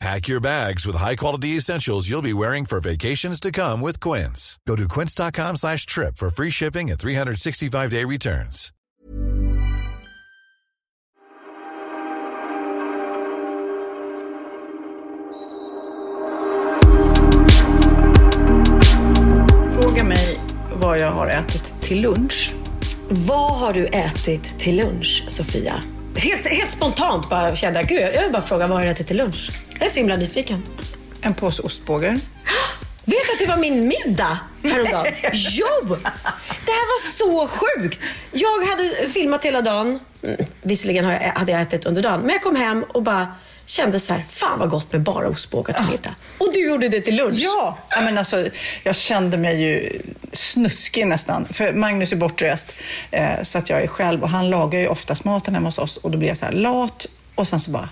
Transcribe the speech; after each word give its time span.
Pack 0.00 0.28
your 0.28 0.40
bags 0.40 0.86
with 0.86 0.96
high-quality 0.96 1.56
essentials 1.58 2.08
you'll 2.08 2.22
be 2.22 2.32
wearing 2.32 2.64
for 2.64 2.80
vacations 2.80 3.38
to 3.38 3.52
come 3.52 3.82
with 3.82 4.00
Quince. 4.00 4.58
Go 4.66 4.74
to 4.74 4.88
quince.com 4.88 5.56
slash 5.56 5.84
trip 5.84 6.16
for 6.16 6.30
free 6.30 6.48
shipping 6.48 6.90
and 6.90 6.98
365-day 6.98 8.04
returns. 8.06 8.72
Fråga 19.80 20.04
mig 20.04 20.40
vad 20.80 20.98
jag 20.98 21.12
har 21.12 21.26
ätit 21.26 21.74
till 21.80 22.00
lunch. 22.00 22.54
Vad 23.10 23.58
har 23.58 23.72
du 23.72 23.86
ätit 23.86 24.58
till 24.58 24.76
lunch, 24.76 25.24
Sofia? 25.28 25.82
Helt, 26.16 26.46
helt 26.46 26.70
spontant 26.70 27.28
bara 27.28 27.56
kände 27.56 27.80
jag, 27.80 27.88
gud, 27.88 28.00
jag 28.00 28.22
vill 28.22 28.32
bara 28.32 28.42
fråga 28.42 28.66
vad 28.66 28.78
har 28.78 28.84
du 28.84 28.90
ätit 28.90 29.06
till 29.06 29.16
lunch? 29.16 29.50
Jag 29.78 29.88
är 29.88 29.90
så 29.90 29.96
himla 29.96 30.16
nyfiken. 30.16 30.62
En 31.20 31.34
påse 31.34 31.62
ostbågar. 31.62 32.10
Vet 33.04 33.26
du 33.26 33.32
att 33.32 33.38
det 33.38 33.46
var 33.46 33.56
min 33.56 33.88
middag 33.88 34.38
häromdagen? 34.62 35.12
jo! 35.32 35.96
Det 36.66 36.72
här 36.72 36.86
var 36.86 37.12
så 37.12 37.48
sjukt. 37.48 38.00
Jag 38.32 38.66
hade 38.66 39.08
filmat 39.08 39.44
hela 39.44 39.60
dagen. 39.60 40.00
Mm, 40.22 40.36
visserligen 40.62 41.04
hade 41.34 41.52
jag 41.52 41.60
ätit 41.60 41.86
under 41.86 42.02
dagen, 42.02 42.20
men 42.20 42.30
jag 42.30 42.42
kom 42.42 42.56
hem 42.56 42.84
och 42.88 43.02
bara 43.02 43.34
kände 43.70 44.00
så 44.00 44.12
här, 44.12 44.24
fan 44.30 44.58
vad 44.58 44.70
gott 44.70 44.92
med 44.92 45.00
bara 45.02 45.28
ostbågar 45.28 45.74
till 45.74 45.84
middag. 45.86 46.14
Och 46.38 46.52
du 46.52 46.60
gjorde 46.66 46.88
det 46.88 47.00
till 47.00 47.16
lunch. 47.16 47.36
Ja, 47.38 47.78
jag, 47.90 48.04
men 48.04 48.18
alltså, 48.18 48.46
jag 48.82 48.96
kände 48.96 49.36
mig 49.36 49.62
ju 49.62 50.00
snuskig 50.32 51.06
nästan. 51.06 51.46
För 51.52 51.72
Magnus 51.72 52.12
är 52.12 52.16
bortrest, 52.16 52.72
eh, 53.10 53.42
så 53.42 53.58
att 53.58 53.70
jag 53.70 53.82
är 53.82 53.86
själv 53.86 54.22
och 54.22 54.28
han 54.28 54.50
lagar 54.50 54.80
ju 54.80 54.88
oftast 54.88 55.24
maten 55.24 55.54
hemma 55.54 55.68
hos 55.68 55.78
oss 55.78 55.96
och 55.96 56.10
då 56.10 56.18
blir 56.18 56.28
jag 56.28 56.36
så 56.36 56.44
här 56.44 56.52
lat 56.52 57.06
och 57.34 57.48
sen 57.48 57.60
så 57.60 57.70
bara, 57.70 57.88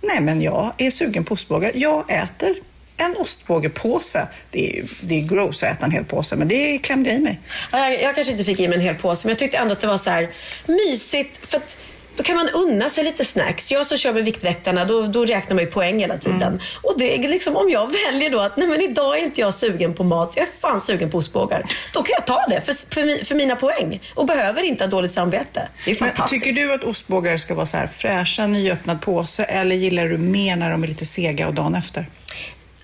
nej 0.00 0.20
men 0.20 0.42
jag 0.42 0.72
är 0.78 0.90
sugen 0.90 1.24
på 1.24 1.34
ostbågar. 1.34 1.72
Jag 1.74 2.10
äter 2.10 2.54
en 2.96 3.16
ostbågepåse. 3.16 4.26
Det 4.50 4.70
är, 4.70 4.74
ju- 4.74 4.86
det 5.00 5.14
är 5.14 5.20
gross 5.20 5.62
att 5.62 5.72
äta 5.76 5.86
en 5.86 5.92
hel 5.92 6.04
påse, 6.04 6.36
men 6.36 6.48
det 6.48 6.78
klämde 6.78 7.10
jag 7.10 7.18
i 7.18 7.22
mig. 7.22 7.40
Ja, 7.72 7.78
Jag, 7.90 8.02
jag 8.02 8.14
kanske 8.14 8.32
inte 8.32 8.44
fick 8.44 8.60
i 8.60 8.68
mig 8.68 8.78
en 8.78 8.84
hel 8.84 8.94
påse, 8.94 9.26
men 9.28 9.30
jag 9.32 9.38
tyckte 9.38 9.58
ändå 9.58 9.72
att 9.72 9.80
det 9.80 9.86
var 9.86 9.98
så 9.98 10.10
här 10.10 10.28
mysigt. 10.66 11.48
För 11.50 11.56
att 11.58 11.76
då 12.18 12.24
kan 12.24 12.36
man 12.36 12.48
unna 12.48 12.90
sig 12.90 13.04
lite 13.04 13.24
snacks. 13.24 13.72
Jag 13.72 13.86
som 13.86 13.98
kör 13.98 14.12
med 14.12 14.24
Viktväktarna, 14.24 14.84
då, 14.84 15.02
då 15.02 15.24
räknar 15.24 15.54
man 15.54 15.64
ju 15.64 15.70
poäng 15.70 15.98
hela 15.98 16.18
tiden. 16.18 16.60
Och 16.82 16.94
det 16.98 17.14
är 17.14 17.28
liksom, 17.28 17.56
om 17.56 17.70
jag 17.70 17.92
väljer 18.06 18.30
då 18.30 18.40
att 18.40 18.56
nej 18.56 18.68
men 18.68 18.80
idag 18.80 19.18
är 19.18 19.22
inte 19.22 19.40
jag 19.40 19.54
sugen 19.54 19.94
på 19.94 20.04
mat, 20.04 20.32
jag 20.36 20.42
är 20.48 20.50
fan 20.60 20.80
sugen 20.80 21.10
på 21.10 21.18
ostbågar. 21.18 21.64
Då 21.94 22.02
kan 22.02 22.14
jag 22.18 22.26
ta 22.26 22.46
det 22.48 22.60
för, 22.60 22.72
för, 22.94 23.24
för 23.24 23.34
mina 23.34 23.56
poäng. 23.56 24.00
Och 24.14 24.26
behöver 24.26 24.62
inte 24.62 24.84
ha 24.84 24.90
dåligt 24.90 25.12
samvete. 25.12 25.68
Det 25.84 25.90
är 25.90 25.94
Men 26.00 26.08
fantastiskt. 26.08 26.44
tycker 26.44 26.60
du 26.60 26.74
att 26.74 26.84
ostbågar 26.84 27.36
ska 27.36 27.54
vara 27.54 27.66
så 27.66 27.76
här 27.76 27.86
fräscha, 27.86 28.46
nyöppnad 28.46 29.00
påse 29.00 29.44
eller 29.44 29.76
gillar 29.76 30.08
du 30.08 30.16
mer 30.16 30.56
när 30.56 30.70
de 30.70 30.82
är 30.82 30.88
lite 30.88 31.06
sega 31.06 31.48
och 31.48 31.54
dagen 31.54 31.74
efter? 31.74 32.06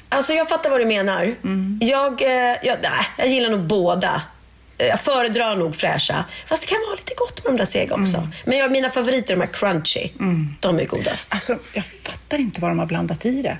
Alltså 0.08 0.32
jag 0.32 0.48
fattar 0.48 0.70
vad 0.70 0.80
du 0.80 0.86
menar. 0.86 1.34
Jag, 1.80 2.22
eh, 2.22 2.56
jag, 2.62 2.78
nej, 2.82 3.06
jag 3.18 3.28
gillar 3.28 3.50
nog 3.50 3.60
båda. 3.60 4.22
Eh, 4.84 4.88
Jag 4.88 5.00
föredrar 5.00 5.56
nog 5.56 5.76
fräscha. 5.76 6.24
Fast 6.46 6.62
det 6.62 6.68
kan 6.68 6.78
vara 6.86 6.96
lite 6.96 7.14
gott 7.16 7.44
med 7.44 7.52
de 7.52 7.56
där 7.58 7.64
sega 7.64 7.94
också. 7.94 8.28
Men 8.44 8.58
jag, 8.58 8.72
mina 8.72 8.90
favoriter 8.90 9.34
är 9.34 9.38
de 9.38 9.46
här 9.46 9.52
crunchy. 9.52 10.08
De 10.60 10.78
är 10.78 10.84
godast. 10.84 11.32
Alltså, 11.34 11.58
jag 11.72 11.84
fattar 12.02 12.38
inte 12.38 12.60
vad 12.60 12.70
de 12.70 12.78
har 12.78 12.86
blandat 12.86 13.26
i 13.26 13.42
det. 13.42 13.56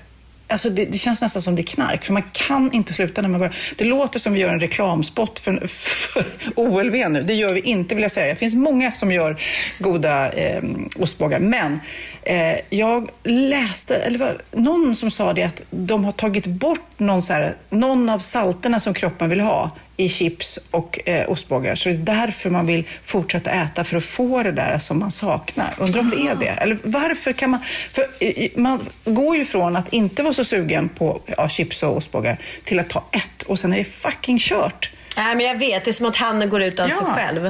Alltså, 0.49 0.71
det, 0.71 0.85
det 0.85 0.99
känns 0.99 1.21
nästan 1.21 1.43
som 1.43 1.57
det 1.57 1.63
är 1.63 1.67
knark, 1.67 2.05
för 2.05 2.13
man 2.13 2.23
kan 2.33 2.73
inte 2.73 2.93
sluta 2.93 3.23
när 3.23 3.29
man 3.29 3.39
börjar. 3.41 3.57
Det 3.77 3.85
låter 3.85 4.19
som 4.19 4.33
vi 4.33 4.41
gör 4.41 4.49
en 4.49 4.61
reklamspot 4.61 5.39
för, 5.39 5.67
för 5.67 6.25
OLV 6.57 6.93
nu. 7.11 7.23
Det 7.23 7.35
gör 7.35 7.53
vi 7.53 7.61
inte, 7.61 7.95
vill 7.95 8.03
jag 8.03 8.11
säga. 8.13 8.27
Det 8.27 8.37
finns 8.37 8.55
många 8.55 8.93
som 8.93 9.13
gör 9.13 9.41
goda 9.79 10.33
eh, 10.33 10.63
ostbågar, 10.99 11.39
men 11.39 11.81
eh, 12.27 12.57
jag 12.71 13.11
läste, 13.23 13.97
eller 13.97 14.19
var, 14.19 14.43
någon 14.53 14.97
som 14.97 15.11
sa 15.11 15.33
det 15.33 15.43
att 15.43 15.63
de 15.71 16.05
har 16.05 16.13
tagit 16.13 16.47
bort 16.47 16.81
någon, 16.97 17.23
så 17.23 17.33
här, 17.33 17.57
någon 17.71 18.09
av 18.09 18.19
salterna 18.19 18.81
som 18.81 18.95
kroppen 18.95 19.31
vill 19.31 19.41
ha 19.41 19.71
i 19.97 20.09
chips 20.09 20.59
och 20.71 21.09
eh, 21.09 21.31
ostbågar. 21.31 21.75
Så 21.75 21.89
det 21.89 21.95
är 21.95 21.99
därför 21.99 22.51
man 22.51 22.67
vill 22.67 22.89
fortsätta 23.03 23.51
äta, 23.51 23.85
för 23.85 23.97
att 23.97 24.05
få 24.05 24.43
det 24.43 24.53
där 24.53 24.79
som 24.79 24.99
man 24.99 25.11
saknar. 25.11 25.75
Undrar 25.79 26.01
om 26.01 26.11
det 26.11 26.29
är 26.29 26.35
det? 26.35 26.47
Eller 26.63 26.79
varför 26.83 27.33
kan 27.33 27.51
man... 27.51 27.61
För 27.93 28.07
eh, 28.21 28.51
man 28.57 28.81
går 29.05 29.37
ju 29.37 29.45
från 29.45 29.77
att 29.77 29.93
inte 29.93 30.23
vara 30.23 30.35
så 30.35 30.45
sugen 30.45 30.89
på 30.89 31.21
ja, 31.27 31.49
chips 31.49 31.83
och 31.83 31.97
ostbågar 31.97 32.39
till 32.65 32.81
att 32.81 32.91
ta 32.91 33.05
ett 33.13 33.43
och 33.43 33.59
sen 33.59 33.73
är 33.73 33.79
det 33.79 33.85
fucking 33.85 34.39
kört. 34.39 34.91
Nej, 35.17 35.35
men 35.37 35.47
jag 35.47 35.59
vet. 35.59 35.85
Det 35.85 35.91
är 35.91 35.93
som 35.93 36.07
att 36.07 36.17
han 36.17 36.49
går 36.49 36.63
ut 36.63 36.81
av 36.81 36.89
Ja. 36.89 36.97
sig 36.97 37.07
själv. 37.07 37.47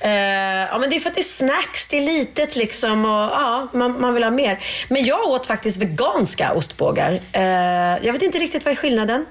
Eh, 0.00 0.10
ja, 0.70 0.78
men 0.78 0.90
det 0.90 0.96
är 0.96 1.00
för 1.00 1.08
att 1.08 1.14
det 1.14 1.20
är 1.20 1.22
snacks, 1.22 1.88
det 1.88 1.96
är 1.96 2.00
litet 2.00 2.56
liksom 2.56 3.04
och 3.04 3.10
ja, 3.10 3.68
man, 3.72 4.00
man 4.00 4.14
vill 4.14 4.24
ha 4.24 4.30
mer. 4.30 4.58
Men 4.88 5.04
jag 5.04 5.28
åt 5.28 5.46
faktiskt 5.46 5.82
veganska 5.82 6.52
ostbågar. 6.52 7.20
Eh, 7.32 7.42
jag 8.06 8.12
vet 8.12 8.22
inte 8.22 8.38
riktigt 8.38 8.64
vad 8.64 8.72
är 8.72 8.76
skillnaden. 8.76 9.26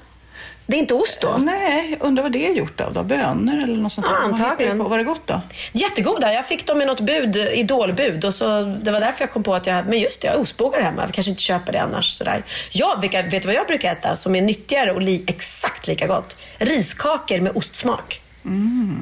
Det 0.68 0.76
är 0.76 0.80
inte 0.80 0.94
ost 0.94 1.22
då? 1.22 1.36
Nej, 1.38 1.98
undrar 2.00 2.24
vad 2.24 2.32
det 2.32 2.48
är 2.48 2.54
gjort 2.54 2.82
av 2.82 2.94
då? 2.94 3.04
Bönor 3.04 3.64
eller 3.64 3.78
något 3.78 3.94
sånt 3.94 4.08
Ja, 4.10 4.18
antagligen. 4.18 4.78
Var 4.78 4.98
det 4.98 5.04
gott 5.04 5.28
då? 5.28 5.42
Jättegoda. 5.72 6.34
Jag 6.34 6.46
fick 6.48 6.68
dem 6.68 6.82
i 6.82 6.86
något 6.86 7.00
bud, 7.00 7.36
idolbud. 7.36 8.26
Och 8.26 8.34
så, 8.34 8.62
det 8.62 8.92
var 8.92 9.00
därför 9.00 9.24
jag 9.24 9.32
kom 9.32 9.44
på 9.44 9.56
att 9.56 9.68
jag, 9.68 9.88
men 9.90 10.00
just 10.00 10.22
det, 10.22 10.28
jag 10.28 10.34
har 10.34 10.42
ostbågar 10.42 10.82
hemma. 10.82 11.02
Jag 11.02 11.14
kanske 11.14 11.30
inte 11.30 11.42
köper 11.42 11.72
det 11.72 11.82
annars. 11.82 12.12
Sådär. 12.12 12.44
Jag, 12.72 13.02
vilka, 13.02 13.22
vet 13.22 13.42
du 13.42 13.46
vad 13.46 13.56
jag 13.56 13.68
brukar 13.68 13.92
äta 13.92 14.16
som 14.16 14.36
är 14.36 14.42
nyttigare 14.42 14.92
och 14.92 15.02
li, 15.02 15.24
exakt 15.28 15.88
lika 15.88 16.08
gott? 16.08 16.38
Riskakor 16.58 17.40
med 17.40 17.52
ostsmak. 17.56 18.22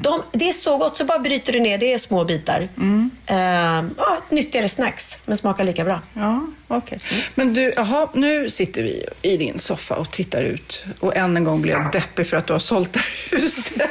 De, 0.02 0.24
det 0.32 0.50
är 0.50 0.54
så 0.54 0.78
gott, 0.78 0.98
så 0.98 1.06
bara 1.06 1.20
bryter 1.20 1.54
du 1.54 1.60
ner 1.60 1.78
det 1.78 1.94
i 1.94 2.00
små 2.00 2.24
bitar. 2.26 2.68
Eh, 3.26 3.36
ja, 3.98 4.18
ett 4.18 4.32
nyttigare 4.32 4.70
snacks, 4.70 5.18
men 5.26 5.38
smakar 5.38 5.64
lika 5.64 5.84
bra. 5.84 6.02
Ja, 6.14 6.48
okej. 6.68 7.00
Men 7.36 7.54
du, 7.54 7.74
jaha, 7.76 8.08
nu 8.14 8.50
sitter 8.50 8.84
vi 8.84 9.06
i 9.22 9.38
din 9.38 9.60
soffa 9.60 9.96
och 9.96 10.12
tittar 10.12 10.44
ut 10.44 10.86
och 11.00 11.16
än 11.16 11.38
en 11.38 11.44
gång 11.44 11.62
blir 11.62 11.74
jag 11.74 11.92
deppig 11.92 12.28
för 12.28 12.38
att 12.38 12.48
du 12.48 12.54
har 12.54 12.60
sålt 12.60 12.94
det 12.94 13.00
här 13.00 13.40
huset. 13.40 13.82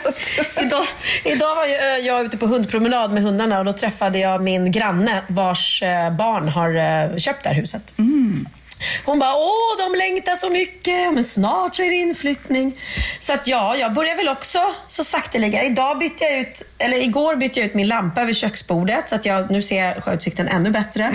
Idag, 0.62 0.84
idag 1.24 1.56
var 1.56 1.66
jag, 1.66 2.02
jag 2.02 2.24
ute 2.24 2.36
på 2.36 2.46
hundpromenad 2.46 3.12
med 3.12 3.22
hundarna 3.22 3.58
och 3.58 3.64
då 3.64 3.72
träffade 3.72 4.18
jag 4.18 4.42
min 4.42 4.72
granne 4.72 5.22
vars 5.28 5.82
eh, 5.82 6.16
barn 6.16 6.48
har 6.48 6.74
eh, 6.74 7.16
köpt 7.16 7.42
det 7.42 7.48
här 7.48 7.56
huset. 7.56 7.94
Hon 9.04 9.18
bara, 9.18 9.34
åh 9.36 9.78
de 9.78 9.98
längtar 9.98 10.36
så 10.36 10.50
mycket, 10.50 11.12
men 11.14 11.24
snart 11.24 11.76
så 11.76 11.82
är 11.82 11.90
det 11.90 11.96
inflyttning. 11.96 12.78
Så 13.20 13.32
att 13.32 13.46
ja, 13.46 13.76
jag 13.76 13.92
börjar 13.94 14.16
väl 14.16 14.28
också 14.28 14.58
så 14.88 15.04
sakteliga. 15.04 15.64
Idag 15.64 15.98
bytte 15.98 16.24
jag 16.24 16.38
ut, 16.40 16.62
eller 16.78 16.96
igår 16.96 17.36
bytte 17.36 17.60
jag 17.60 17.66
ut 17.66 17.74
min 17.74 17.88
lampa 17.88 18.22
över 18.22 18.32
köksbordet 18.32 19.08
så 19.08 19.14
att 19.14 19.26
jag 19.26 19.50
nu 19.50 19.62
ser 19.62 20.00
sjöutsikten 20.00 20.48
ännu 20.48 20.70
bättre. 20.70 21.12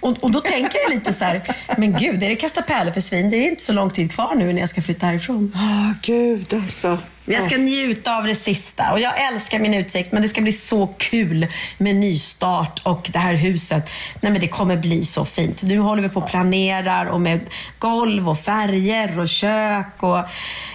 Och, 0.00 0.16
och 0.24 0.30
då 0.30 0.40
tänker 0.40 0.78
jag 0.78 0.90
lite 0.90 1.12
så 1.12 1.24
här, 1.24 1.42
men 1.76 1.92
gud, 1.92 2.22
är 2.22 2.28
det 2.28 2.36
kasta 2.36 2.62
pärlor 2.62 2.92
för 2.92 3.00
svin? 3.00 3.30
Det 3.30 3.36
är 3.36 3.48
inte 3.48 3.62
så 3.62 3.72
lång 3.72 3.90
tid 3.90 4.12
kvar 4.12 4.34
nu 4.34 4.52
när 4.52 4.60
jag 4.60 4.68
ska 4.68 4.82
flytta 4.82 5.06
härifrån. 5.06 5.52
Ah, 5.56 5.94
gud 6.02 6.54
alltså. 6.54 6.98
Men 7.24 7.34
jag 7.34 7.44
ska 7.44 7.56
njuta 7.56 8.16
av 8.16 8.24
det 8.24 8.34
sista. 8.34 8.92
Och 8.92 9.00
jag 9.00 9.26
älskar 9.26 9.58
min 9.58 9.74
utsikt, 9.74 10.12
men 10.12 10.22
det 10.22 10.28
ska 10.28 10.40
bli 10.40 10.52
så 10.52 10.86
kul 10.86 11.46
med 11.78 11.96
nystart 11.96 12.80
och 12.82 13.10
det 13.12 13.18
här 13.18 13.34
huset. 13.34 13.90
Nej, 14.20 14.32
men 14.32 14.40
det 14.40 14.48
kommer 14.48 14.76
bli 14.76 15.04
så 15.04 15.24
fint. 15.24 15.62
Nu 15.62 15.78
håller 15.78 16.02
vi 16.02 16.08
på 16.08 16.20
och 16.20 16.28
planerar 16.28 17.06
och 17.06 17.20
med 17.20 17.40
golv 17.78 18.28
och 18.28 18.38
färger 18.38 19.20
och 19.20 19.28
kök 19.28 20.02
och... 20.02 20.18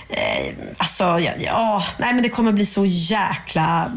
Eh, 0.09 0.53
alltså, 0.77 1.03
ja, 1.03 1.31
ja, 1.39 1.83
nej 1.97 2.13
men 2.13 2.23
det 2.23 2.29
kommer 2.29 2.51
bli 2.51 2.65
så 2.65 2.85
jäkla 2.85 3.91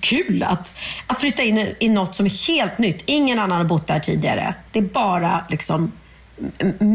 kul 0.00 0.42
att, 0.42 0.74
att 1.06 1.20
flytta 1.20 1.42
in 1.42 1.58
i, 1.58 1.74
i 1.80 1.88
något 1.88 2.14
som 2.14 2.26
är 2.26 2.46
helt 2.48 2.78
nytt. 2.78 3.02
Ingen 3.06 3.38
annan 3.38 3.58
har 3.58 3.64
bott 3.64 3.86
där 3.86 4.00
tidigare. 4.00 4.54
Det 4.72 4.78
är 4.78 4.82
bara 4.82 5.44
liksom 5.50 5.92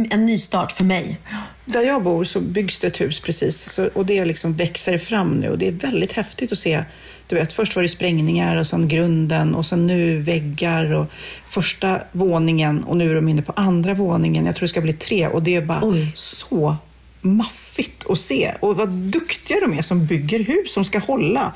en 0.09 0.25
nystart 0.25 0.71
för 0.71 0.83
mig. 0.83 1.19
Där 1.65 1.81
jag 1.81 2.04
bor 2.04 2.24
så 2.24 2.39
byggs 2.39 2.80
det 2.80 2.88
ett 2.88 3.01
hus 3.01 3.19
precis 3.19 3.80
och 3.94 4.06
det 4.06 4.25
liksom 4.25 4.54
växer 4.54 4.98
fram 4.98 5.30
nu 5.30 5.50
och 5.50 5.57
det 5.57 5.68
är 5.68 5.71
väldigt 5.71 6.12
häftigt 6.12 6.51
att 6.51 6.60
se. 6.60 6.83
Du 7.27 7.36
vet, 7.36 7.54
först 7.54 7.75
var 7.75 7.83
det 7.83 7.89
sprängningar 7.89 8.56
och 8.56 8.68
sen 8.68 8.88
grunden 8.88 9.56
och 9.56 9.65
sen 9.65 9.88
nu 9.88 10.18
väggar 10.18 10.94
och 10.94 11.06
första 11.50 12.01
våningen 12.12 12.83
och 12.83 12.98
nu 12.98 13.12
är 13.12 13.15
de 13.15 13.30
inne 13.30 13.42
på 13.42 13.54
andra 13.56 13.94
våningen. 13.94 14.45
Jag 14.45 14.56
tror 14.56 14.63
det 14.63 14.69
ska 14.69 14.81
bli 14.81 14.94
tre 14.94 15.27
och 15.27 15.44
det 15.44 15.56
är 15.56 15.62
bara 15.62 15.80
Oj. 15.81 16.12
så 16.13 16.75
maffigt 17.21 17.62
att 18.10 18.20
se 18.20 18.54
och 18.60 18.75
vad 18.78 18.90
duktiga 18.90 19.60
de 19.60 19.74
är 19.78 19.81
som 19.81 20.06
bygger 20.06 20.40
hus 20.40 20.74
som 20.74 20.86
ska 20.86 21.00
hålla. 21.00 21.54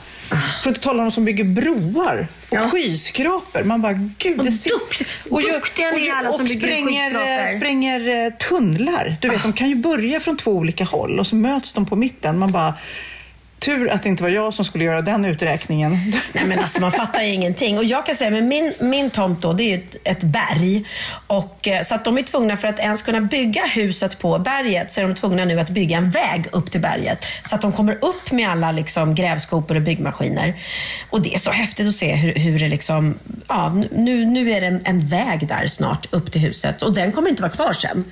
För 0.63 0.69
att 0.69 0.75
inte 0.75 0.79
tala 0.79 0.99
om 0.99 1.05
de 1.09 1.11
som 1.11 1.25
bygger 1.25 1.43
broar 1.43 2.27
och 2.49 2.55
Ja. 2.55 2.69
skyskrapor. 2.69 3.63
Man 3.63 3.81
bara, 3.81 3.93
gud, 4.17 4.39
Och 4.39 4.45
det 4.45 4.51
ser... 4.51 4.69
dukt- 4.69 5.03
gör- 5.47 5.53
duktiga 5.53 5.91
ni 5.91 6.05
gör- 6.07 6.15
alla 6.15 6.31
som 6.31 6.41
och 6.41 6.47
bygger 6.47 6.67
spränger, 6.67 7.57
spränger 7.57 8.25
eh, 8.25 8.33
tunnlar. 8.49 9.15
Du 9.21 9.29
vet, 9.29 9.43
de 9.43 9.53
kan 9.53 9.69
ju 9.69 9.75
börja 9.75 10.19
från 10.19 10.37
två 10.37 10.51
olika 10.51 10.83
håll 10.83 11.19
och 11.19 11.27
så 11.27 11.35
möts 11.35 11.73
de 11.73 11.85
på 11.85 11.95
mitten. 11.95 12.39
Man 12.39 12.51
bara, 12.51 12.73
tur 13.59 13.89
att 13.89 14.03
det 14.03 14.09
inte 14.09 14.23
var 14.23 14.29
jag 14.29 14.53
som 14.53 14.65
skulle 14.65 14.83
göra 14.83 15.01
den 15.01 15.25
uträkningen. 15.25 16.13
Nej 16.33 16.45
men 16.45 16.59
alltså 16.59 16.81
man 16.81 16.91
fattar 16.91 17.21
ju 17.21 17.33
ingenting. 17.33 17.77
Och 17.77 17.83
jag 17.83 18.05
kan 18.05 18.15
säga, 18.15 18.31
men 18.31 18.47
min, 18.47 18.73
min 18.79 19.09
tomt 19.09 19.41
då, 19.41 19.53
det 19.53 19.63
är 19.63 19.67
ju 19.67 19.75
ett, 19.75 19.95
ett 20.03 20.23
berg. 20.23 20.85
Och, 21.27 21.67
eh, 21.67 21.81
så 21.81 21.95
att 21.95 22.05
de 22.05 22.17
är 22.17 22.23
tvungna, 22.23 22.57
för 22.57 22.67
att 22.67 22.79
ens 22.79 23.01
kunna 23.01 23.21
bygga 23.21 23.65
huset 23.65 24.19
på 24.19 24.39
berget, 24.39 24.91
så 24.91 24.99
är 24.99 25.07
de 25.07 25.15
tvungna 25.15 25.45
nu 25.45 25.59
att 25.59 25.69
bygga 25.69 25.97
en 25.97 26.09
väg 26.09 26.45
upp 26.51 26.71
till 26.71 26.81
berget. 26.81 27.25
Så 27.45 27.55
att 27.55 27.61
de 27.61 27.71
kommer 27.71 28.05
upp 28.05 28.31
med 28.31 28.49
alla 28.49 28.71
liksom, 28.71 29.15
grävskopor 29.15 29.75
och 29.75 29.81
byggmaskiner. 29.81 30.55
Och 31.09 31.21
det 31.21 31.33
är 31.33 31.39
så 31.39 31.51
häftigt 31.51 31.87
att 31.87 31.95
se 31.95 32.15
hur, 32.15 32.33
hur 32.33 32.59
det 32.59 32.67
liksom, 32.67 33.19
ja, 33.47 33.83
nu, 33.91 34.25
nu 34.25 34.51
är 34.51 34.61
det 34.61 34.67
en, 34.67 34.81
en 34.85 35.07
väg 35.07 35.47
där 35.47 35.67
snart 35.67 36.13
upp 36.13 36.31
till 36.31 36.41
huset. 36.41 36.81
Och 36.81 36.93
den 36.93 37.11
kommer 37.11 37.29
inte 37.29 37.41
vara 37.41 37.51
kvar 37.51 37.73
sen. 37.73 38.05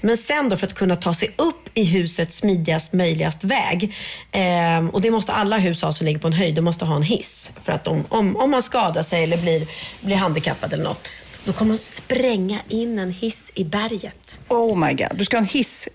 Men 0.00 0.16
sen 0.16 0.48
då 0.48 0.56
för 0.56 0.66
att 0.66 0.74
kunna 0.74 0.96
ta 0.96 1.14
sig 1.14 1.30
upp 1.36 1.68
i 1.74 1.84
husets 1.84 2.36
smidigast 2.36 2.92
möjligast 2.92 3.44
väg. 3.44 3.94
ehm, 4.32 4.90
och 4.90 5.00
det 5.00 5.10
måste 5.10 5.32
alla 5.32 5.58
hus 5.58 5.82
ha 5.82 5.92
som 5.92 6.06
ligger 6.06 6.20
på 6.20 6.26
en 6.26 6.32
höjd. 6.32 6.54
De 6.54 6.62
måste 6.62 6.84
ha 6.84 6.96
en 6.96 7.02
hiss. 7.02 7.50
För 7.62 7.72
att 7.72 7.88
om, 7.88 8.04
om, 8.08 8.36
om 8.36 8.50
man 8.50 8.62
skadar 8.62 9.02
sig 9.02 9.22
eller 9.22 9.36
blir, 9.36 9.66
blir 10.00 10.16
handikappad 10.16 10.72
eller 10.72 10.84
något. 10.84 11.08
Då 11.44 11.52
kommer 11.52 11.72
de 11.72 11.78
spränga 11.78 12.60
in 12.68 12.98
en 12.98 13.10
hiss 13.10 13.40
i 13.54 13.64
berget. 13.64 14.36
Oh 14.48 14.86
my 14.86 14.94
god, 14.94 15.08
du 15.14 15.24
ska 15.24 15.36
ha 15.36 15.42
en 15.42 15.48
hiss 15.48 15.88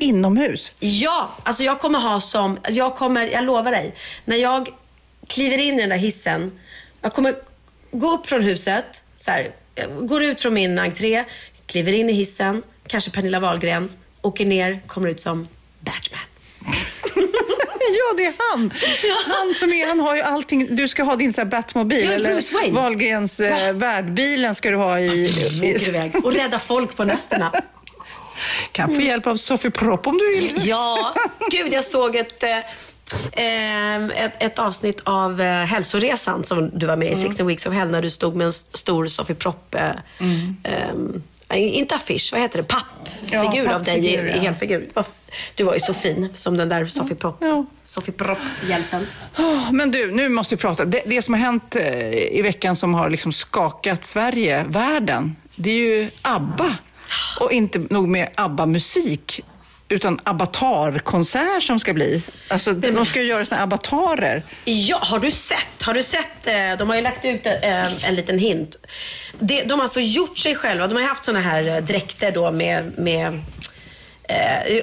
inomhus. 0.00 0.72
Ja, 0.80 1.30
alltså 1.42 1.62
jag 1.62 1.80
kommer 1.80 1.98
ha 1.98 2.20
som, 2.20 2.58
jag 2.68 2.96
kommer, 2.96 3.26
jag 3.26 3.44
lovar 3.44 3.70
dig. 3.70 3.94
När 4.24 4.36
jag 4.36 4.68
kliver 5.26 5.58
in 5.58 5.74
i 5.74 5.80
den 5.80 5.88
där 5.90 5.96
hissen. 5.96 6.58
Jag 7.02 7.12
kommer 7.12 7.34
gå 7.92 8.12
upp 8.12 8.26
från 8.26 8.42
huset, 8.42 9.02
så 9.16 9.30
här, 9.30 9.50
går 10.00 10.22
ut 10.22 10.40
från 10.40 10.54
min 10.54 10.78
entré, 10.78 11.24
kliver 11.66 11.92
in 11.92 12.10
i 12.10 12.12
hissen, 12.12 12.62
kanske 12.86 13.10
Pernilla 13.10 13.40
Wahlgren, 13.40 13.90
åker 14.22 14.46
ner, 14.46 14.80
kommer 14.86 15.08
ut 15.08 15.20
som 15.20 15.48
Batman. 15.80 16.20
Ja, 17.88 18.16
det 18.16 18.24
är 18.24 18.34
han. 18.38 18.72
Han 19.26 19.54
som 19.54 19.72
är, 19.72 19.86
han 19.86 20.00
har 20.00 20.16
ju 20.16 20.22
allting. 20.22 20.76
Du 20.76 20.88
ska 20.88 21.02
ha 21.02 21.16
din 21.16 21.32
så 21.32 21.40
här 21.40 21.48
Batmobil. 21.48 22.04
Ja, 22.04 22.12
eller 22.12 22.32
Bruce 22.32 22.54
Wayne. 22.54 22.80
Wahlgrens 22.80 23.40
eh, 23.40 23.72
värdbilen 23.72 24.54
ska 24.54 24.70
du 24.70 24.76
ha 24.76 25.00
i... 25.00 25.28
Åker 25.58 25.88
iväg 25.88 26.24
och 26.24 26.32
räddar 26.32 26.58
folk 26.58 26.96
på 26.96 27.04
nätterna. 27.04 27.52
Kan 28.72 28.94
få 28.94 29.00
hjälp 29.00 29.26
av 29.26 29.36
Sofie 29.36 29.70
Propp 29.70 30.06
om 30.06 30.18
du 30.18 30.30
vill. 30.30 30.54
Ja, 30.58 31.14
gud 31.50 31.72
jag 31.72 31.84
såg 31.84 32.16
ett, 32.16 32.42
eh, 32.42 34.04
ett, 34.04 34.42
ett 34.42 34.58
avsnitt 34.58 35.00
av 35.04 35.40
eh, 35.40 35.64
Hälsoresan 35.64 36.44
som 36.44 36.78
du 36.78 36.86
var 36.86 36.96
med 36.96 37.12
i, 37.12 37.16
16 37.16 37.46
Weeks 37.46 37.66
of 37.66 37.74
Hell, 37.74 37.90
när 37.90 38.02
du 38.02 38.10
stod 38.10 38.36
med 38.36 38.44
en 38.44 38.52
stor 38.52 39.06
Sofie 39.06 39.36
Propp, 39.36 39.74
eh, 39.74 39.90
nej, 40.18 40.92
inte 41.54 41.94
affisch, 41.94 42.28
vad 42.32 42.40
heter 42.40 42.58
det, 42.58 42.64
pappfigur 42.64 43.64
Ja, 43.64 43.74
av 43.74 43.84
dig 43.84 44.06
i, 44.06 44.14
i 44.14 44.38
helfigur. 44.38 44.88
Du 45.54 45.64
var 45.64 45.74
ju 45.74 45.80
så 45.80 45.94
fin 45.94 46.28
som 46.34 46.56
den 46.56 46.68
där 46.68 46.86
Sofie 46.86 47.16
Propp. 47.16 47.36
Ja. 47.40 47.66
Sofie 47.84 48.14
Propp-hjälpen. 48.14 49.06
Åh, 49.38 49.72
Men 49.72 49.90
du, 49.90 50.12
nu 50.12 50.28
måste 50.28 50.54
vi 50.54 50.60
prata. 50.60 50.84
Det, 50.84 51.02
det 51.06 51.22
som 51.22 51.34
har 51.34 51.40
hänt 51.40 51.76
eh, 51.76 52.10
i 52.12 52.40
veckan 52.42 52.76
som 52.76 52.94
har 52.94 53.10
liksom 53.10 53.32
skakat 53.32 54.04
Sverige, 54.04 54.64
världen, 54.68 55.36
det 55.56 55.70
är 55.70 55.74
ju 55.74 56.10
ABBA. 56.22 56.76
Och 57.40 57.52
inte 57.52 57.78
nog 57.78 58.08
med 58.08 58.28
ABBA-musik, 58.34 59.40
utan 59.88 60.20
avatarkonsert 60.24 61.62
som 61.62 61.80
ska 61.80 61.92
bli. 61.94 62.22
Alltså, 62.48 62.72
de 62.72 63.06
ska 63.06 63.20
ju 63.22 63.26
göra 63.28 63.44
sina 63.44 63.62
avatarer. 63.62 64.42
Ja, 64.64 64.98
har 65.02 65.18
du 65.18 65.30
sett? 65.30 65.82
Har 65.82 65.94
du 65.94 66.02
sett? 66.02 66.46
eh, 66.46 66.54
De 66.78 66.88
har 66.88 66.96
ju 66.96 67.02
lagt 67.02 67.24
ut 67.24 67.46
eh, 67.46 68.06
en 68.08 68.14
liten 68.14 68.38
hint. 68.38 68.76
Det, 69.38 69.62
de 69.62 69.72
har 69.78 69.82
alltså 69.82 70.00
gjort 70.00 70.38
sig 70.38 70.54
själva. 70.54 70.86
De 70.86 70.94
har 70.96 71.02
haft 71.02 71.24
såna 71.24 71.40
här 71.40 71.68
eh, 71.68 71.76
dräkter 71.76 72.30
då 72.30 72.50
med... 72.50 72.98
med 72.98 73.40
eh, 74.28 74.36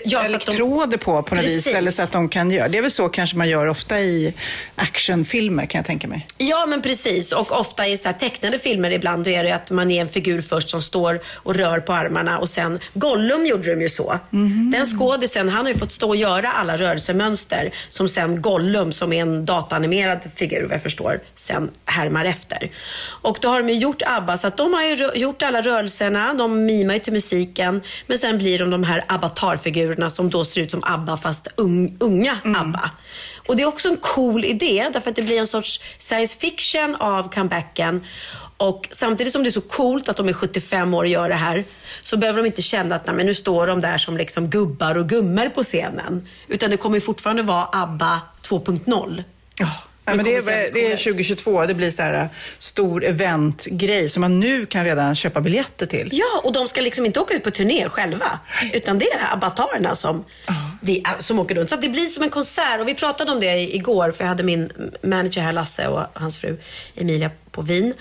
ja, 0.05 0.19
att 0.21 0.25
de- 0.29 0.33
Elektroder 0.33 0.97
på 0.97 1.23
på 1.23 1.35
något 1.35 1.43
vis, 1.43 1.51
Precis. 1.63 1.73
eller 1.75 1.91
så 1.91 2.01
att 2.01 2.11
de 2.11 2.29
kan 2.29 2.51
göra. 2.51 2.67
Det 2.67 2.77
är 2.77 2.81
väl 2.81 2.91
så 2.91 3.09
kanske 3.09 3.37
man 3.37 3.49
gör 3.49 3.67
ofta 3.67 3.99
i 3.99 4.33
actionfilmer 4.75 5.65
kan 5.65 5.79
jag 5.79 5.85
tänka 5.85 6.07
mig. 6.07 6.27
Ja, 6.37 6.65
men 6.65 6.81
precis. 6.81 7.31
Och 7.31 7.59
ofta 7.59 7.87
i 7.87 7.97
så 7.97 8.07
här 8.07 8.13
tecknade 8.13 8.59
filmer 8.59 8.91
ibland 8.91 9.27
är 9.27 9.43
det 9.43 9.51
att 9.51 9.71
man 9.71 9.91
är 9.91 10.01
en 10.01 10.09
figur 10.09 10.41
först 10.41 10.69
som 10.69 10.81
står 10.81 11.19
och 11.35 11.55
rör 11.55 11.79
på 11.79 11.93
armarna 11.93 12.37
och 12.39 12.49
sen 12.49 12.79
Gollum 12.93 13.45
gjorde 13.45 13.75
de 13.75 13.81
ju 13.81 13.89
så. 13.89 14.19
Den 14.71 14.85
skådisen, 14.85 15.49
han 15.49 15.65
har 15.65 15.73
ju 15.73 15.79
fått 15.79 15.91
stå 15.91 16.07
och 16.09 16.15
göra 16.15 16.51
alla 16.51 16.77
rörelsemönster 16.77 17.71
som 17.89 18.07
sen 18.09 18.41
Gollum, 18.41 18.91
som 18.91 19.13
är 19.13 19.21
en 19.21 19.45
dataanimerad 19.45 20.19
figur 20.35 20.61
vad 20.61 20.71
jag 20.71 20.83
förstår, 20.83 21.19
sen 21.35 21.71
härmar 21.85 22.25
efter. 22.25 22.69
Och 23.21 23.37
då 23.41 23.47
har 23.47 23.61
de 23.61 23.69
ju 23.69 23.75
gjort 23.75 24.01
ABBA, 24.05 24.37
så 24.37 24.47
att 24.47 24.57
de 24.57 24.73
har 24.73 24.83
ju 24.83 25.09
gjort 25.15 25.41
alla 25.43 25.61
rörelserna, 25.61 26.33
de 26.33 26.65
mimar 26.65 26.93
ju 26.93 26.99
till 26.99 27.13
musiken, 27.13 27.81
men 28.07 28.17
sen 28.17 28.37
blir 28.37 28.59
de 28.59 28.69
de 28.69 28.83
här 28.83 29.03
avatarfigurerna 29.33 30.09
som 30.09 30.29
då 30.29 30.45
ser 30.45 30.61
ut 30.61 30.71
som 30.71 30.83
ABBA 30.83 31.17
fast 31.17 31.47
ung, 31.55 31.97
unga 31.99 32.37
ABBA. 32.43 32.91
Och 33.47 33.55
det 33.55 33.63
är 33.63 33.67
också 33.67 33.89
en 33.89 33.97
cool 33.97 34.45
idé 34.45 34.89
därför 34.93 35.09
att 35.09 35.15
det 35.15 35.21
blir 35.21 35.39
en 35.39 35.47
sorts 35.47 35.79
science 35.97 36.39
fiction 36.39 36.95
av 36.95 37.31
comebacken. 37.31 38.05
Och 38.57 38.87
samtidigt 38.91 39.33
som 39.33 39.43
det 39.43 39.49
är 39.49 39.51
så 39.51 39.61
coolt 39.61 40.09
att 40.09 40.17
de 40.17 40.29
är 40.29 40.33
75 40.33 40.93
år 40.93 41.03
och 41.03 41.09
gör 41.09 41.29
det 41.29 41.35
här 41.35 41.65
så 42.01 42.17
behöver 42.17 42.41
de 42.41 42.47
inte 42.47 42.61
känna 42.61 42.95
att 42.95 43.07
nej, 43.07 43.25
nu 43.25 43.33
står 43.33 43.67
de 43.67 43.81
där 43.81 43.97
som 43.97 44.17
liksom 44.17 44.49
gubbar 44.49 44.97
och 44.97 45.09
gummor 45.09 45.49
på 45.49 45.63
scenen. 45.63 46.27
Utan 46.47 46.69
det 46.69 46.77
kommer 46.77 46.99
fortfarande 46.99 47.43
vara 47.43 47.69
ABBA 47.71 48.21
2.0. 48.41 49.23
Ja. 50.05 50.13
Nej, 50.13 50.15
men 50.15 50.25
det, 50.25 50.35
är, 50.35 50.73
det 50.73 50.85
är 50.85 50.89
coolt 50.89 50.93
ut. 50.93 51.03
2022, 51.03 51.65
det 51.65 51.73
blir 51.73 51.91
så 51.91 52.01
här 52.01 52.21
äh, 52.21 52.27
stor 52.59 53.05
eventgrej 53.05 54.09
som 54.09 54.21
man 54.21 54.39
nu 54.39 54.65
kan 54.65 54.85
redan 54.85 55.15
köpa 55.15 55.41
biljetter 55.41 55.85
till. 55.85 56.09
Ja, 56.11 56.41
och 56.43 56.53
de 56.53 56.67
ska 56.67 56.81
liksom 56.81 57.05
inte 57.05 57.19
åka 57.19 57.33
ut 57.33 57.43
på 57.43 57.51
turné 57.51 57.89
själva. 57.89 58.39
Utan 58.73 58.99
det 58.99 59.05
är 59.05 59.17
de 59.17 59.23
här 59.23 59.33
avatarerna 59.33 59.95
som, 59.95 60.25
det 60.81 61.03
som 61.19 61.39
åker 61.39 61.55
runt. 61.55 61.69
Så 61.69 61.75
det 61.75 61.89
blir 61.89 62.05
som 62.05 62.23
en 62.23 62.29
konsert. 62.29 62.79
Och 62.79 62.87
vi 62.87 62.93
pratade 62.93 63.31
om 63.31 63.39
det 63.39 63.75
igår, 63.75 64.11
för 64.11 64.23
jag 64.23 64.29
hade 64.29 64.43
min 64.43 64.71
manager 65.03 65.41
här, 65.41 65.53
Lasse, 65.53 65.87
och 65.87 66.05
hans 66.13 66.37
fru 66.37 66.57
Emilia 66.95 67.31
på 67.51 67.61
Wien. 67.61 67.93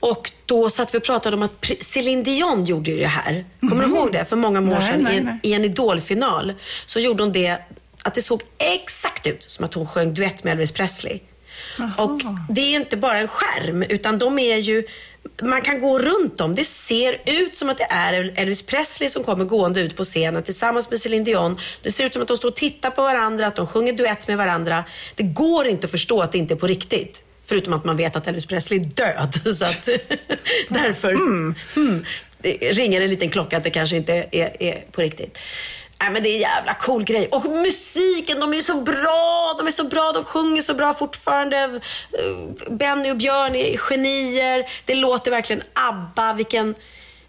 Och 0.00 0.30
då 0.46 0.70
satt 0.70 0.94
vi 0.94 0.98
och 0.98 1.02
pratade 1.02 1.36
om 1.36 1.42
att 1.42 1.66
Céline 1.80 2.22
Dion 2.22 2.64
gjorde 2.64 2.90
ju 2.90 2.98
det 2.98 3.06
här. 3.06 3.44
Kommer 3.60 3.84
du 3.84 3.90
ihåg 3.90 4.12
det? 4.12 4.24
För 4.24 4.36
många 4.36 4.58
år 4.58 4.64
Nej, 4.64 4.82
sedan 4.82 5.02
nej, 5.02 5.14
i, 5.14 5.18
en, 5.18 5.24
nej. 5.24 5.38
i 5.42 5.52
en 5.52 5.64
idolfinal 5.64 6.54
så 6.86 6.98
gjorde 6.98 7.22
hon 7.22 7.32
det 7.32 7.58
att 8.08 8.14
det 8.14 8.22
såg 8.22 8.42
exakt 8.58 9.26
ut 9.26 9.42
som 9.42 9.64
att 9.64 9.74
hon 9.74 9.86
sjöng 9.86 10.14
duett 10.14 10.44
med 10.44 10.52
Elvis 10.52 10.72
Presley. 10.72 11.20
Och 11.98 12.20
det 12.48 12.60
är 12.60 12.76
inte 12.76 12.96
bara 12.96 13.18
en 13.18 13.28
skärm, 13.28 13.82
utan 13.82 14.18
de 14.18 14.38
är 14.38 14.56
ju... 14.56 14.86
Man 15.42 15.62
kan 15.62 15.80
gå 15.80 15.98
runt 15.98 16.38
dem. 16.38 16.54
Det 16.54 16.64
ser 16.64 17.20
ut 17.26 17.56
som 17.56 17.68
att 17.68 17.78
det 17.78 17.86
är 17.90 18.32
Elvis 18.36 18.62
Presley 18.62 19.08
som 19.08 19.24
kommer 19.24 19.44
gående 19.44 19.80
ut 19.80 19.96
på 19.96 20.04
scenen 20.04 20.42
tillsammans 20.42 20.90
med 20.90 21.00
Céline 21.00 21.24
Dion. 21.24 21.58
Det 21.82 21.90
ser 21.90 22.06
ut 22.06 22.12
som 22.12 22.22
att 22.22 22.28
de 22.28 22.36
står 22.36 22.48
och 22.48 22.56
tittar 22.56 22.90
på 22.90 23.02
varandra, 23.02 23.46
att 23.46 23.56
de 23.56 23.66
sjunger 23.66 23.92
duett 23.92 24.28
med 24.28 24.36
varandra. 24.36 24.84
Det 25.14 25.22
går 25.22 25.66
inte 25.66 25.84
att 25.84 25.90
förstå 25.90 26.22
att 26.22 26.32
det 26.32 26.38
inte 26.38 26.54
är 26.54 26.56
på 26.56 26.66
riktigt. 26.66 27.22
Förutom 27.44 27.72
att 27.72 27.84
man 27.84 27.96
vet 27.96 28.16
att 28.16 28.26
Elvis 28.26 28.46
Presley 28.46 28.80
är 28.80 28.84
död. 28.84 29.34
Så 29.54 29.64
att, 29.64 29.84
därför 30.68 31.12
hmm, 31.12 32.04
det 32.38 32.50
ringer 32.72 33.00
en 33.00 33.10
liten 33.10 33.30
klocka 33.30 33.56
att 33.56 33.64
det 33.64 33.70
kanske 33.70 33.96
inte 33.96 34.14
är, 34.32 34.62
är 34.62 34.84
på 34.92 35.00
riktigt. 35.00 35.38
Nej, 36.00 36.10
men 36.10 36.22
det 36.22 36.28
är 36.28 36.34
en 36.34 36.40
jävla 36.40 36.74
cool 36.74 37.04
grej. 37.04 37.28
Och 37.28 37.44
musiken, 37.44 38.40
de 38.40 38.54
är 38.54 38.60
så 38.60 38.80
bra. 38.80 39.54
De 39.58 39.66
är 39.66 39.70
så 39.70 39.84
bra, 39.84 40.12
de 40.12 40.24
sjunger 40.24 40.62
så 40.62 40.74
bra 40.74 40.94
fortfarande. 40.94 41.56
Eh, 41.58 42.70
Benny 42.70 43.10
och 43.10 43.16
Björn 43.16 43.54
är 43.54 43.76
genier. 43.76 44.70
Det 44.84 44.94
låter 44.94 45.30
verkligen 45.30 45.62
ABBA. 45.72 46.32
Vilken, 46.32 46.74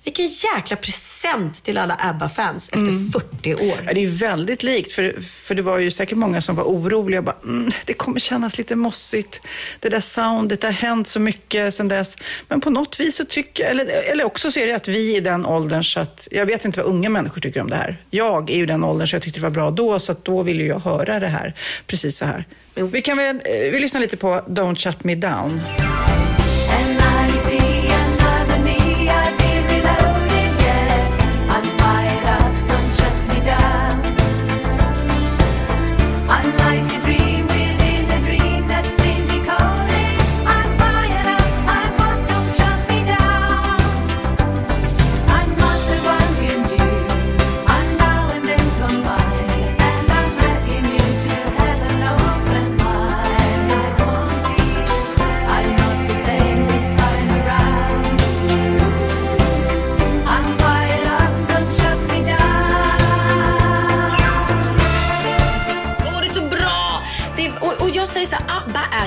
vilken 0.04 0.28
jäkla 0.28 0.78
present 0.78 1.64
till 1.64 1.78
alla 1.78 1.96
ABBA-fans 1.96 2.70
efter 2.70 3.12
40 3.12 3.54
år. 3.54 3.84
Ja, 3.88 3.94
det 3.94 4.04
är 4.04 4.08
väldigt 4.08 4.64
likt, 4.64 4.92
för, 4.92 5.22
för 5.22 5.56
det 5.56 5.62
var 5.62 5.78
ju 5.78 5.92
säkert 5.92 6.18
många 6.18 6.42
som 6.42 6.56
var 6.56 6.64
oroliga. 6.64 7.22
Bara, 7.22 7.36
mm, 7.44 7.72
det 7.86 7.94
kommer 7.94 8.20
kännas 8.20 8.58
lite 8.58 8.76
mossigt. 8.76 9.42
Det 9.80 9.90
där 9.90 10.00
soundet, 10.00 10.62
det 10.62 10.68
har 10.68 10.72
hänt 10.72 11.08
så 11.08 11.20
mycket 11.20 11.74
sedan 11.74 11.88
dess. 11.88 12.16
Men 12.48 12.62
på 12.62 12.70
något 12.70 13.00
vis 13.00 13.16
så 13.16 13.26
tycker 13.26 13.64
eller, 13.64 14.12
eller 14.12 14.24
också 14.24 14.52
så 14.52 14.60
är 14.60 14.68
det 14.68 14.74
att 14.74 14.88
vi 14.88 15.14
är 15.14 15.18
i 15.18 15.20
den 15.20 15.46
åldern 15.46 15.84
så 15.84 16.00
att, 16.00 16.28
jag 16.32 16.46
vet 16.46 16.66
inte 16.66 16.82
vad 16.82 16.90
unga 16.90 17.10
människor 17.10 17.42
tycker 17.42 17.62
om 17.62 17.70
det 17.70 17.76
här. 17.76 18.04
Jag 18.10 18.50
är 18.50 18.58
ju 18.58 18.66
den 18.66 18.84
åldern 18.84 19.08
så 19.08 19.16
jag 19.16 19.24
tyckte 19.24 19.40
det 19.40 19.44
var 19.44 19.50
bra 19.50 19.72
då, 19.72 20.00
så 20.00 20.12
att 20.12 20.26
då 20.26 20.44
vill 20.44 20.60
ju 20.60 20.68
jag 20.68 20.80
höra 20.80 21.20
det 21.20 21.28
här 21.28 21.56
precis 21.88 22.18
så 22.18 22.26
här. 22.26 22.46
Vi 22.74 23.02
kan 23.02 23.18
väl, 23.18 23.36
eh, 23.36 23.72
vi 23.72 23.80
lyssnar 23.80 24.02
lite 24.02 24.18
på 24.18 24.28
Don't 24.48 24.76
Shut 24.76 25.04
Me 25.04 25.16
Down. 25.16 25.62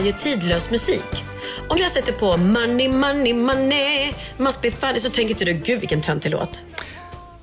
Ju 0.07 0.13
tidlös 0.13 0.71
musik. 0.71 1.25
Om 1.69 1.79
jag 1.79 1.91
sätter 1.91 2.13
på 2.13 2.37
money, 2.37 2.89
money, 2.89 3.35
money, 3.35 4.13
must 4.37 4.63
be 4.63 4.71
funny 4.71 4.99
så 4.99 5.11
tänker 5.11 5.31
inte 5.35 5.45
du, 5.45 5.53
gud 5.53 5.81
vilken 5.81 6.01
töntig 6.03 6.31
låt. 6.31 6.63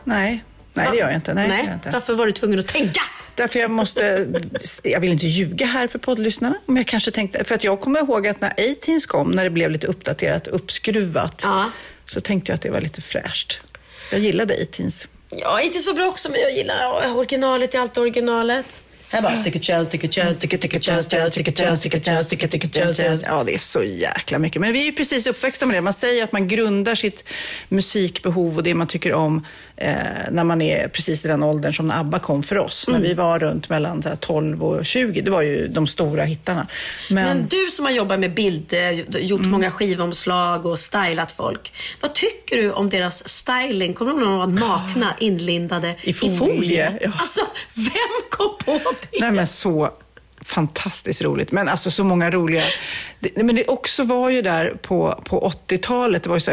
Nej, 0.03 0.43
nej 0.73 0.87
det 0.91 0.97
gör 0.97 1.07
jag 1.07 1.15
inte. 1.15 1.33
Nej, 1.33 1.49
gör 1.49 1.57
jag 1.57 1.73
inte. 1.73 1.89
Varför 1.89 2.13
var 2.13 2.25
du 2.25 2.31
tvungen 2.31 2.59
att 2.59 2.67
tänka? 2.67 3.01
Därför 3.35 3.59
jag 3.59 3.71
måste, 3.71 4.27
jag 4.83 4.99
vill 4.99 5.11
inte 5.11 5.27
ljuga 5.27 5.65
här 5.65 5.87
för 5.87 5.99
poddlyssnarna, 5.99 6.55
men 6.65 6.75
jag 6.77 6.87
kanske 6.87 7.11
tänkte, 7.11 7.43
för 7.43 7.55
att 7.55 7.63
jag 7.63 7.79
kommer 7.81 7.99
ihåg 7.99 8.27
att 8.27 8.41
när 8.41 8.49
A-Teens 8.49 9.05
kom, 9.05 9.31
när 9.31 9.43
det 9.43 9.49
blev 9.49 9.71
lite 9.71 9.87
uppdaterat, 9.87 10.47
uppskruvat, 10.47 11.41
Ja. 11.43 11.71
så 12.05 12.19
tänkte 12.21 12.51
jag 12.51 12.55
att 12.55 12.61
det 12.61 12.69
var 12.69 12.81
lite 12.81 13.01
fräscht. 13.01 13.61
Jag 14.11 14.19
gillade 14.19 14.53
A-Teens. 14.53 15.07
Ja, 15.29 15.61
inte 15.61 15.79
så 15.79 15.93
bra 15.93 16.05
också, 16.07 16.31
men 16.31 16.41
jag 16.41 16.51
gillar 16.51 17.15
originalet, 17.17 17.75
är 17.75 17.79
alltid 17.79 18.01
originalet. 18.01 18.79
Här 19.11 19.21
bara, 19.21 19.43
take 19.43 19.59
a 19.59 19.61
chance, 19.61 19.89
take 19.91 20.07
a 20.07 20.09
chance, 20.11 20.41
take 20.41 20.55
a, 20.55 20.59
take 20.61 20.77
a 20.77 20.81
chance, 20.81 21.09
take 21.09 21.21
a, 21.21 21.53
chance, 21.55 21.83
take 21.83 21.97
a 21.97 22.01
chance, 22.03 22.29
take 22.29 22.45
a, 22.45 22.49
take 22.51 22.67
a 22.67 22.69
chance. 22.71 23.19
Ja, 23.25 23.43
det 23.43 23.53
är 23.53 23.57
så 23.57 23.83
jäkla 23.83 24.39
mycket. 24.39 24.61
Men 24.61 24.73
vi 24.73 24.81
är 24.81 24.85
ju 24.85 24.91
precis 24.91 25.27
uppväxta 25.27 25.65
med 25.65 25.75
det. 25.75 25.81
Man 25.81 25.93
säger 25.93 26.23
att 26.23 26.31
man 26.31 26.47
grundar 26.47 26.95
sitt 26.95 27.23
musikbehov 27.69 28.57
och 28.57 28.63
det 28.63 28.73
man 28.73 28.87
tycker 28.87 29.13
om 29.13 29.45
eh, 29.77 29.93
när 30.31 30.43
man 30.43 30.61
är 30.61 30.87
precis 30.87 31.25
i 31.25 31.27
den 31.27 31.43
åldern 31.43 31.73
som 31.73 31.87
när 31.87 31.99
ABBA 31.99 32.19
kom 32.19 32.43
för 32.43 32.57
oss. 32.57 32.87
När 32.87 32.99
vi 32.99 33.13
var 33.13 33.39
runt 33.39 33.69
mellan 33.69 34.01
här, 34.05 34.15
12 34.15 34.63
och 34.63 34.85
20. 34.85 35.21
Det 35.21 35.31
var 35.31 35.41
ju 35.41 35.67
de 35.67 35.87
stora 35.87 36.23
hittarna. 36.23 36.67
Men, 37.09 37.37
Men 37.37 37.47
du 37.47 37.67
som 37.69 37.85
har 37.85 37.91
jobbat 37.91 38.19
med 38.19 38.33
bild, 38.33 38.73
eh, 38.73 38.91
gjort 39.21 39.45
många 39.45 39.71
skivomslag 39.71 40.65
och 40.65 40.79
stylat 40.79 41.31
folk. 41.31 41.73
Vad 42.01 42.13
tycker 42.13 42.57
du 42.57 42.71
om 42.71 42.89
deras 42.89 43.29
styling? 43.29 43.93
Kommer 43.93 44.11
du 44.11 44.17
ihåg 44.17 44.27
när 44.27 44.37
de 44.37 44.37
var 44.37 44.67
nakna, 44.67 45.15
inlindade 45.19 45.95
I 46.01 46.13
folie, 46.13 46.97
ja. 47.01 47.11
Alltså, 47.17 47.41
vem 47.73 48.29
kom 48.29 48.57
på 48.65 48.79
det? 49.01 49.19
Nej 49.19 49.31
men 49.31 49.47
så 49.47 49.91
fantastiskt 50.41 51.21
roligt. 51.21 51.51
Men 51.51 51.67
alltså 51.67 51.91
så 51.91 52.03
många 52.03 52.31
roliga... 52.31 52.63
Det, 53.19 53.43
men 53.43 53.55
det 53.55 53.67
också 53.67 54.03
var 54.03 54.29
ju 54.29 54.41
där 54.41 54.73
på, 54.81 55.23
på 55.25 55.51
80-talet, 55.67 56.23
det 56.23 56.29
var 56.29 56.35
ju 56.35 56.39
så 56.39 56.51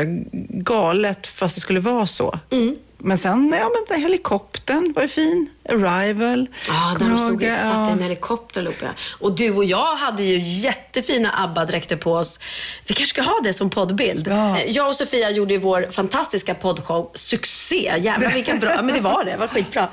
galet 0.49 1.27
fast 1.27 1.55
det 1.55 1.61
skulle 1.61 1.81
vara 1.81 2.07
så. 2.07 2.39
Mm. 2.51 2.77
Men 3.07 3.19
sen, 3.19 3.55
ja 3.59 3.65
men 3.75 3.85
den 3.89 4.01
helikoptern 4.01 4.93
var 4.93 5.03
ju 5.03 5.09
fin. 5.09 5.51
Arrival. 5.69 6.47
Ja, 6.69 6.89
när 6.93 6.99
Kommer 6.99 7.11
de 7.17 7.39
det? 7.39 7.51
satt 7.51 7.89
i 7.89 7.93
en 7.93 7.99
Ja. 7.99 8.03
helikopter 8.03 8.67
upp, 8.67 8.75
ja. 8.83 8.89
Och 9.21 9.33
du 9.37 9.51
och 9.51 9.65
jag 9.65 9.97
hade 9.97 10.23
ju 10.23 10.39
jättefina 10.43 11.31
ABBA-dräkter 11.31 11.97
på 11.97 12.13
oss. 12.13 12.41
Vi 12.87 12.95
kanske 12.95 13.15
ska 13.15 13.23
ha 13.23 13.41
det 13.45 13.53
som 13.53 13.71
poddbild. 13.71 14.29
Ja. 14.29 14.59
Eh, 14.59 14.71
Jag 14.71 14.89
och 14.89 14.95
Sofia 14.97 15.31
gjorde 15.31 15.55
ju 15.55 15.61
vår 15.61 15.89
fantastiska 15.91 16.55
poddshow. 16.55 17.11
Succé! 17.15 17.93
Jävlar 17.99 18.31
vilken 18.31 18.59
bra... 18.59 18.83
Men 18.83 18.95
det 18.95 19.01
var 19.01 19.25
det. 19.25 19.31
Det 19.31 19.37
var 19.37 19.47
skitbra. 19.47 19.89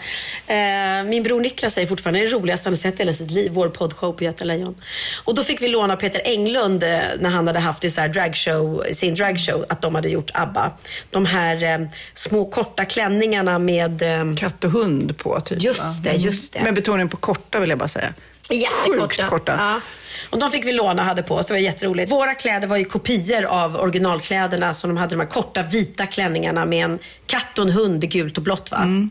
Eh, 0.48 1.03
Min 1.05 1.24
bror 1.24 1.41
Niklas 1.41 1.74
säger 1.74 1.88
fortfarande 1.88 2.20
det 2.20 2.25
är 2.25 2.29
det 2.29 2.36
roligaste 2.36 2.70
han 2.70 2.77
sett 2.77 2.96
i 2.96 2.98
hela 2.98 3.13
sitt 3.13 3.32
liv. 3.32 3.51
Vår 3.51 3.70
poddshow 3.70 4.12
på 4.13 4.24
Göta 4.24 4.46
Lejon. 4.46 4.75
Och 5.24 5.36
då 5.36 5.43
fick 5.43 5.62
vi 5.62 5.67
låna 5.67 5.96
Peter 5.96 6.22
Englund 6.25 6.84
eh, 6.84 6.89
när 7.20 7.29
han 7.29 7.48
hade 7.48 7.60
haft 7.60 7.84
i 7.84 7.89
så 7.89 8.01
här 8.01 8.08
dragshow, 8.08 8.84
sin 8.93 9.15
dragshow, 9.15 9.65
att 9.70 9.82
de 9.82 9.96
hade 9.96 10.10
gjort 10.10 10.32
ABBA. 10.34 10.72
De 11.10 11.25
här 11.25 11.89
små 12.13 12.46
korta 12.46 12.86
klänningarna 13.03 13.60
med... 13.60 14.01
Eh, 14.01 14.36
Katt 14.36 14.63
och 14.63 14.72
hund 14.72 15.17
på 15.17 15.39
typ. 15.39 15.62
Just 15.62 16.03
det, 16.03 16.13
just 16.13 16.53
det. 16.53 16.63
Med 16.63 16.75
betoning 16.75 17.10
på 17.10 17.17
korta 17.17 17.60
vill 17.60 17.69
jag 17.69 17.79
bara 17.79 17.88
säga. 17.89 18.13
Jättekorta. 18.50 19.07
Sjukt 19.07 19.29
korta. 19.29 19.55
Ja. 19.57 19.79
Och 20.29 20.39
de 20.39 20.51
fick 20.51 20.65
vi 20.65 20.74
låna 20.74 21.01
och 21.01 21.07
hade 21.07 21.24
på 21.24 21.36
oss. 21.36 21.45
Det 21.45 21.53
var 21.53 21.60
jätteroligt. 21.60 22.12
Våra 22.12 22.36
kläder 22.36 22.67
var 22.67 22.77
ju 22.77 22.86
kopior 22.86 23.43
av 23.43 23.75
originalkläderna. 23.75 24.74
Så 24.74 24.88
de 24.88 24.98
hade 24.98 25.15
de 25.15 25.19
här 25.19 25.27
korta 25.27 25.63
vita 25.63 26.05
klänningarna 26.05 26.65
med 26.65 26.86
en 26.86 27.00
katt 27.25 27.57
och 27.60 27.65
en 27.65 27.72
hund 27.72 28.12
gult 28.12 28.38
och 28.38 28.43
blått. 28.43 28.72
Va? 28.72 28.77
Mm. 28.77 29.10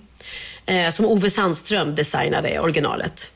Eh, 0.67 0.91
som 0.91 1.05
Ove 1.05 1.31
Sandström 1.31 1.95
designade 1.95 2.61
originalet. 2.61 3.31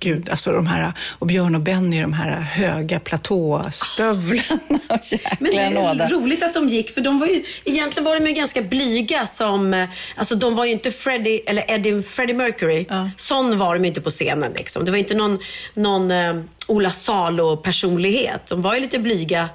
Gud, 0.00 0.28
alltså 0.30 0.52
de 0.52 0.66
här, 0.66 0.92
och 1.18 1.26
Björn 1.26 1.54
och 1.54 1.60
Benny, 1.60 2.00
de 2.00 2.12
här 2.12 2.30
höga 2.40 3.00
platåstövlarna. 3.00 4.58
Men 5.38 5.50
det 5.50 5.58
är 5.58 6.08
roligt 6.10 6.42
att 6.42 6.54
de 6.54 6.68
gick, 6.68 6.90
för 6.94 7.00
de 7.00 7.18
var 7.18 7.26
ju, 7.26 7.44
egentligen 7.64 8.04
var 8.04 8.20
de 8.20 8.26
ju 8.26 8.32
ganska 8.32 8.62
blyga 8.62 9.26
som, 9.26 9.74
eh, 9.74 9.88
alltså 10.16 10.34
de 10.36 10.54
var 10.54 10.64
ju 10.64 10.72
inte 10.72 10.90
Freddie, 10.90 11.40
eller 11.46 11.70
Eddie, 11.70 12.02
Freddie 12.02 12.34
Mercury. 12.34 12.86
Ja. 12.88 13.10
Sån 13.16 13.58
var 13.58 13.74
de 13.74 13.84
inte 13.84 14.00
på 14.00 14.10
scenen 14.10 14.52
liksom. 14.56 14.84
Det 14.84 14.90
var 14.90 14.98
inte 14.98 15.14
någon, 15.14 15.38
någon 15.74 16.10
eh, 16.10 16.40
Ola 16.66 16.90
Salo-personlighet. 16.90 18.46
De 18.46 18.62
var 18.62 18.74
ju 18.74 18.80
lite 18.80 18.98
blyga 18.98 19.48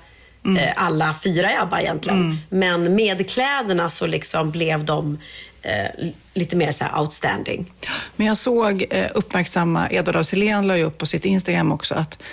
Mm. 0.45 0.63
eh, 0.63 0.73
alla 0.75 1.15
fyra 1.23 1.51
i 1.51 1.55
ABBA 1.55 1.81
egentligen. 1.81 2.37
Men 2.49 2.95
med 2.95 3.29
kläderna 3.29 3.89
så 3.89 4.07
liksom 4.07 4.51
blev 4.51 4.85
de 4.85 5.19
eh, 5.63 6.07
lite 6.33 6.55
mer 6.55 6.71
så 6.71 6.85
outstanding. 6.97 7.71
Men 8.15 8.27
jag 8.27 8.37
såg 8.37 8.85
eh, 8.89 9.11
uppmärksamma, 9.13 9.89
Edvard 9.91 10.15
af 10.15 10.25
Sillén 10.27 10.67
la 10.67 10.77
ju 10.77 10.83
upp 10.83 10.97
på 10.97 11.05
sitt 11.05 11.25
Instagram 11.25 11.71
också 11.71 11.95
att 11.95 12.23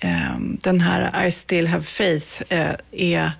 eh, 0.00 0.38
den 0.40 0.80
här 0.80 1.26
I 1.26 1.30
still 1.30 1.66
have 1.66 1.82
faith 1.84 2.42
eh, 2.48 2.70
är 2.92 3.30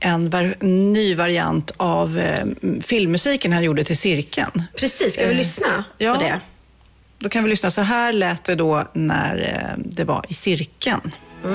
en 0.00 0.30
var- 0.30 0.64
ny 0.92 1.14
variant 1.14 1.70
av 1.76 2.18
eh, 2.18 2.46
filmmusiken 2.82 3.52
han 3.52 3.62
gjorde 3.64 3.84
till 3.84 3.96
Cirkeln. 3.98 4.62
Precis, 4.76 5.12
ska 5.14 5.26
vi 5.26 5.30
Eh, 5.32 5.36
lyssna 5.38 5.84
ja. 5.98 6.14
på 6.14 6.20
det? 6.20 6.40
Då 7.18 7.28
kan 7.28 7.44
vi 7.44 7.50
lyssna. 7.50 7.70
Så 7.70 7.80
här 7.80 8.12
lät 8.12 8.44
det 8.44 8.54
då 8.54 8.88
när 8.92 9.36
eh, 9.76 9.84
det 9.84 10.04
var 10.04 10.24
i 10.28 10.34
Cirkeln. 10.34 11.14
Det 11.42 11.48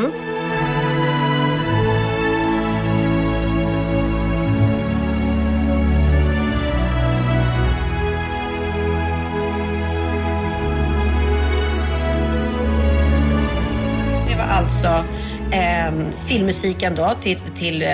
alltså 14.67 15.03
eh, 15.51 15.91
filmmusiken 16.27 16.95
då 16.95 17.15
till, 17.21 17.39
till 17.55 17.81
eh, 17.81 17.89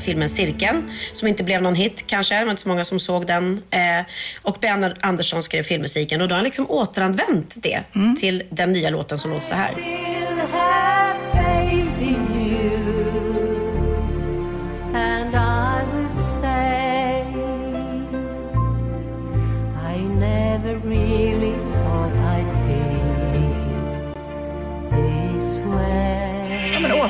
filmen 0.00 0.28
Cirkeln, 0.28 0.90
som 1.12 1.28
inte 1.28 1.44
blev 1.44 1.62
någon 1.62 1.74
hit 1.74 2.04
kanske. 2.06 2.38
Det 2.38 2.44
var 2.44 2.50
inte 2.50 2.62
så 2.62 2.68
många 2.68 2.84
som 2.84 3.00
såg 3.00 3.26
den. 3.26 3.62
Eh, 3.70 3.80
och 4.42 4.56
Ben 4.60 4.94
Andersson 5.00 5.42
skrev 5.42 5.62
filmmusiken 5.62 6.20
och 6.20 6.28
då 6.28 6.32
har 6.32 6.38
han 6.38 6.44
liksom 6.44 6.70
återanvänt 6.70 7.54
det 7.56 7.82
till 8.20 8.42
den 8.50 8.72
nya 8.72 8.90
låten 8.90 9.18
som 9.18 9.30
låter 9.30 9.46
så 9.46 9.54
här. 9.54 10.17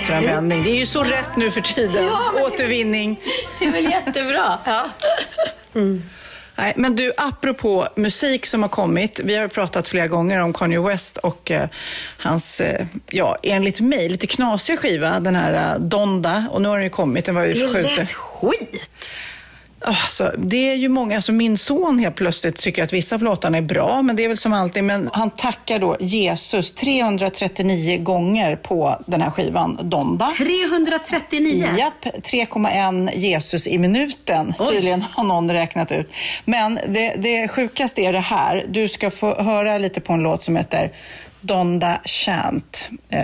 Återanvändning, 0.09 0.63
det 0.65 0.71
är 0.71 0.79
ju 0.79 0.87
så 0.87 1.03
rätt 1.05 1.37
nu 1.37 1.51
för 1.51 1.61
tiden. 1.61 2.05
Ja, 2.05 2.33
Återvinning. 2.47 3.21
Det 3.59 3.65
är 3.65 3.71
väl 3.73 3.85
jättebra? 3.85 4.59
Ja. 4.65 4.91
Nej, 6.57 6.73
men 6.77 6.97
du, 6.97 7.13
apropå 7.17 7.89
musik 7.97 8.47
som 8.47 8.63
har 8.63 8.69
kommit. 8.69 9.21
Vi 9.25 9.37
har 9.37 9.49
pratat 9.49 9.89
flera 9.89 10.07
gånger 10.07 10.39
om 10.39 10.53
Kanye 10.53 10.81
West 10.81 11.17
och 11.17 11.51
eh, 11.51 11.69
hans, 12.19 12.61
eh, 12.61 12.87
ja, 13.11 13.37
enligt 13.43 13.81
mig, 13.81 14.09
lite 14.09 14.27
knasiga 14.27 14.77
skiva, 14.77 15.21
den 15.21 15.37
här 15.37 15.73
eh, 15.75 15.81
Donda. 15.81 16.45
Och 16.53 16.63
nu 16.63 16.69
har 16.69 16.77
den 16.77 16.85
ju 16.85 16.91
kommit, 16.91 17.25
den 17.25 17.35
var 17.35 17.45
ju 17.45 17.53
Det 17.53 17.61
är 17.61 17.67
förskjuten. 17.69 17.95
lätt 17.95 18.13
skit. 18.13 19.15
Alltså, 19.81 20.33
det 20.39 20.71
är 20.71 20.75
ju 20.75 20.89
många, 20.89 21.17
alltså 21.17 21.33
min 21.33 21.57
son 21.57 21.99
helt 21.99 22.17
plötsligt 22.17 22.57
tycker 22.57 22.85
att 22.85 22.93
vissa 22.93 23.15
av 23.15 23.23
låtarna 23.23 23.59
är 23.59 23.63
bra, 23.63 24.03
men 24.03 24.17
det 24.17 24.25
är 24.25 24.29
väl 24.29 24.37
som 24.37 24.53
alltid. 24.53 24.85
Men 24.85 25.11
han 25.13 25.31
tackar 25.31 25.79
då 25.79 25.97
Jesus 26.01 26.73
339 26.73 27.99
gånger 28.03 28.57
på 28.57 29.03
den 29.07 29.23
här 29.23 29.31
skivan, 29.31 29.79
Donda. 29.83 30.31
339. 30.39 31.69
Japp, 31.79 32.05
3,1 32.05 33.19
Jesus 33.19 33.67
i 33.67 33.79
minuten. 33.79 34.55
Oj. 34.59 34.67
Tydligen 34.67 35.03
har 35.03 35.25
någon 35.25 35.51
räknat 35.51 35.93
ut. 35.93 36.11
Men 36.45 36.75
det, 36.89 37.15
det 37.19 37.49
sjukaste 37.49 38.03
är 38.03 38.13
det 38.13 38.21
här. 38.21 38.67
Du 38.69 38.89
ska 38.89 39.11
få 39.11 39.43
höra 39.43 39.79
lite 39.79 40.01
på 40.01 40.13
en 40.13 40.21
låt 40.21 40.43
som 40.43 40.57
heter 40.57 40.93
Donda 41.41 42.01
Chant. 42.05 42.89
Eh, 43.09 43.23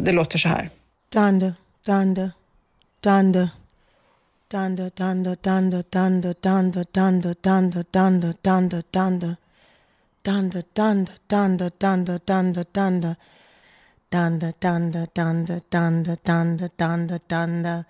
det 0.00 0.12
låter 0.12 0.38
så 0.38 0.48
här. 0.48 0.70
Donda, 1.12 1.54
donda, 1.86 2.30
donda. 3.00 3.48
Donda, 4.48 4.92
donda, 4.94 5.34
donda, 5.42 5.82
donda, 5.90 6.32
donda, 6.40 6.84
donda, 6.92 7.34
donda, 7.42 7.84
donda, 7.92 8.32
donda, 8.44 8.82
donda. 8.92 9.38
Donda, 10.22 10.62
donda, 10.72 11.12
donda, 11.28 11.70
donda, 11.80 12.18
donda, 12.24 12.64
donda. 12.72 13.16
Donda, 14.08 14.52
donda, 14.60 15.06
donda, 15.12 15.60
donda, 15.68 16.16
donda, 16.24 16.68
donda, 16.78 17.18
donda. 17.26 17.84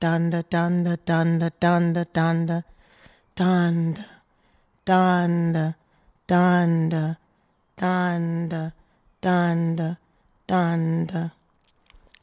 Donda, 0.00 0.42
donda, 0.48 0.96
donda, 1.04 1.50
donda, 1.60 2.04
donda. 2.14 2.62
Donda, 3.34 4.04
donda, 4.86 5.74
donda, 6.28 7.16
donda, 7.76 8.72
donda, 9.20 9.96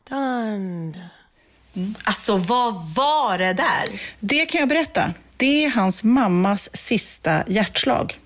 donda, 0.06 1.25
Mm. 1.76 1.96
Alltså 2.04 2.38
vad 2.38 2.74
var 2.96 3.38
det 3.38 3.54
där? 3.54 4.02
Det 4.20 4.46
kan 4.46 4.60
jag 4.60 4.70
berätta. 4.70 5.14
Det 5.38 5.66
är 5.66 5.70
hans 5.70 6.04
mammas 6.04 6.70
sista 6.74 7.44
hjärtslag 7.48 8.20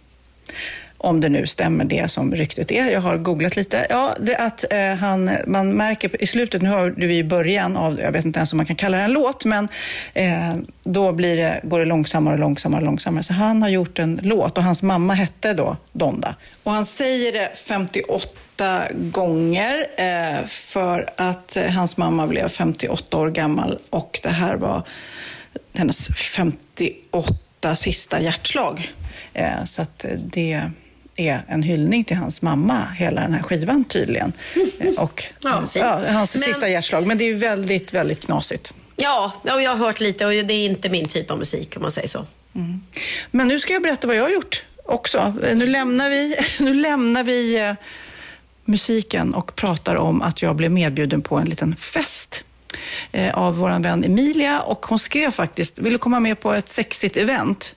om 1.00 1.22
det 1.22 1.30
nu 1.30 1.48
stämmer 1.48 1.86
det 1.86 2.12
som 2.12 2.36
ryktet 2.36 2.72
är. 2.72 2.92
Jag 2.92 3.02
har 3.02 3.18
googlat 3.18 3.56
lite. 3.56 3.88
Ja, 3.90 4.16
det 4.20 4.36
att 4.36 4.74
eh, 4.74 4.94
han, 4.94 5.32
man 5.48 5.74
märker 5.74 6.22
i 6.24 6.28
slutet, 6.28 6.62
nu 6.62 6.70
har 6.70 6.94
vi 6.98 7.18
i 7.18 7.24
början 7.24 7.78
av, 7.78 8.00
jag 8.00 8.12
vet 8.12 8.26
inte 8.26 8.40
ens 8.40 8.54
om 8.54 8.58
man 8.58 8.66
kan 8.66 8.76
kalla 8.76 8.98
det 8.98 9.04
en 9.04 9.12
låt, 9.12 9.46
men 9.46 9.68
eh, 10.14 10.56
då 10.84 11.12
blir 11.12 11.38
det, 11.38 11.60
går 11.64 11.80
det 11.80 11.86
långsammare 11.86 12.34
och 12.34 12.40
långsammare 12.40 12.82
och 12.82 12.86
långsammare. 12.86 13.24
Så 13.24 13.34
han 13.34 13.62
har 13.62 13.70
gjort 13.70 14.00
en 14.00 14.20
låt 14.24 14.58
och 14.58 14.64
hans 14.64 14.82
mamma 14.82 15.14
hette 15.14 15.54
då 15.54 15.78
Donda. 15.92 16.36
Och 16.64 16.72
han 16.72 16.86
säger 16.86 17.34
det 17.34 17.52
58 17.56 18.82
gånger 18.92 19.86
eh, 19.98 20.46
för 20.48 21.10
att 21.18 21.58
eh, 21.58 21.66
hans 21.66 21.98
mamma 21.98 22.28
blev 22.28 22.50
58 22.50 23.18
år 23.18 23.30
gammal 23.30 23.80
och 23.90 24.20
det 24.24 24.30
här 24.30 24.56
var 24.56 24.84
hennes 25.74 26.08
58 26.08 27.76
sista 27.76 28.22
hjärtslag. 28.22 28.94
Eh, 29.34 29.64
så 29.66 29.82
att 29.82 30.06
eh, 30.06 30.12
det 30.12 30.72
är 31.20 31.42
en 31.48 31.64
hyllning 31.64 32.04
till 32.04 32.18
hans 32.18 32.42
mamma, 32.42 32.86
hela 32.98 33.22
den 33.22 33.34
här 33.34 33.42
skivan 33.42 33.84
tydligen. 33.84 34.34
Eh, 34.80 34.94
Och 34.98 35.24
Ja, 35.42 35.64
fint. 35.74 35.86
hans 35.86 36.36
Men- 36.36 36.44
sista 36.44 36.70
hjärtslag. 36.70 37.08
Men 37.08 37.18
det 37.18 37.24
är 37.30 37.34
väldigt, 37.36 37.94
väldigt 37.94 38.26
knasigt. 38.26 38.74
Ja, 38.96 39.32
ja, 39.46 39.62
jag 39.62 39.70
har 39.72 39.78
hört 39.86 40.00
lite 40.00 40.26
och 40.26 40.32
det 40.32 40.54
är 40.54 40.66
inte 40.66 40.90
min 40.90 41.08
typ 41.08 41.32
av 41.32 41.38
musik 41.38 41.74
om 41.76 41.82
man 41.82 41.92
säger 41.92 42.08
så. 42.08 42.26
Men 43.32 43.48
nu 43.48 43.60
ska 43.60 43.74
jag 43.74 43.82
berätta 43.82 44.08
vad 44.08 44.16
jag 44.16 44.24
har 44.24 44.30
gjort 44.30 44.64
också. 44.86 45.34
Eh, 45.44 45.56
Nu 45.58 45.66
lämnar 45.66 46.10
vi, 46.10 46.36
nu 46.60 46.74
lämnar 46.74 47.24
vi 47.24 47.60
eh, 47.60 47.74
musiken 48.66 49.34
och 49.34 49.56
pratar 49.56 49.96
om 49.96 50.22
att 50.22 50.42
jag 50.42 50.56
blev 50.56 50.72
medbjuden 50.72 51.22
på 51.22 51.36
en 51.38 51.50
liten 51.50 51.76
fest 51.76 52.44
av 53.34 53.58
vår 53.58 53.80
vän 53.84 54.04
Emilia 54.04 54.60
och 54.62 54.86
hon 54.86 55.00
skrev 55.00 55.32
faktiskt, 55.32 55.80
vill 55.80 55.94
du 55.94 56.00
komma 56.00 56.20
med 56.20 56.40
på 56.40 56.54
ett 56.54 56.70
sexigt 56.70 57.18
event? 57.18 57.76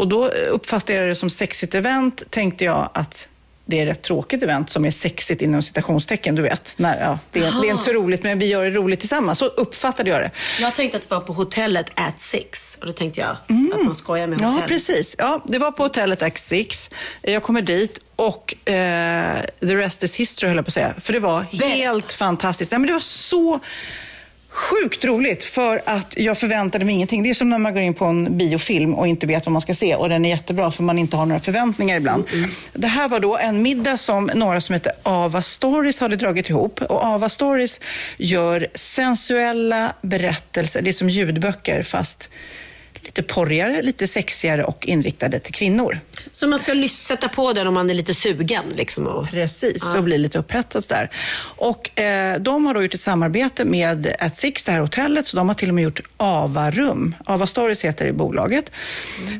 Och 0.00 0.08
då 0.08 0.28
uppfattade 0.28 0.98
jag 0.98 1.08
det 1.08 1.14
som 1.14 1.30
sexigt 1.30 1.74
event, 1.74 2.22
tänkte 2.30 2.64
jag 2.64 2.88
att 2.94 3.26
det 3.64 3.80
är 3.80 3.86
ett 3.86 4.02
tråkigt 4.02 4.42
event 4.42 4.70
som 4.70 4.84
är 4.84 4.90
sexigt 4.90 5.42
inom 5.42 5.62
citationstecken, 5.62 6.34
du 6.34 6.42
vet. 6.42 6.74
När, 6.76 7.00
ja, 7.00 7.18
det, 7.32 7.38
är, 7.38 7.60
det 7.62 7.68
är 7.68 7.70
inte 7.70 7.84
så 7.84 7.92
roligt, 7.92 8.22
men 8.22 8.38
vi 8.38 8.46
gör 8.46 8.64
det 8.64 8.70
roligt 8.70 9.00
tillsammans. 9.00 9.38
Så 9.38 9.46
uppfattade 9.46 10.10
jag 10.10 10.20
det. 10.20 10.30
Jag 10.60 10.74
tänkte 10.74 10.96
att 10.96 11.02
det 11.02 11.10
var 11.10 11.20
på 11.20 11.32
hotellet 11.32 11.86
at 11.94 12.20
six 12.20 12.76
och 12.80 12.86
då 12.86 12.92
tänkte 12.92 13.20
jag 13.20 13.30
att 13.30 13.84
man 13.84 13.94
skojar 13.94 14.26
med 14.26 14.40
hotell. 14.40 14.60
Ja, 14.60 14.66
precis. 14.68 15.14
Ja, 15.18 15.40
det 15.44 15.58
var 15.58 15.72
på 15.72 15.82
hotellet 15.82 16.22
X6. 16.22 16.92
Jag 17.22 17.42
kommer 17.42 17.62
dit 17.62 18.00
och 18.16 18.68
eh, 18.68 19.40
the 19.60 19.76
rest 19.76 20.02
is 20.02 20.16
history, 20.16 20.48
höll 20.48 20.56
jag 20.56 20.64
på 20.64 20.68
att 20.68 20.74
säga. 20.74 20.94
För 21.00 21.12
det 21.12 21.20
var 21.20 21.42
helt 21.42 22.12
fantastiskt. 22.12 22.70
Nej, 22.70 22.78
men 22.78 22.86
det 22.86 22.92
var 22.92 23.00
så 23.00 23.60
sjukt 24.50 25.04
roligt 25.04 25.44
för 25.44 25.82
att 25.84 26.14
jag 26.16 26.38
förväntade 26.38 26.84
mig 26.84 26.94
ingenting. 26.94 27.22
Det 27.22 27.30
är 27.30 27.34
som 27.34 27.50
när 27.50 27.58
man 27.58 27.74
går 27.74 27.82
in 27.82 27.94
på 27.94 28.04
en 28.04 28.38
biofilm 28.38 28.94
och 28.94 29.06
inte 29.06 29.26
vet 29.26 29.46
vad 29.46 29.52
man 29.52 29.62
ska 29.62 29.74
se 29.74 29.94
och 29.94 30.08
den 30.08 30.24
är 30.24 30.28
jättebra 30.30 30.70
för 30.70 30.82
man 30.82 30.98
inte 30.98 31.16
har 31.16 31.26
några 31.26 31.40
förväntningar 31.40 31.96
ibland. 31.96 32.24
Det 32.72 32.86
här 32.86 33.08
var 33.08 33.20
då 33.20 33.36
en 33.36 33.62
middag 33.62 33.96
som 33.96 34.30
några 34.34 34.60
som 34.60 34.72
heter 34.72 34.92
Ava 35.02 35.42
Stories 35.42 36.00
hade 36.00 36.16
dragit 36.16 36.50
ihop 36.50 36.82
och 36.82 37.04
Ava 37.04 37.28
Stories 37.28 37.80
gör 38.18 38.66
sensuella 38.74 39.92
berättelser. 40.02 40.82
Det 40.82 40.90
är 40.90 40.92
som 40.92 41.08
ljudböcker 41.08 41.82
fast 41.82 42.28
lite 43.02 43.22
porrigare, 43.22 43.82
lite 43.82 44.06
sexigare 44.06 44.64
och 44.64 44.86
inriktade 44.86 45.38
till 45.38 45.54
kvinnor. 45.54 46.00
Så 46.32 46.46
man 46.46 46.58
ska 46.58 46.88
sätta 46.88 47.28
på 47.28 47.52
den 47.52 47.66
om 47.66 47.74
man 47.74 47.90
är 47.90 47.94
lite 47.94 48.14
sugen. 48.14 48.64
Liksom, 48.74 49.06
och... 49.06 49.30
Precis, 49.30 49.94
och 49.94 50.04
blir 50.04 50.18
lite 50.18 50.38
upphetsad 50.38 50.84
där. 50.88 51.10
Och 51.40 52.00
eh, 52.00 52.40
de 52.40 52.66
har 52.66 52.74
då 52.74 52.82
gjort 52.82 52.94
ett 52.94 53.00
samarbete 53.00 53.64
med 53.64 54.14
At 54.18 54.36
Six, 54.36 54.64
det 54.64 54.72
här 54.72 54.80
hotellet, 54.80 55.26
så 55.26 55.36
de 55.36 55.48
har 55.48 55.54
till 55.54 55.68
och 55.68 55.74
med 55.74 55.84
gjort 55.84 56.00
Ava-rum. 56.16 57.14
Ava 57.24 57.46
Stories 57.46 57.84
heter 57.84 58.04
det 58.04 58.10
i 58.10 58.12
bolaget. 58.12 58.72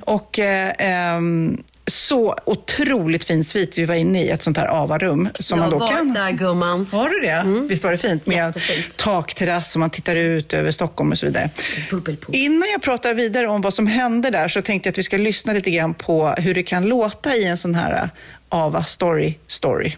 Och 0.02 0.38
eh, 0.38 0.72
ehm, 0.78 1.62
så 1.90 2.36
otroligt 2.46 3.24
fin 3.24 3.44
svit 3.44 3.78
vi 3.78 3.84
var 3.84 3.94
inne 3.94 4.24
i, 4.24 4.28
ett 4.28 4.42
sånt 4.42 4.56
här 4.56 4.66
Ava-rum. 4.66 5.28
Som 5.40 5.58
jag 5.58 5.64
man 5.64 5.70
då 5.70 5.78
var 5.78 5.88
kan... 5.88 6.12
där 6.12 6.30
gumman. 6.30 6.86
Har 6.92 7.08
du 7.08 7.20
det? 7.20 7.66
Visst 7.68 7.84
var 7.84 7.90
det 7.90 7.98
fint? 7.98 8.26
Med 8.26 8.36
Jättefint. 8.36 8.96
takterrass 8.96 9.76
och 9.76 9.80
man 9.80 9.90
tittar 9.90 10.16
ut 10.16 10.52
över 10.52 10.70
Stockholm 10.70 11.12
och 11.12 11.18
så 11.18 11.26
vidare. 11.26 11.50
Bubbelpool. 11.90 12.34
Innan 12.34 12.68
jag 12.72 12.82
pratar 12.82 13.14
vidare 13.14 13.46
om 13.46 13.60
vad 13.60 13.74
som 13.74 13.86
hände 13.86 14.30
där 14.30 14.48
så 14.48 14.62
tänkte 14.62 14.86
jag 14.86 14.92
att 14.92 14.98
vi 14.98 15.02
ska 15.02 15.16
lyssna 15.16 15.52
lite 15.52 15.70
grann 15.70 15.94
på 15.94 16.28
hur 16.28 16.54
det 16.54 16.62
kan 16.62 16.86
låta 16.86 17.36
i 17.36 17.44
en 17.44 17.56
sån 17.56 17.74
här 17.74 18.02
uh, 18.02 18.08
Ava 18.48 18.84
Story 18.84 19.34
story. 19.46 19.96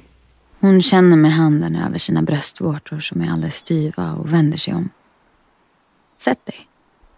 Hon 0.61 0.83
känner 0.83 1.17
med 1.17 1.33
handen 1.33 1.77
över 1.77 1.99
sina 1.99 2.23
bröstvårtor 2.23 3.01
som 3.01 3.21
är 3.21 3.31
alldeles 3.31 3.57
styva 3.57 4.13
och 4.13 4.33
vänder 4.33 4.59
sig 4.59 4.75
om. 4.75 4.89
Sätt 6.19 6.47
dig, 6.47 6.67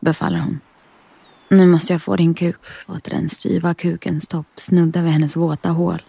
befaller 0.00 0.38
hon. 0.38 0.60
Nu 1.56 1.66
måste 1.66 1.92
jag 1.92 2.02
få 2.02 2.16
din 2.16 2.34
kuk. 2.34 2.56
Låter 2.86 3.10
den 3.10 3.28
styva 3.28 3.74
kukens 3.74 4.28
topp 4.28 4.46
snudda 4.56 5.02
vid 5.02 5.12
hennes 5.12 5.36
våta 5.36 5.68
hål. 5.68 6.02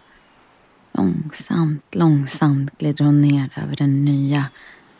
Långsamt, 0.92 1.94
långsamt 1.94 2.78
glider 2.78 3.04
hon 3.04 3.20
ner 3.20 3.50
över 3.64 3.76
den 3.76 4.04
nya, 4.04 4.44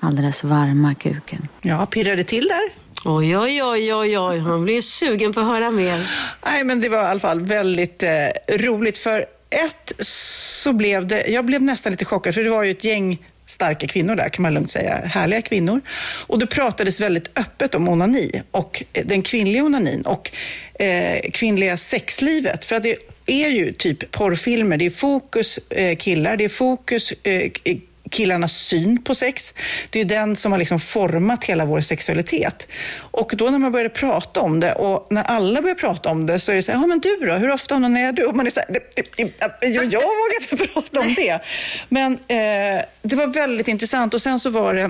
alldeles 0.00 0.44
varma 0.44 0.94
kuken. 0.94 1.48
Ja, 1.62 1.86
pirrade 1.86 2.24
till 2.24 2.48
där. 2.48 2.72
Oj, 3.04 3.38
oj, 3.38 3.62
oj, 3.62 3.94
oj, 3.94 4.18
oj. 4.18 4.38
Han 4.38 4.64
blir 4.64 4.82
sugen 4.82 5.32
på 5.32 5.40
att 5.40 5.46
höra 5.46 5.70
mer. 5.70 6.10
Nej, 6.44 6.64
men 6.64 6.80
det 6.80 6.88
var 6.88 7.02
i 7.02 7.06
alla 7.06 7.20
fall 7.20 7.40
väldigt 7.40 8.02
eh, 8.02 8.08
roligt. 8.48 8.98
För 8.98 9.26
ett 9.50 9.92
så 9.98 10.72
blev 10.72 11.06
det, 11.06 11.26
jag 11.26 11.44
blev 11.44 11.62
nästan 11.62 11.92
lite 11.92 12.04
chockad, 12.04 12.34
för 12.34 12.44
det 12.44 12.50
var 12.50 12.62
ju 12.62 12.70
ett 12.70 12.84
gäng 12.84 13.18
starka 13.46 13.86
kvinnor 13.86 14.14
där, 14.16 14.28
kan 14.28 14.42
man 14.42 14.54
lugnt 14.54 14.70
säga. 14.70 14.96
Härliga 15.04 15.42
kvinnor. 15.42 15.80
Och 16.26 16.38
det 16.38 16.46
pratades 16.46 17.00
väldigt 17.00 17.38
öppet 17.38 17.74
om 17.74 17.88
onani 17.88 18.42
och 18.50 18.82
eh, 18.92 19.06
den 19.06 19.22
kvinnliga 19.22 19.64
onanin 19.64 20.02
och 20.02 20.30
eh, 20.82 21.30
kvinnliga 21.32 21.76
sexlivet. 21.76 22.64
För 22.64 22.76
att 22.76 22.82
det 22.82 22.96
är 23.26 23.48
ju 23.48 23.72
typ 23.72 24.10
porrfilmer, 24.10 24.76
det 24.76 24.86
är 24.86 24.90
fokus 24.90 25.58
eh, 25.70 25.96
killar, 25.96 26.36
det 26.36 26.44
är 26.44 26.48
fokus 26.48 27.12
eh, 27.22 27.50
killarnas 28.10 28.52
syn 28.52 29.02
på 29.02 29.14
sex. 29.14 29.54
Det 29.90 29.98
är 29.98 30.02
ju 30.02 30.08
den 30.08 30.36
som 30.36 30.52
har 30.52 30.58
liksom 30.58 30.80
format 30.80 31.44
hela 31.44 31.64
vår 31.64 31.80
sexualitet. 31.80 32.68
Och 32.98 33.32
då 33.36 33.50
när 33.50 33.58
man 33.58 33.72
började 33.72 33.90
prata 33.90 34.40
om 34.40 34.60
det 34.60 34.72
och 34.72 35.06
när 35.10 35.22
alla 35.22 35.62
började 35.62 35.80
prata 35.80 36.08
om 36.08 36.26
det 36.26 36.38
så 36.38 36.52
är 36.52 36.56
det 36.56 36.62
så 36.62 36.72
här, 36.72 36.78
ja 36.80 36.86
men 36.86 37.00
du 37.00 37.16
då, 37.16 37.32
hur 37.32 37.50
ofta 37.50 37.74
onanerar 37.74 38.12
du? 38.12 38.24
Och 38.24 38.36
man 38.36 38.46
är 38.46 38.50
så 38.50 38.60
här, 38.60 38.80
jag, 39.60 39.84
jag 39.84 40.00
vågar 40.00 40.50
inte 40.50 40.66
prata 40.72 41.00
om 41.00 41.14
det. 41.14 41.40
Men 41.88 42.12
eh, 42.12 42.84
det 43.02 43.16
var 43.16 43.26
väldigt 43.26 43.68
intressant 43.68 44.14
och 44.14 44.22
sen 44.22 44.40
så 44.40 44.50
var 44.50 44.74
det 44.74 44.84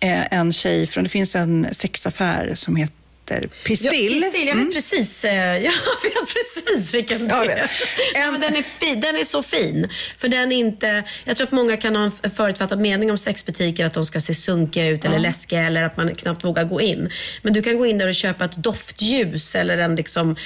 eh, 0.00 0.32
en 0.32 0.52
tjej 0.52 0.86
från, 0.86 1.04
det 1.04 1.10
finns 1.10 1.36
en 1.36 1.68
sexaffär 1.72 2.54
som 2.54 2.76
heter 2.76 3.01
Pistill. 3.24 4.22
Ja, 4.22 4.30
Pistill, 4.30 4.48
jag 4.48 4.56
vet 4.56 4.74
precis, 4.74 5.24
eh, 5.24 5.34
jag 5.64 5.72
vet 6.02 6.34
precis 6.34 6.94
vilken 6.94 7.28
det 7.28 7.34
är. 7.34 7.70
Ja, 8.14 8.30
men 8.32 8.40
den, 8.40 8.56
är 8.56 8.62
fin, 8.62 9.00
den 9.00 9.16
är 9.16 9.24
så 9.24 9.42
fin. 9.42 9.88
För 10.16 10.28
den 10.28 10.52
är 10.52 10.56
inte, 10.56 11.04
jag 11.24 11.36
tror 11.36 11.46
att 11.46 11.52
många 11.52 11.76
kan 11.76 11.96
ha 11.96 12.10
en 12.22 12.30
förutfattad 12.30 12.80
mening 12.80 13.10
om 13.10 13.18
sexbutiker, 13.18 13.86
att 13.86 13.92
de 13.92 14.04
ska 14.04 14.20
se 14.20 14.34
sunkiga 14.34 14.88
ut 14.88 15.04
eller 15.04 15.18
läskiga 15.18 15.66
eller 15.66 15.82
att 15.82 15.96
man 15.96 16.14
knappt 16.14 16.44
vågar 16.44 16.64
gå 16.64 16.80
in. 16.80 17.10
Men 17.42 17.52
du 17.52 17.62
kan 17.62 17.78
gå 17.78 17.86
in 17.86 17.98
där 17.98 18.08
och 18.08 18.14
köpa 18.14 18.44
ett 18.44 18.56
doftljus 18.56 19.54
eller 19.54 19.78
en 19.78 19.96
liksom 19.96 20.36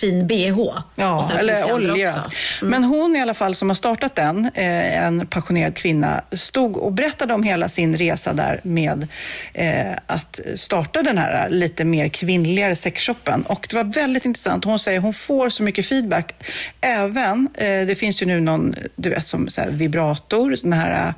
fin 0.00 0.26
bh. 0.26 0.58
Ja, 0.94 1.30
eller 1.38 1.72
olja. 1.72 2.08
också. 2.08 2.30
Men 2.62 2.84
hon 2.84 3.16
i 3.16 3.20
alla 3.20 3.34
fall 3.34 3.54
som 3.54 3.70
har 3.70 3.74
startat 3.74 4.14
den, 4.14 4.50
eh, 4.54 5.04
en 5.04 5.26
passionerad 5.26 5.76
kvinna, 5.76 6.24
stod 6.32 6.76
och 6.76 6.92
berättade 6.92 7.34
om 7.34 7.42
hela 7.42 7.68
sin 7.68 7.96
resa 7.96 8.32
där 8.32 8.60
med 8.62 9.08
eh, 9.54 9.92
att 10.06 10.40
starta 10.56 11.02
den 11.02 11.18
här 11.18 11.48
lite 11.70 11.84
mer 11.84 12.08
kvinnligare 12.08 12.76
sexshoppen. 12.76 13.42
Och 13.42 13.66
det 13.70 13.76
var 13.76 13.84
väldigt 13.84 14.24
intressant. 14.24 14.64
Hon 14.64 14.78
säger 14.78 15.00
hon 15.00 15.14
får 15.14 15.48
så 15.48 15.62
mycket 15.62 15.86
feedback. 15.86 16.34
Även, 16.80 17.48
eh, 17.54 17.86
det 17.86 17.98
finns 17.98 18.22
ju 18.22 18.26
nu 18.26 18.40
någon, 18.40 18.74
du 18.96 19.10
vet, 19.10 19.26
som 19.26 19.48
så 19.48 19.60
här, 19.60 19.70
vibrator, 19.70 20.56
den 20.62 20.72
här 20.72 21.08
eh, 21.08 21.14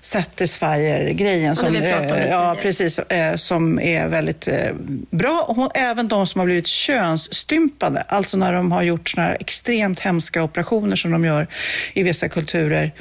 Satisfyer-grejen. 0.00 1.56
Ja, 1.62 1.68
det 1.68 1.80
vi 1.80 1.92
pratade 1.92 2.12
om 2.12 2.18
det 2.18 2.24
eh, 2.24 2.30
ja, 2.30 2.56
precis, 2.62 2.98
eh, 2.98 3.36
som 3.36 3.80
är 3.80 4.08
väldigt 4.08 4.48
eh, 4.48 4.72
bra. 5.10 5.44
Och 5.48 5.56
hon, 5.56 5.68
även 5.74 6.08
de 6.08 6.26
som 6.26 6.38
har 6.38 6.46
blivit 6.46 6.66
könsstympade, 6.66 8.00
alltså 8.00 8.36
när 8.36 8.52
de 8.52 8.72
har 8.72 8.82
gjort 8.82 9.08
såna 9.08 9.34
extremt 9.34 10.00
hemska 10.00 10.42
operationer 10.42 10.96
som 10.96 11.10
de 11.10 11.24
gör 11.24 11.46
i 11.94 12.02
vissa 12.02 12.28
kulturer, 12.28 12.92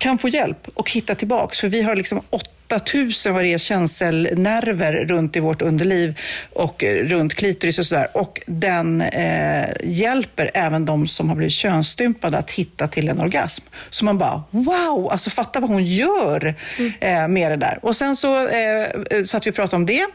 kan 0.00 0.18
få 0.18 0.28
hjälp 0.28 0.68
och 0.74 0.90
hitta 0.90 1.14
tillbaks. 1.14 1.60
För 1.60 1.68
vi 1.68 1.82
har 1.82 1.96
liksom 1.96 2.22
8000 2.30 3.34
vad 3.34 3.44
det 3.44 3.52
är 3.52 3.58
känselnerver 3.58 4.92
runt 4.92 5.36
i 5.36 5.40
vårt 5.40 5.62
underliv 5.62 6.18
och 6.52 6.84
eh, 6.84 7.04
runt 7.04 7.34
klitoris 7.34 7.78
och 7.78 7.86
sådär. 7.86 8.08
Och 8.14 8.40
den 8.46 9.00
eh, 9.00 9.68
hjälper 9.84 10.50
även 10.54 10.84
de 10.84 11.08
som 11.08 11.28
har 11.28 11.36
blivit 11.36 11.54
könsstympade 11.54 12.38
att 12.38 12.50
hitta 12.50 12.88
till 12.88 13.08
en 13.08 13.20
orgasm. 13.20 13.64
Så 13.90 14.04
man 14.04 14.18
bara, 14.18 14.42
wow, 14.50 15.08
alltså 15.12 15.30
fatta 15.30 15.60
vad 15.60 15.70
hon 15.70 15.84
gör 15.84 16.54
eh, 17.00 17.28
med 17.28 17.52
det 17.52 17.56
där. 17.56 17.78
Och 17.82 17.96
sen 17.96 18.16
så 18.16 18.48
eh, 18.48 18.88
satt 19.24 19.46
vi 19.46 19.50
och 19.50 19.54
pratade 19.54 19.76
om 19.76 19.86
det 19.86 20.06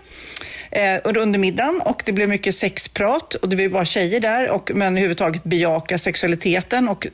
eh, 0.75 1.01
under 1.03 1.39
middagen 1.39 1.81
och 1.85 2.01
det 2.05 2.11
blev 2.11 2.29
mycket 2.29 2.55
sexprat 2.55 3.33
och 3.33 3.49
det 3.49 3.55
var 3.55 3.67
bara 3.67 3.85
tjejer 3.85 4.19
där, 4.19 4.49
och, 4.49 4.71
men 4.75 4.87
överhuvudtaget 4.87 5.43
bejaka 5.43 5.97
sexualiteten 5.97 6.87
och 6.89 7.07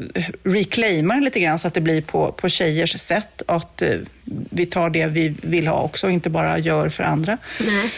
reclaima 0.43 1.15
lite 1.15 1.39
grann 1.39 1.59
så 1.59 1.67
att 1.67 1.73
det 1.73 1.81
blir 1.81 2.01
på, 2.01 2.31
på 2.31 2.49
tjejers 2.49 2.99
sätt. 2.99 3.41
Att 3.47 3.81
eh, 3.81 3.97
vi 4.49 4.65
tar 4.65 4.89
det 4.89 5.05
vi 5.05 5.35
vill 5.41 5.67
ha 5.67 5.81
också 5.81 6.07
och 6.07 6.13
inte 6.13 6.29
bara 6.29 6.57
gör 6.57 6.89
för 6.89 7.03
andra. 7.03 7.37
Nej. 7.59 7.91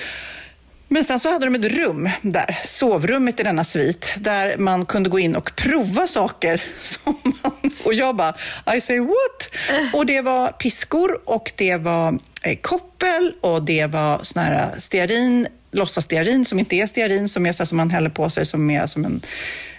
Men 0.94 1.04
sen 1.04 1.20
så 1.20 1.32
hade 1.32 1.46
de 1.46 1.56
ett 1.56 1.72
rum 1.72 2.10
där, 2.22 2.60
sovrummet 2.66 3.40
i 3.40 3.44
denna 3.44 3.64
svit, 3.64 4.14
där 4.18 4.58
man 4.58 4.86
kunde 4.86 5.10
gå 5.10 5.20
in 5.20 5.36
och 5.36 5.56
prova 5.56 6.08
saker. 6.08 6.64
Som 6.82 7.18
man, 7.24 7.72
och 7.84 7.94
jag 7.94 8.16
bara, 8.16 8.36
I 8.76 8.82
say 8.82 9.00
what? 9.00 9.50
Och 9.94 10.06
det 10.06 10.22
var 10.22 10.48
piskor 10.52 11.20
och 11.30 11.52
det 11.56 11.76
var 11.78 12.20
eh, 12.42 12.58
koppel 12.62 13.34
och 13.42 13.64
det 13.64 13.86
var 13.86 14.20
sån 14.24 14.44
här 14.44 14.72
stearin, 14.80 15.48
låtsasstearin 15.72 16.46
som 16.46 16.60
inte 16.60 16.76
är 16.76 16.88
stearin, 16.88 17.30
som 17.30 17.46
är 17.46 17.52
så 17.52 17.66
som 17.66 17.78
man 17.78 17.90
häller 17.90 18.10
på 18.10 18.30
sig 18.30 18.46
som 18.46 18.70
är 18.70 18.88
som 18.88 19.06
en 19.06 19.22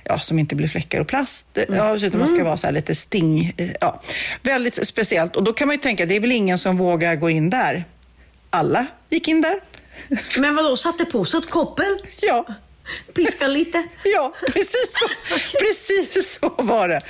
Ja, 0.07 0.18
som 0.18 0.38
inte 0.38 0.57
blir 0.57 0.68
fläckar 0.68 1.00
och 1.00 1.07
plast. 1.07 1.46
Ja, 1.68 1.96
utan 1.96 2.18
man 2.20 2.29
ska 2.29 2.44
vara 2.44 2.57
så 2.57 2.66
här 2.66 2.72
lite 2.74 2.94
sting. 2.94 3.55
eh, 3.57 3.68
Ja, 3.81 4.00
väldigt 4.42 4.87
speciellt. 4.87 5.37
Och 5.37 5.42
då 5.44 5.53
kan 5.53 5.68
man 5.68 5.77
ju 5.77 5.83
tänka, 5.83 6.07
det 6.07 6.16
är 6.16 6.20
väl 6.20 6.33
ingen 6.33 6.59
som 6.59 6.77
vågar 6.77 7.16
gå 7.16 7.31
in 7.31 7.50
där. 7.50 7.85
Alla 8.50 8.87
gick 9.11 9.29
in 9.29 9.40
där. 9.40 9.61
Men 10.39 10.57
vadå, 10.57 10.77
satte 10.77 11.05
på 11.05 11.25
sig 11.25 11.39
ett 11.39 11.51
koppel? 11.51 11.99
Ja, 12.21 12.47
Piska 13.15 13.47
lite? 13.47 13.83
Ja, 14.05 14.35
precis 14.53 14.99
så, 14.99 15.09
precis 15.59 16.39
så 16.41 16.55
var 16.59 16.89
det. 16.89 17.01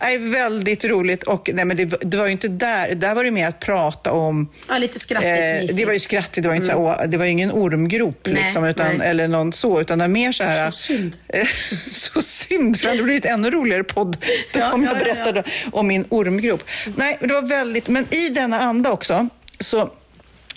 Nej, 0.00 0.18
väldigt 0.18 0.84
roligt. 0.84 1.22
Och, 1.22 1.50
nej, 1.54 1.64
men 1.64 1.76
det, 1.76 1.84
det 1.84 2.16
var 2.16 2.26
ju 2.26 2.32
inte 2.32 2.48
där. 2.48 2.94
Där 2.94 3.14
var 3.14 3.24
det 3.24 3.30
mer 3.30 3.48
att 3.48 3.60
prata 3.60 4.12
om... 4.12 4.48
Ja, 4.68 4.78
lite 4.78 5.00
skrattigt, 5.00 5.70
Eh, 5.70 5.76
det 5.76 5.84
var 5.84 5.92
ju 5.92 5.98
skrattigt. 5.98 6.42
Det 6.42 6.48
var, 6.48 6.56
inte 6.56 6.66
så, 6.66 6.72
här, 6.72 6.80
åh, 6.80 7.08
det 7.08 7.16
var 7.16 7.24
ingen 7.24 7.52
ormgrop 7.52 8.26
Nej, 8.26 8.42
liksom, 8.42 8.64
utan, 8.64 8.96
nej. 8.96 9.08
eller 9.08 9.28
någon 9.28 9.52
så. 9.52 9.80
Utan 9.80 9.98
det 9.98 10.02
var 10.02 10.08
mer 10.08 10.32
så 10.32 10.44
här... 10.44 10.70
Så 10.70 10.76
synd. 10.76 11.16
Eh, 11.28 11.46
så 11.90 12.22
synd, 12.22 12.80
för 12.80 12.84
det 12.84 12.90
hade 12.90 13.02
blivit 13.02 13.24
ännu 13.24 13.50
roligare 13.50 13.84
podd 13.84 14.16
Ja, 14.52 14.72
om 14.72 14.84
ja, 14.84 14.90
jag 14.90 15.00
ja, 15.00 15.06
ja. 15.06 15.14
berättade 15.14 15.44
om 15.72 15.86
min 15.86 16.04
ormgrop. 16.08 16.64
Nej, 16.96 17.18
det 17.20 17.34
var 17.34 17.42
väldigt... 17.42 17.88
Men 17.88 18.14
i 18.14 18.28
denna 18.28 18.60
anda 18.60 18.92
också 18.92 19.28
så 19.60 19.90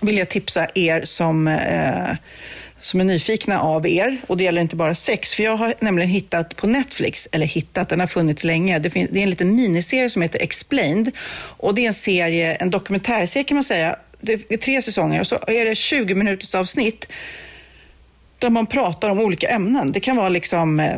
vill 0.01 0.17
jag 0.17 0.29
tipsa 0.29 0.67
er 0.75 1.01
som, 1.01 1.47
eh, 1.47 2.15
som 2.79 2.99
är 2.99 3.03
nyfikna 3.03 3.61
av 3.61 3.87
er. 3.87 4.17
Och 4.27 4.37
det 4.37 4.43
gäller 4.43 4.61
inte 4.61 4.75
bara 4.75 4.95
sex. 4.95 5.35
För 5.35 5.43
jag 5.43 5.55
har 5.55 5.73
nämligen 5.79 6.09
hittat 6.09 6.55
på 6.55 6.67
Netflix, 6.67 7.27
eller 7.31 7.45
hittat, 7.45 7.89
den 7.89 7.99
har 7.99 8.07
funnits 8.07 8.43
länge. 8.43 8.79
Det, 8.79 8.89
finns, 8.89 9.09
det 9.11 9.19
är 9.19 9.23
en 9.23 9.29
liten 9.29 9.55
miniserie 9.55 10.09
som 10.09 10.21
heter 10.21 10.41
Explained. 10.41 11.11
Och 11.37 11.75
det 11.75 11.81
är 11.81 11.87
en 11.87 11.93
serie, 11.93 12.55
en 12.55 12.69
dokumentärserie 12.69 13.43
kan 13.43 13.55
man 13.55 13.63
säga. 13.63 13.95
Det 14.21 14.51
är 14.51 14.57
tre 14.57 14.81
säsonger 14.81 15.19
och 15.19 15.27
så 15.27 15.39
är 15.47 15.65
det 15.65 15.75
20 15.75 16.15
minuters 16.15 16.55
avsnitt 16.55 17.07
där 18.39 18.49
man 18.49 18.65
pratar 18.65 19.09
om 19.09 19.19
olika 19.19 19.49
ämnen. 19.49 19.91
Det 19.91 19.99
kan 19.99 20.15
vara 20.15 20.29
liksom 20.29 20.79
eh, 20.79 20.97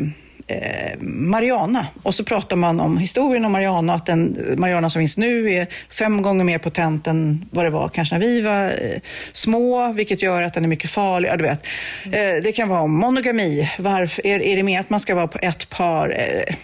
Mariana 0.99 1.87
och 2.03 2.15
så 2.15 2.23
pratar 2.23 2.55
man 2.55 2.79
om 2.79 2.97
historien 2.97 3.45
om 3.45 3.51
Mariana, 3.51 3.93
att 3.93 4.05
den 4.05 4.37
Mariana 4.57 4.89
som 4.89 4.99
finns 4.99 5.17
nu 5.17 5.51
är 5.53 5.67
fem 5.89 6.21
gånger 6.21 6.43
mer 6.43 6.57
potent 6.57 7.07
än 7.07 7.45
vad 7.51 7.65
det 7.65 7.69
var 7.69 7.89
kanske 7.89 8.15
när 8.15 8.19
vi 8.19 8.41
var 8.41 8.63
eh, 8.65 8.99
små, 9.33 9.91
vilket 9.93 10.21
gör 10.21 10.41
att 10.41 10.53
den 10.53 10.63
är 10.63 10.67
mycket 10.69 10.89
farlig. 10.89 11.29
Ja, 11.29 11.37
du 11.37 11.43
vet. 11.43 11.63
Eh, 12.05 12.43
det 12.43 12.51
kan 12.51 12.67
vara 12.69 12.81
om 12.81 12.93
monogami. 12.95 13.69
Varför, 13.79 14.27
är, 14.27 14.41
är 14.41 14.55
det 14.55 14.63
mer 14.63 14.79
att 14.79 14.89
man 14.89 14.99
ska 14.99 15.15
vara 15.15 15.27
på 15.27 15.39
ett 15.41 15.69
par, 15.69 16.09
eh, 16.19 16.55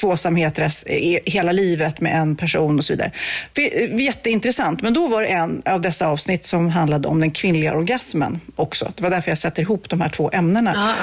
tvåsamhet 0.00 0.58
rest, 0.58 0.84
eh, 0.86 1.18
hela 1.24 1.52
livet 1.52 2.00
med 2.00 2.14
en 2.16 2.36
person 2.36 2.78
och 2.78 2.84
så 2.84 2.92
vidare. 2.92 3.10
Vi- 3.54 3.84
eh, 3.84 4.00
Jätteintressant, 4.00 4.82
men 4.82 4.94
då 4.94 5.06
var 5.08 5.22
det 5.22 5.26
en 5.28 5.62
av 5.66 5.80
dessa 5.80 6.06
avsnitt 6.08 6.44
som 6.44 6.68
handlade 6.68 7.08
om 7.08 7.20
den 7.20 7.30
kvinnliga 7.30 7.74
orgasmen 7.74 8.40
också. 8.56 8.92
Det 8.96 9.02
var 9.02 9.10
därför 9.10 9.30
jag 9.30 9.38
sätter 9.38 9.62
ihop 9.62 9.88
de 9.88 10.00
här 10.00 10.08
två 10.08 10.30
ämnena. 10.32 10.94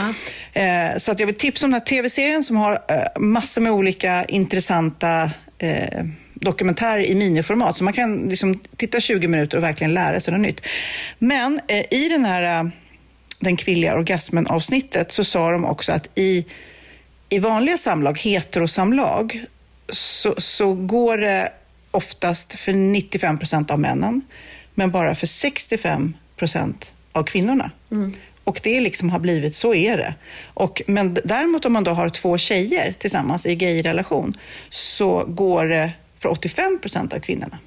Eh, 0.53 0.97
så 0.97 1.11
att 1.11 1.19
jag 1.19 1.27
vill 1.27 1.35
tipsa 1.35 1.65
om 1.65 1.71
den 1.71 1.81
här 1.81 1.85
tv-serien 1.87 2.28
som 2.43 2.55
har 2.55 2.79
eh, 2.87 3.21
massor 3.21 3.61
med 3.61 3.71
olika 3.71 4.25
intressanta 4.25 5.31
eh, 5.57 6.05
dokumentärer 6.33 7.03
i 7.03 7.15
miniformat. 7.15 7.77
Så 7.77 7.83
man 7.83 7.93
kan 7.93 8.29
liksom 8.29 8.59
titta 8.75 8.99
20 8.99 9.27
minuter 9.27 9.57
och 9.57 9.63
verkligen 9.63 9.93
lära 9.93 10.19
sig 10.19 10.33
något 10.33 10.41
nytt. 10.41 10.61
Men 11.19 11.59
eh, 11.67 11.93
i 11.93 12.09
den 12.09 12.25
här 12.25 12.63
eh, 12.63 12.69
den 13.39 13.57
kvinnliga 13.57 13.93
orgasmen 13.93 14.47
avsnittet 14.47 15.11
så 15.11 15.23
sa 15.23 15.51
de 15.51 15.65
också 15.65 15.91
att 15.91 16.09
i, 16.15 16.45
i 17.29 17.39
vanliga 17.39 17.77
samlag, 17.77 18.19
heterosamlag, 18.19 19.45
så, 19.89 20.35
så 20.37 20.73
går 20.73 21.17
det 21.17 21.51
oftast 21.91 22.53
för 22.53 22.73
95 22.73 23.37
procent 23.37 23.71
av 23.71 23.79
männen, 23.79 24.21
men 24.75 24.91
bara 24.91 25.15
för 25.15 25.27
65 25.27 26.13
procent 26.35 26.91
av 27.11 27.23
kvinnorna. 27.23 27.71
Mm. 27.91 28.13
Och 28.49 28.59
det 28.63 28.81
liksom 28.81 29.09
har 29.09 29.19
blivit, 29.19 29.55
så 29.55 29.73
är 29.73 29.97
det. 29.97 30.13
Och, 30.53 30.81
men 30.87 31.17
däremot 31.23 31.65
om 31.65 31.73
man 31.73 31.83
då 31.83 31.91
har 31.91 32.09
två 32.09 32.37
tjejer 32.37 32.91
tillsammans 32.91 33.45
i 33.45 33.55
gayrelation 33.55 34.33
så 34.69 35.25
går 35.27 35.65
det 35.65 35.91
för 36.19 36.29
85 36.29 36.79
procent 36.81 37.13
av 37.13 37.19
kvinnorna. 37.19 37.57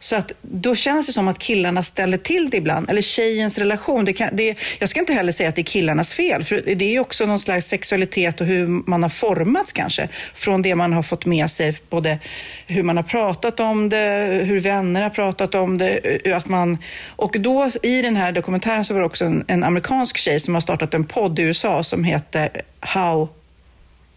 Så 0.00 0.16
att 0.16 0.32
då 0.42 0.74
känns 0.74 1.06
det 1.06 1.12
som 1.12 1.28
att 1.28 1.38
killarna 1.38 1.82
ställer 1.82 2.18
till 2.18 2.50
det 2.50 2.56
ibland. 2.56 2.90
Eller 2.90 3.00
tjejens 3.00 3.58
relation. 3.58 4.04
Det 4.04 4.12
kan, 4.12 4.28
det, 4.32 4.58
jag 4.78 4.88
ska 4.88 5.00
inte 5.00 5.12
heller 5.12 5.32
säga 5.32 5.48
att 5.48 5.54
det 5.54 5.60
är 5.60 5.64
killarnas 5.64 6.14
fel. 6.14 6.44
För 6.44 6.62
det 6.74 6.84
är 6.84 6.90
ju 6.90 7.00
också 7.00 7.26
någon 7.26 7.38
slags 7.38 7.66
sexualitet 7.66 8.40
och 8.40 8.46
hur 8.46 8.66
man 8.66 9.02
har 9.02 9.10
formats 9.10 9.72
kanske. 9.72 10.08
Från 10.34 10.62
det 10.62 10.74
man 10.74 10.92
har 10.92 11.02
fått 11.02 11.26
med 11.26 11.50
sig. 11.50 11.78
Både 11.90 12.18
hur 12.66 12.82
man 12.82 12.96
har 12.96 13.04
pratat 13.04 13.60
om 13.60 13.88
det, 13.88 14.40
hur 14.44 14.60
vänner 14.60 15.02
har 15.02 15.10
pratat 15.10 15.54
om 15.54 15.78
det. 15.78 16.18
Eh, 16.24 16.36
att 16.36 16.48
man, 16.48 16.78
och 17.06 17.36
då 17.38 17.70
i 17.82 18.02
den 18.02 18.16
här 18.16 18.32
dokumentären 18.32 18.84
så 18.84 18.94
var 18.94 19.00
det 19.00 19.06
också 19.06 19.24
en, 19.24 19.44
en 19.48 19.64
amerikansk 19.64 20.16
tjej 20.16 20.40
som 20.40 20.54
har 20.54 20.60
startat 20.60 20.94
en 20.94 21.04
podd 21.04 21.38
i 21.38 21.42
USA 21.42 21.84
som 21.84 22.04
heter 22.04 22.62
How 22.80 23.28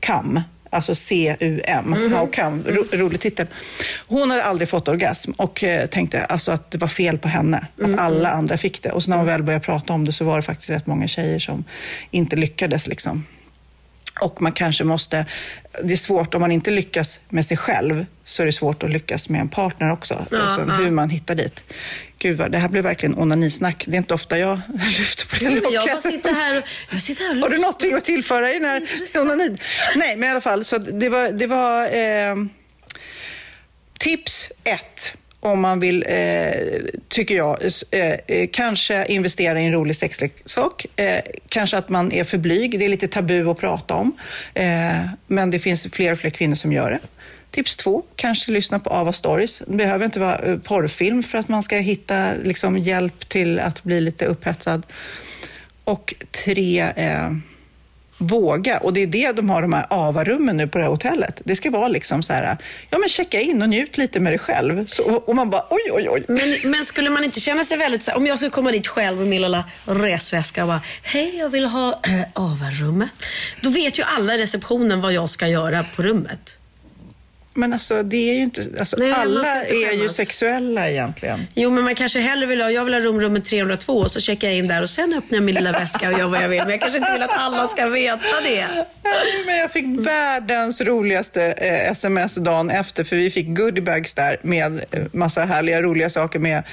Come. 0.06 0.44
Alltså 0.74 0.96
C-U-M, 0.96 1.94
How 1.94 2.28
Come, 2.28 2.64
ro, 2.66 2.86
rolig 2.92 3.20
titel. 3.20 3.48
Hon 4.08 4.32
hade 4.32 4.44
aldrig 4.44 4.70
fått 4.70 4.88
orgasm 4.88 5.32
och 5.32 5.64
eh, 5.64 5.86
tänkte 5.86 6.26
alltså 6.26 6.52
att 6.52 6.72
det 6.72 6.78
var 6.78 6.88
fel 6.88 7.18
på 7.18 7.28
henne, 7.28 7.68
att 7.82 8.00
alla 8.00 8.32
andra 8.32 8.58
fick 8.58 8.84
det. 8.84 8.92
Och 8.92 9.04
så 9.04 9.10
när 9.10 9.18
hon 9.18 9.26
väl 9.26 9.44
började 9.44 9.66
prata 9.66 9.94
om 9.94 10.06
det 10.06 10.12
så 10.12 10.26
var 10.26 10.36
det 10.36 10.42
faktiskt 10.42 10.70
rätt 10.70 10.88
många 10.88 11.08
tjejer 11.08 11.40
som 11.40 11.64
inte 12.12 12.36
lyckades. 12.36 12.88
Liksom. 12.88 13.26
Och 14.22 14.42
man 14.42 14.52
kanske 14.52 14.84
måste, 14.84 15.26
det 15.84 15.94
är 15.94 15.98
svårt 15.98 16.36
om 16.36 16.42
man 16.42 16.52
inte 16.52 16.72
lyckas 16.72 17.20
med 17.30 17.46
sig 17.46 17.58
själv 17.58 18.06
så 18.26 18.42
är 18.42 18.46
det 18.46 18.52
svårt 18.52 18.84
att 18.84 18.90
lyckas 18.92 19.30
med 19.30 19.42
en 19.42 19.50
partner 19.50 19.92
också. 19.92 20.26
Ja, 20.32 20.56
sen 20.56 20.68
ja. 20.68 20.76
hur 20.76 20.92
man 20.92 21.10
hittar 21.10 21.36
dit. 21.36 21.64
Gud 22.18 22.38
vad, 22.38 22.52
det 22.52 22.58
här 22.58 22.70
blev 22.70 22.84
verkligen 22.84 23.18
onanisnack. 23.18 23.84
Det 23.88 23.96
är 23.96 23.98
inte 23.98 24.14
ofta 24.14 24.38
jag 24.38 24.62
lyfter 24.98 25.28
på 25.28 25.36
det 25.36 25.46
Men 25.46 25.56
jag 25.56 25.74
locket. 25.74 26.04
bara 26.04 26.12
sitter 26.12 26.34
här 26.34 26.58
och, 26.58 26.64
jag 26.92 27.02
sitter 27.02 27.24
här 27.24 27.36
och 27.36 27.42
Har 27.42 27.50
du 27.50 27.62
någonting 27.62 27.94
att 27.94 28.06
tillföra 28.06 28.52
i 28.52 28.54
den 28.60 28.66
här 28.66 28.88
onanid? 29.22 29.62
Nej, 29.96 30.16
men 30.16 30.30
i 30.30 30.32
alla 30.32 30.42
fall, 30.42 30.64
så 30.66 30.78
det 30.78 31.10
var, 31.10 31.32
det 31.32 31.48
var 31.48 31.96
eh, 31.96 32.36
tips 34.00 34.52
ett 34.64 35.14
om 35.42 35.62
man 35.62 35.80
vill, 35.80 36.06
eh, 36.08 36.52
tycker 37.08 37.36
jag, 37.36 37.58
eh, 37.92 38.02
eh, 38.02 38.50
kanske 38.52 39.06
investera 39.06 39.62
i 39.62 39.66
en 39.66 39.72
rolig 39.72 39.96
sexleksak. 39.96 40.86
Eh, 40.96 41.22
kanske 41.50 41.78
att 41.78 41.90
man 41.90 42.12
är 42.12 42.24
för 42.24 42.38
blyg. 42.38 42.80
Det 42.80 42.86
är 42.86 42.90
lite 42.90 43.08
tabu 43.08 43.50
att 43.50 43.58
prata 43.58 43.94
om. 43.94 44.12
Eh, 44.54 45.06
men 45.28 45.52
det 45.52 45.60
finns 45.60 45.88
fler 45.92 46.12
och 46.12 46.20
fler 46.20 46.30
kvinnor 46.30 46.56
som 46.56 46.74
gör 46.74 46.92
det. 46.92 47.00
Tips 47.52 47.78
två, 47.78 48.04
kanske 48.16 48.52
lyssna 48.52 48.80
på 48.80 48.90
Ava 48.90 49.14
Stories. 49.14 49.62
Det 49.68 49.76
behöver 49.76 50.06
inte 50.06 50.20
vara 50.20 50.38
eh, 50.38 50.58
porrfilm 50.58 51.24
för 51.24 51.38
att 51.38 51.48
man 51.48 51.64
ska 51.64 51.76
hitta 51.76 52.34
liksom, 52.44 52.78
hjälp 52.78 53.30
till 53.30 53.60
att 53.60 53.84
bli 53.84 54.02
lite 54.02 54.26
upphetsad. 54.26 54.86
Och 55.84 56.14
tre, 56.32 56.80
eh, 56.96 57.32
våga. 58.22 58.78
Och 58.78 58.94
det 58.94 59.04
är 59.04 59.08
det 59.08 59.32
de 59.32 59.50
har 59.50 59.62
de 59.62 59.74
här 59.74 59.86
AVA-rummen 59.90 60.58
nu 60.58 60.68
på 60.68 60.78
det 60.78 60.84
här 60.84 60.92
hotellet. 60.92 61.42
Det 61.44 61.56
ska 61.56 61.72
vara 61.72 61.88
liksom 61.88 62.24
så 62.24 62.34
här, 62.34 62.58
ja 62.90 62.98
men 62.98 63.10
checka 63.10 63.42
in 63.42 63.62
och 63.62 63.70
njut 63.70 63.98
lite 63.98 64.20
med 64.20 64.32
dig 64.32 64.40
själv. 64.40 64.86
Så, 64.86 65.04
och 65.04 65.36
man 65.36 65.50
bara, 65.50 65.66
oj, 65.70 65.92
oj, 65.92 66.10
oj. 66.10 66.26
Men, 66.28 66.72
men 66.72 66.86
skulle 66.86 67.10
man 67.10 67.24
inte 67.24 67.40
känna 67.40 67.64
sig 67.64 67.78
väldigt 67.78 68.04
så 68.04 68.12
här, 68.12 68.18
om 68.18 68.28
jag 68.28 68.38
skulle 68.38 68.52
komma 68.52 68.72
dit 68.72 68.88
själv 68.88 69.18
med 69.18 69.28
min 69.28 69.42
lilla 69.42 69.64
resväska 69.86 70.64
och 70.64 70.68
bara, 70.68 70.82
hej 71.04 71.38
jag 71.38 71.50
vill 71.50 71.66
ha 71.66 72.00
äh, 72.04 72.22
AVA-rummet. 72.34 73.10
Då 73.62 73.70
vet 73.70 74.00
ju 74.00 74.04
alla 74.04 74.36
i 74.36 74.38
receptionen 74.38 75.02
vad 75.02 75.14
jag 75.14 75.30
ska 75.30 75.48
göra 75.48 75.86
på 75.96 76.04
rummet. 76.04 76.58
Men 77.54 77.74
alltså, 77.74 78.04
det 78.04 78.30
är 78.30 78.34
ju 78.34 78.42
inte, 78.42 78.66
alltså, 78.80 78.96
Nej, 79.00 79.12
alla 79.12 79.62
inte 79.62 79.74
är 79.74 79.92
ju 79.92 80.10
sexuella 80.10 80.90
egentligen. 80.90 81.48
Jo, 81.56 81.70
men 81.70 81.84
man 81.84 81.96
kanske 81.96 82.20
hellre 82.20 82.46
vill 82.46 82.62
ha, 82.62 82.72
jag 82.72 82.86
vill 82.86 82.94
ha 82.94 83.02
rumrummet 83.02 83.46
302 83.46 83.94
och 83.94 84.12
så 84.12 84.20
checkar 84.20 84.48
jag 84.48 84.58
in 84.58 84.68
där 84.68 84.82
och 84.82 84.90
sen 84.90 85.14
öppnar 85.14 85.38
jag 85.38 85.44
min 85.44 85.56
lilla 85.56 85.72
väska 85.72 86.12
och 86.12 86.20
gör 86.20 86.28
vad 86.28 86.44
jag 86.44 86.50
vill. 86.50 86.62
Men 86.62 86.70
jag 86.70 86.82
kanske 86.82 86.98
inte 86.98 87.12
vill 87.12 87.24
att 87.24 87.38
alla 87.38 87.68
ska 87.68 87.86
veta 87.86 88.42
det. 88.44 88.86
Men 89.46 89.58
jag 89.58 89.72
fick 89.72 89.86
världens 90.00 90.82
roligaste 90.82 91.44
eh, 91.52 91.92
sms 91.92 92.36
dagen 92.36 92.70
efter, 92.70 93.04
för 93.04 93.16
vi 93.16 93.30
fick 93.30 93.48
goodiebags 93.48 94.14
där 94.14 94.38
med 94.42 94.86
eh, 94.92 95.04
massa 95.14 95.46
härliga, 95.46 95.82
roliga 95.82 96.10
saker 96.10 96.40
med 96.40 96.64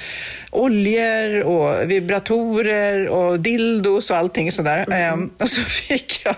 oljor 0.51 1.43
och 1.43 1.91
vibratorer 1.91 3.07
och 3.07 3.39
dildos 3.39 4.09
och 4.09 4.17
allting 4.17 4.51
sådär. 4.51 4.85
Ehm, 4.91 5.29
och 5.37 5.49
så 5.49 5.61
fick 5.61 6.21
jag, 6.25 6.35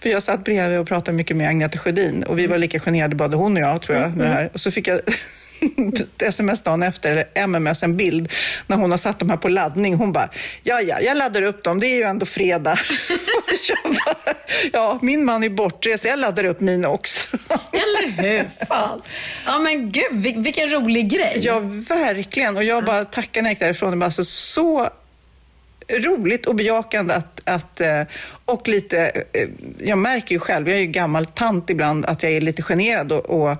för 0.00 0.10
jag 0.10 0.22
satt 0.22 0.44
bredvid 0.44 0.78
och 0.78 0.86
pratade 0.86 1.16
mycket 1.16 1.36
med 1.36 1.48
Agneta 1.48 1.78
Sjödin 1.78 2.22
och 2.22 2.38
vi 2.38 2.46
var 2.46 2.58
lika 2.58 2.80
generade, 2.80 3.14
både 3.14 3.36
hon 3.36 3.56
och 3.56 3.62
jag 3.62 3.82
tror 3.86 3.98
jag, 3.98 4.16
med 4.16 4.26
det 4.26 4.32
här. 4.32 4.50
Och 4.52 4.60
så 4.60 4.70
fick 4.70 4.88
jag 4.88 5.00
ett 5.94 6.22
sms 6.22 6.62
dagen 6.62 6.82
efter, 6.82 7.10
eller 7.12 7.24
MMS, 7.46 7.82
en 7.82 7.96
bild 7.96 8.32
när 8.66 8.76
hon 8.76 8.90
har 8.90 8.98
satt 8.98 9.18
dem 9.18 9.30
här 9.30 9.36
på 9.36 9.48
laddning. 9.48 9.94
Hon 9.94 10.12
bara, 10.12 10.28
ja, 10.62 10.80
ja, 10.80 11.00
jag 11.00 11.16
laddar 11.16 11.42
upp 11.42 11.62
dem, 11.64 11.80
det 11.80 11.86
är 11.86 11.94
ju 11.96 12.02
ändå 12.02 12.26
fredag. 12.26 12.78
Bara, 13.84 14.34
ja, 14.72 14.98
min 15.02 15.24
man 15.24 15.44
är 15.44 15.48
bortrest, 15.48 16.04
jag 16.04 16.18
laddar 16.18 16.44
upp 16.44 16.60
mina 16.60 16.88
också. 16.88 17.36
Eller 17.72 18.22
hur? 18.22 18.66
Fan. 18.66 19.02
Ja 19.46 19.58
men 19.58 19.92
gud, 19.92 20.12
vil- 20.12 20.42
vilken 20.42 20.68
rolig 20.72 21.08
grej. 21.10 21.38
Ja, 21.42 21.58
verkligen. 21.88 22.56
Och 22.56 22.64
jag 22.64 22.84
bara 22.84 23.04
tackar 23.04 23.42
när 23.42 23.50
jag 23.50 23.52
gick 23.52 23.60
därifrån. 23.60 23.90
Det 23.90 23.96
var 23.96 24.04
alltså 24.04 24.24
så 24.24 24.90
roligt 25.88 26.46
och 26.46 26.54
bejakande 26.54 27.14
att, 27.14 27.40
att, 27.44 27.80
eh, 27.80 28.02
och 28.44 28.68
lite, 28.68 29.24
eh, 29.32 29.48
jag 29.78 29.98
märker 29.98 30.34
ju 30.34 30.38
själv, 30.38 30.68
jag 30.68 30.76
är 30.76 30.80
ju 30.80 30.86
gammal 30.86 31.26
tant 31.26 31.70
ibland, 31.70 32.06
att 32.06 32.22
jag 32.22 32.32
är 32.32 32.40
lite 32.40 32.62
generad 32.62 33.12
och, 33.12 33.24
och 33.24 33.50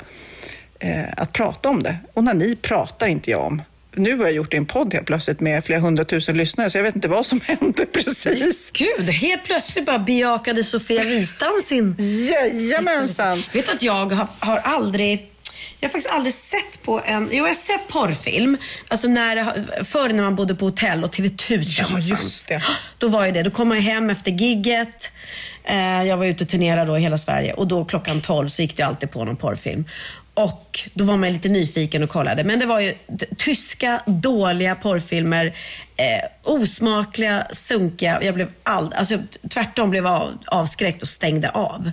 eh, 0.79 1.05
att 1.17 1.33
prata 1.33 1.69
om 1.69 1.83
det. 1.83 1.97
Och 2.15 2.25
när 2.25 2.35
ni 2.35 2.57
pratar 2.57 3.07
inte 3.07 3.31
jag 3.31 3.41
om. 3.41 3.63
Nu 3.97 4.17
har 4.17 4.25
jag 4.25 4.33
gjort 4.33 4.55
en 4.55 4.67
podd 4.67 4.95
helt 4.95 5.07
plötsligt 5.07 5.41
med 5.41 5.65
flera 5.65 5.81
hundratusen 5.81 6.37
lyssnare, 6.37 6.71
så 6.71 6.79
jag 6.79 6.83
vet 6.83 6.95
inte 6.95 7.09
vad 7.09 7.27
som 7.27 7.41
hände 7.45 7.87
precis. 7.87 8.71
Gud, 8.73 9.09
helt 9.11 9.45
plötsligt 9.45 9.87
bara 9.87 9.99
bejakade 9.99 10.65
Sofia 10.65 11.05
Wistam 11.05 11.61
sin... 11.65 11.97
Jajamensan! 11.99 13.43
Vet 13.53 13.67
du 13.67 13.73
att 13.73 13.83
jag 13.83 14.13
har, 14.13 14.29
har 14.39 14.59
aldrig... 14.59 15.31
Jag 15.85 15.89
har 15.89 15.93
faktiskt 15.93 16.15
aldrig 16.15 16.35
sett 16.35 16.83
på 16.83 17.03
en... 17.05 17.29
Jo, 17.33 17.37
jag 17.37 17.47
har 17.47 17.55
sett 17.55 17.89
porrfilm. 17.89 18.57
Alltså 18.89 19.09
när, 19.09 19.85
förr 19.85 20.09
när 20.09 20.23
man 20.23 20.35
bodde 20.35 20.55
på 20.55 20.65
hotell 20.65 21.05
och 21.05 21.15
TV1000 21.15 21.87
Ja, 21.91 21.99
just 21.99 22.49
det. 22.49 22.63
Då 22.99 23.09
var 23.09 23.27
ju 23.27 23.33
det. 23.33 23.43
Då 23.43 23.51
kom 23.51 23.69
man 23.69 23.79
hem 23.79 24.11
efter 24.11 24.31
gigget. 24.31 25.11
Eh, 25.65 26.03
jag 26.03 26.17
var 26.17 26.27
ute 26.27 26.45
och 26.45 26.51
turnerade 26.51 26.87
då 26.87 26.99
i 26.99 27.01
hela 27.01 27.19
Sverige 27.19 27.53
och 27.53 27.69
då 27.69 27.85
klockan 27.85 28.21
12 28.21 28.49
så 28.49 28.63
gick 28.63 28.77
det 28.77 28.83
alltid 28.83 29.11
på 29.11 29.25
någon 29.25 29.37
porrfilm. 29.37 29.85
Och 30.35 30.81
då 30.95 31.05
var 31.05 31.17
man 31.17 31.33
lite 31.33 31.49
nyfiken 31.49 32.03
och 32.03 32.09
kollade. 32.11 32.45
Men 32.45 32.59
det 32.59 32.67
var 32.67 32.81
ju 32.81 32.95
tyska, 33.37 34.03
dåliga 34.07 34.75
porrfilmer. 34.75 35.47
Eh, 35.97 36.53
osmakliga, 36.53 37.47
sunkiga. 37.53 38.23
Jag 38.23 38.35
blev 38.35 38.51
all, 38.63 38.93
alltså, 38.93 39.19
tvärtom 39.51 39.91
blev 39.91 40.07
av, 40.07 40.39
avskräckt 40.47 41.03
och 41.03 41.09
stängde 41.09 41.51
av. 41.51 41.91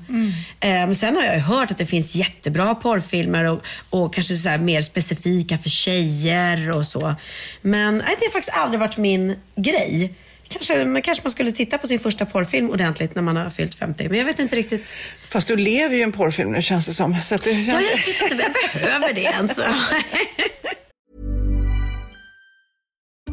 Eh, 0.60 0.70
men 0.70 0.96
sen 0.96 1.16
har 1.16 1.24
jag 1.24 1.36
ju 1.36 1.42
hört 1.42 1.72
att 1.72 1.78
det 1.78 1.86
finns 1.86 2.16
jättebra 2.16 2.76
porrfilmer 2.76 3.44
och, 3.44 3.62
och 3.90 4.14
kanske 4.14 4.36
så 4.36 4.58
mer 4.58 4.82
specifika 4.82 5.58
för 5.58 5.70
tjejer 5.70 6.78
och 6.78 6.86
så. 6.86 7.16
Men 7.62 7.98
nej, 7.98 8.16
det 8.20 8.26
har 8.26 8.32
faktiskt 8.32 8.58
aldrig 8.58 8.80
varit 8.80 8.98
min 8.98 9.36
grej. 9.56 10.14
Kanske, 10.52 10.86
men 10.86 11.02
kanske 11.02 11.24
man 11.24 11.32
skulle 11.32 11.52
titta 11.52 11.78
på 11.78 11.88
sin 11.88 12.00
första 12.00 12.26
porrfilm 12.26 12.70
ordentligt 12.70 13.16
när 13.16 13.22
man 13.22 13.38
har 13.38 13.50
fyllt 13.50 13.76
50. 13.76 14.10
Men 14.10 14.18
jag 14.18 14.26
vet 14.26 14.40
inte 14.40 14.56
riktigt. 14.56 14.94
Fast 15.30 15.48
du 15.48 15.56
lever 15.56 15.96
ju 15.96 16.00
i 16.00 16.04
en 16.04 16.12
porrfilm 16.12 16.52
nu 16.52 16.62
känns 16.62 16.86
det 16.86 16.94
som. 16.94 17.22
Så 17.22 17.36
att 17.36 17.44
det 17.44 17.52
Ja, 17.52 17.80
känns... 17.82 17.86
jag 17.92 18.14
vet 18.24 18.32
inte, 18.32 18.44
jag 18.44 18.82
behöver 18.82 19.14
det 19.14 19.22
ens. 19.22 19.60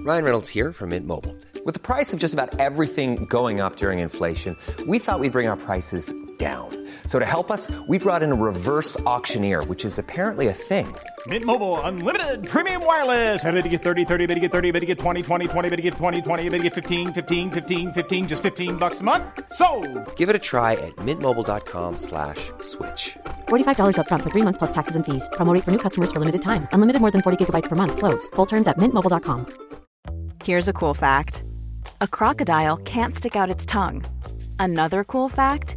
Ryan 0.06 0.24
Reynolds 0.24 0.48
here 0.50 0.72
from 0.72 0.88
Mint 0.90 1.06
Mobile. 1.06 1.34
With 1.66 1.74
the 1.74 1.80
price 1.94 2.14
of 2.14 2.22
just 2.22 2.34
about 2.34 2.60
everything 2.60 3.26
going 3.28 3.60
up 3.60 3.76
during 3.76 3.98
inflation, 3.98 4.56
we 4.86 4.98
thought 4.98 5.20
we'd 5.20 5.32
bring 5.32 5.48
our 5.48 5.56
prices 5.56 6.10
down. 6.38 6.77
So 7.08 7.18
to 7.18 7.24
help 7.24 7.50
us, 7.50 7.70
we 7.88 7.98
brought 7.98 8.22
in 8.22 8.30
a 8.32 8.34
reverse 8.34 9.00
auctioneer, 9.00 9.64
which 9.64 9.84
is 9.84 9.98
apparently 9.98 10.48
a 10.48 10.52
thing. 10.52 10.94
Mint 11.26 11.44
Mobile 11.44 11.80
unlimited 11.80 12.46
premium 12.46 12.84
wireless. 12.84 13.42
Ready 13.42 13.62
to 13.62 13.68
get 13.68 13.82
30, 13.82 14.04
30, 14.04 14.26
bit 14.26 14.34
to 14.34 14.40
get 14.40 14.52
30, 14.52 14.70
bit 14.70 14.80
to 14.80 14.86
get 14.86 14.98
20, 15.00 15.22
20, 15.22 15.48
20, 15.48 15.68
bit 15.68 15.76
to 15.76 15.82
get 15.82 15.94
20, 15.94 16.22
20, 16.22 16.48
bit 16.48 16.58
to 16.58 16.62
get 16.64 16.74
15, 16.74 17.12
15, 17.12 17.50
15, 17.50 17.92
15 17.92 18.28
just 18.28 18.42
15 18.42 18.76
bucks 18.76 19.00
a 19.00 19.04
month. 19.04 19.24
So, 19.52 19.66
Give 20.16 20.28
it 20.28 20.36
a 20.36 20.38
try 20.38 20.74
at 20.74 20.94
mintmobile.com 20.96 21.98
slash 21.98 22.52
switch. 22.60 23.16
$45 23.48 23.96
upfront 23.96 24.22
for 24.22 24.30
three 24.30 24.42
months 24.42 24.58
plus 24.58 24.70
taxes 24.70 24.94
and 24.94 25.04
fees. 25.04 25.28
Promo 25.32 25.52
rate 25.54 25.64
for 25.64 25.72
new 25.72 25.82
customers 25.86 26.12
for 26.12 26.20
limited 26.20 26.42
time. 26.42 26.68
Unlimited 26.72 27.00
more 27.00 27.10
than 27.10 27.22
40 27.22 27.44
gigabytes 27.44 27.68
per 27.68 27.74
month. 27.74 27.96
Slows. 27.96 28.28
Full 28.36 28.46
terms 28.46 28.68
at 28.68 28.76
mintmobile.com. 28.78 29.46
Here's 30.44 30.68
a 30.68 30.72
cool 30.72 30.94
fact 30.94 31.42
a 32.00 32.06
crocodile 32.06 32.76
can't 32.84 33.14
stick 33.14 33.34
out 33.34 33.50
its 33.50 33.64
tongue. 33.66 34.04
Another 34.58 35.04
cool 35.04 35.28
fact 35.28 35.76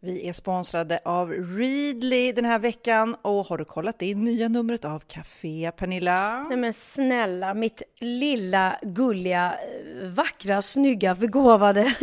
Vi 0.00 0.28
är 0.28 0.32
sponsrade 0.32 1.00
av 1.04 1.30
Readly 1.30 2.32
den 2.32 2.44
här 2.44 2.58
veckan 2.58 3.16
och 3.22 3.46
har 3.46 3.58
du 3.58 3.64
kollat 3.64 4.02
in 4.02 4.24
nya 4.24 4.48
numret 4.48 4.84
av 4.84 5.02
Café 5.06 5.72
Pernilla? 5.76 6.42
Nej 6.48 6.58
men 6.58 6.72
snälla, 6.72 7.54
mitt 7.54 7.82
lilla, 8.00 8.78
gulliga, 8.82 9.52
eh, 9.52 9.77
vackra, 10.02 10.62
snygga, 10.62 11.14
begåvade 11.14 11.94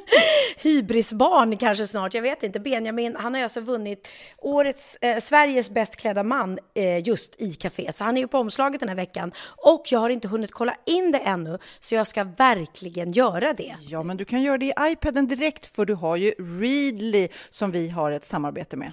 hybrisbarn 0.56 1.56
kanske 1.56 1.86
snart, 1.86 2.14
jag 2.14 2.22
vet 2.22 2.42
inte. 2.42 2.60
Benjamin, 2.60 3.16
han 3.18 3.34
har 3.34 3.42
alltså 3.42 3.60
vunnit 3.60 4.08
årets, 4.38 4.96
eh, 5.00 5.18
Sveriges 5.18 5.70
bäst 5.70 5.96
klädda 5.96 6.22
man 6.22 6.58
eh, 6.74 7.08
just 7.08 7.40
i 7.40 7.52
Café. 7.52 7.92
Så 7.92 8.04
han 8.04 8.16
är 8.16 8.20
ju 8.20 8.28
på 8.28 8.38
omslaget 8.38 8.80
den 8.80 8.88
här 8.88 8.96
veckan. 8.96 9.32
Och 9.56 9.82
jag 9.90 9.98
har 9.98 10.10
inte 10.10 10.28
hunnit 10.28 10.52
kolla 10.52 10.74
in 10.86 11.12
det 11.12 11.18
ännu, 11.18 11.58
så 11.80 11.94
jag 11.94 12.06
ska 12.06 12.24
verkligen 12.24 13.12
göra 13.12 13.52
det. 13.52 13.76
Ja, 13.80 14.02
men 14.02 14.16
du 14.16 14.24
kan 14.24 14.42
göra 14.42 14.58
det 14.58 14.66
i 14.66 14.72
iPaden 14.80 15.28
direkt 15.28 15.66
för 15.66 15.84
du 15.84 15.94
har 15.94 16.16
ju 16.16 16.30
Readly 16.30 17.28
som 17.50 17.70
vi 17.70 17.88
har 17.88 18.10
ett 18.10 18.24
samarbete 18.24 18.76
med. 18.76 18.92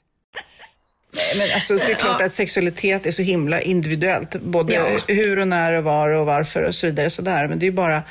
Men 1.39 1.53
alltså, 1.53 1.79
så 1.79 1.85
är 1.85 1.89
det 1.89 1.95
klart 1.95 2.21
att 2.21 2.33
sexualitet 2.33 3.05
är 3.05 3.11
så 3.11 3.21
himla 3.21 3.61
individuellt. 3.61 4.35
Både 4.35 4.73
Ja. 4.73 4.99
hur 5.07 5.39
och 5.39 5.47
när 5.47 5.73
och 5.73 5.83
var 5.83 6.09
och 6.09 6.25
varför 6.25 6.63
och 6.63 6.75
så 6.75 6.85
vidare. 6.87 7.09
Så 7.09 7.21
där. 7.21 7.47
Men 7.47 7.59
det 7.59 7.63
är 7.65 7.67
ju 7.67 7.71
bara... 7.75 7.95
Eh, 7.95 8.01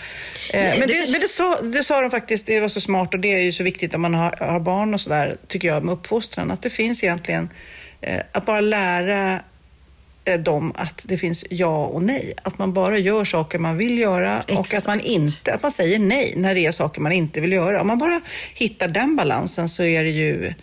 Nej, 0.52 0.78
men 0.78 0.88
det 0.88 1.10
men 1.12 1.20
det, 1.20 1.28
sa, 1.28 1.60
det 1.60 1.84
sa 1.84 2.00
de 2.00 2.10
faktiskt, 2.10 2.46
det 2.46 2.60
var 2.60 2.68
så 2.68 2.80
smart 2.80 3.14
och 3.14 3.20
det 3.20 3.34
är 3.34 3.38
ju 3.38 3.52
så 3.52 3.62
viktigt 3.62 3.94
om 3.94 4.00
man 4.00 4.14
har, 4.14 4.36
har 4.40 4.60
barn 4.60 4.94
och 4.94 5.00
sådär, 5.00 5.36
tycker 5.48 5.68
jag, 5.68 5.84
med 5.84 5.92
uppfostran. 5.92 6.50
Att 6.50 6.62
det 6.62 6.70
finns 6.70 7.02
egentligen, 7.04 7.48
eh, 8.00 8.20
att 8.32 8.46
bara 8.46 8.60
lära 8.60 9.40
eh, 10.24 10.40
dem 10.40 10.72
att 10.76 11.02
det 11.04 11.18
finns 11.18 11.44
ja 11.50 11.86
och 11.86 12.02
nej. 12.02 12.34
Att 12.42 12.58
man 12.58 12.72
bara 12.72 12.98
gör 12.98 13.24
saker 13.24 13.58
man 13.58 13.76
vill 13.76 13.98
göra 13.98 14.42
och 14.58 14.74
att 14.74 14.86
man 14.86 15.00
inte, 15.00 15.54
att 15.54 15.62
man 15.62 15.72
säger 15.72 15.98
nej 15.98 16.32
när 16.36 16.54
det 16.54 16.66
är 16.66 16.72
saker 16.72 17.00
man 17.00 17.12
inte 17.12 17.40
vill 17.40 17.52
göra. 17.52 17.80
Om 17.80 17.86
man 17.86 17.98
bara 17.98 18.20
hittar 18.54 18.88
den 18.88 19.16
balansen 19.16 19.68
så 19.68 19.82
är 19.82 20.02
det 20.04 20.10
ju, 20.10 20.54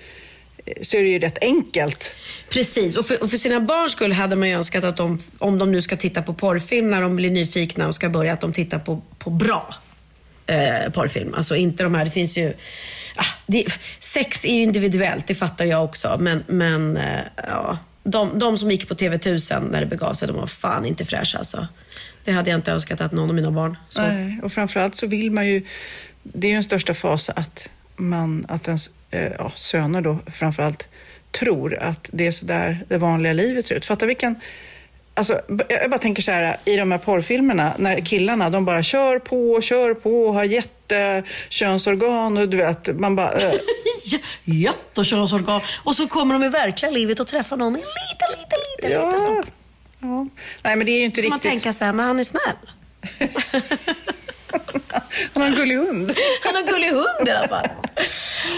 så 0.82 0.98
är 0.98 1.04
det 1.04 1.10
ju 1.10 1.20
rätt 1.20 1.38
enkelt. 1.42 2.12
Precis, 2.50 2.96
och 2.96 3.06
för, 3.06 3.24
och 3.24 3.30
för 3.30 3.38
sina 3.38 3.60
barns 3.60 3.92
skull 3.92 4.12
hade 4.12 4.36
man 4.36 4.50
ju 4.50 4.56
önskat 4.56 4.84
att 4.84 4.98
de, 4.98 5.20
om 5.38 5.58
de 5.58 5.72
nu 5.72 5.82
ska 5.82 5.98
titta 5.98 6.22
på 6.22 6.34
porrfilm 6.34 6.90
när 6.90 7.02
de 7.02 7.16
blir 7.16 7.32
nyfikna 7.32 7.88
och 7.88 7.96
ska 7.96 8.10
börja, 8.10 8.34
att 8.34 8.42
de 8.42 8.54
tittar 8.54 8.80
på, 8.80 9.02
på 9.20 9.30
bra 9.30 9.76
eh, 10.48 10.92
porrfilm. 10.92 11.34
Alltså 11.34 11.56
inte 11.56 11.84
de 11.84 11.96
här, 11.96 12.06
det 12.06 12.12
finns 12.12 12.38
ju... 12.38 12.54
Ah, 13.16 13.26
det, 13.48 13.66
sex 14.00 14.46
är 14.46 14.54
ju 14.54 14.62
individuellt, 14.62 15.28
det 15.28 15.36
fattar 15.36 15.66
jag 15.66 15.84
också. 15.84 16.18
Men, 16.20 16.44
men 16.48 16.98
eh, 16.98 17.22
ja, 17.36 17.78
de, 18.04 18.40
de 18.40 18.58
som 18.58 18.72
gick 18.72 18.88
på 18.88 18.96
TV1000 18.96 19.72
när 19.72 19.80
det 19.80 19.88
begav 19.88 20.14
sig, 20.14 20.28
de 20.28 20.38
var 20.38 20.48
fan 20.48 20.86
inte 20.86 21.06
fräscha 21.06 21.38
alltså. 21.38 21.68
Det 22.24 22.32
hade 22.32 22.50
jag 22.50 22.58
inte 22.58 22.72
önskat 22.72 23.02
att 23.02 23.12
någon 23.12 23.30
av 23.30 23.36
mina 23.36 23.52
barn 23.52 23.78
såg. 23.90 24.06
Nej, 24.06 24.40
och 24.44 24.52
framförallt 24.52 24.96
så 24.96 25.08
vill 25.08 25.32
man 25.32 25.48
ju, 25.48 25.66
det 26.24 26.48
är 26.48 26.50
ju 26.50 26.56
den 26.56 26.64
största 26.64 26.94
fasen 26.94 27.36
att 27.38 27.70
man, 27.96 28.46
att 28.50 28.68
ens 28.68 28.90
ja, 29.12 29.52
söner 29.56 30.02
då 30.02 30.18
framförallt 30.34 30.88
tror 31.32 31.76
att 31.80 32.10
det 32.14 32.28
är 32.28 32.32
så 32.32 32.46
där 32.46 32.86
det 32.88 32.98
vanliga 32.98 33.34
livet 33.34 33.66
ser 33.66 33.76
ut. 33.76 33.86
Fatta 33.86 34.06
vilken, 34.06 34.36
alltså 35.14 35.42
jag 35.70 35.90
bara 35.90 35.98
tänker 35.98 36.22
så 36.22 36.32
här, 36.32 36.58
i 36.66 36.76
de 36.76 36.92
här 36.92 36.98
porrfilmerna, 37.00 37.74
när 37.78 38.06
killarna, 38.06 38.50
de 38.50 38.66
bara 38.66 38.84
kör 38.84 39.20
på 39.20 39.62
kör 39.62 39.94
på 39.94 40.34
har 40.34 40.44
jättekönsorgan 40.44 42.38
och 42.38 42.50
du 42.50 42.58
vet, 42.58 43.00
man 43.00 43.16
bara, 43.16 43.32
eh, 43.32 43.54
Jättekönsorgan. 44.44 45.62
Och 45.84 45.96
så 45.96 46.08
kommer 46.08 46.34
de 46.34 46.44
i 46.44 46.50
verkliga 46.50 46.92
livet 46.92 47.20
och 47.20 47.28
träffar 47.28 47.58
någon 47.58 47.74
med 47.74 47.82
liten, 47.82 48.40
liten, 48.40 48.60
liten 48.78 49.12
ja, 49.12 49.18
snopp. 49.18 49.46
ja. 50.00 50.28
Nej 50.64 50.76
men 50.76 50.86
det 50.86 50.92
är 50.92 51.00
ju 51.00 51.06
inte 51.06 51.22
Så 51.22 51.30
man 51.30 51.38
riktigt, 51.38 51.52
tänker 51.52 51.72
så 51.72 51.86
här, 51.86 51.94
men 51.94 52.06
han 52.06 52.20
är 52.20 52.24
snäll. 52.24 52.56
han 55.34 55.42
har 55.42 55.50
en 55.50 55.56
gullig 55.56 55.76
hund. 55.76 56.14
Han 56.44 56.56
har 56.56 56.62
en 56.62 56.68
gullig 56.68 56.90
hund 56.90 57.28
i 57.28 57.32
alla 57.32 57.48
fall. 57.48 57.68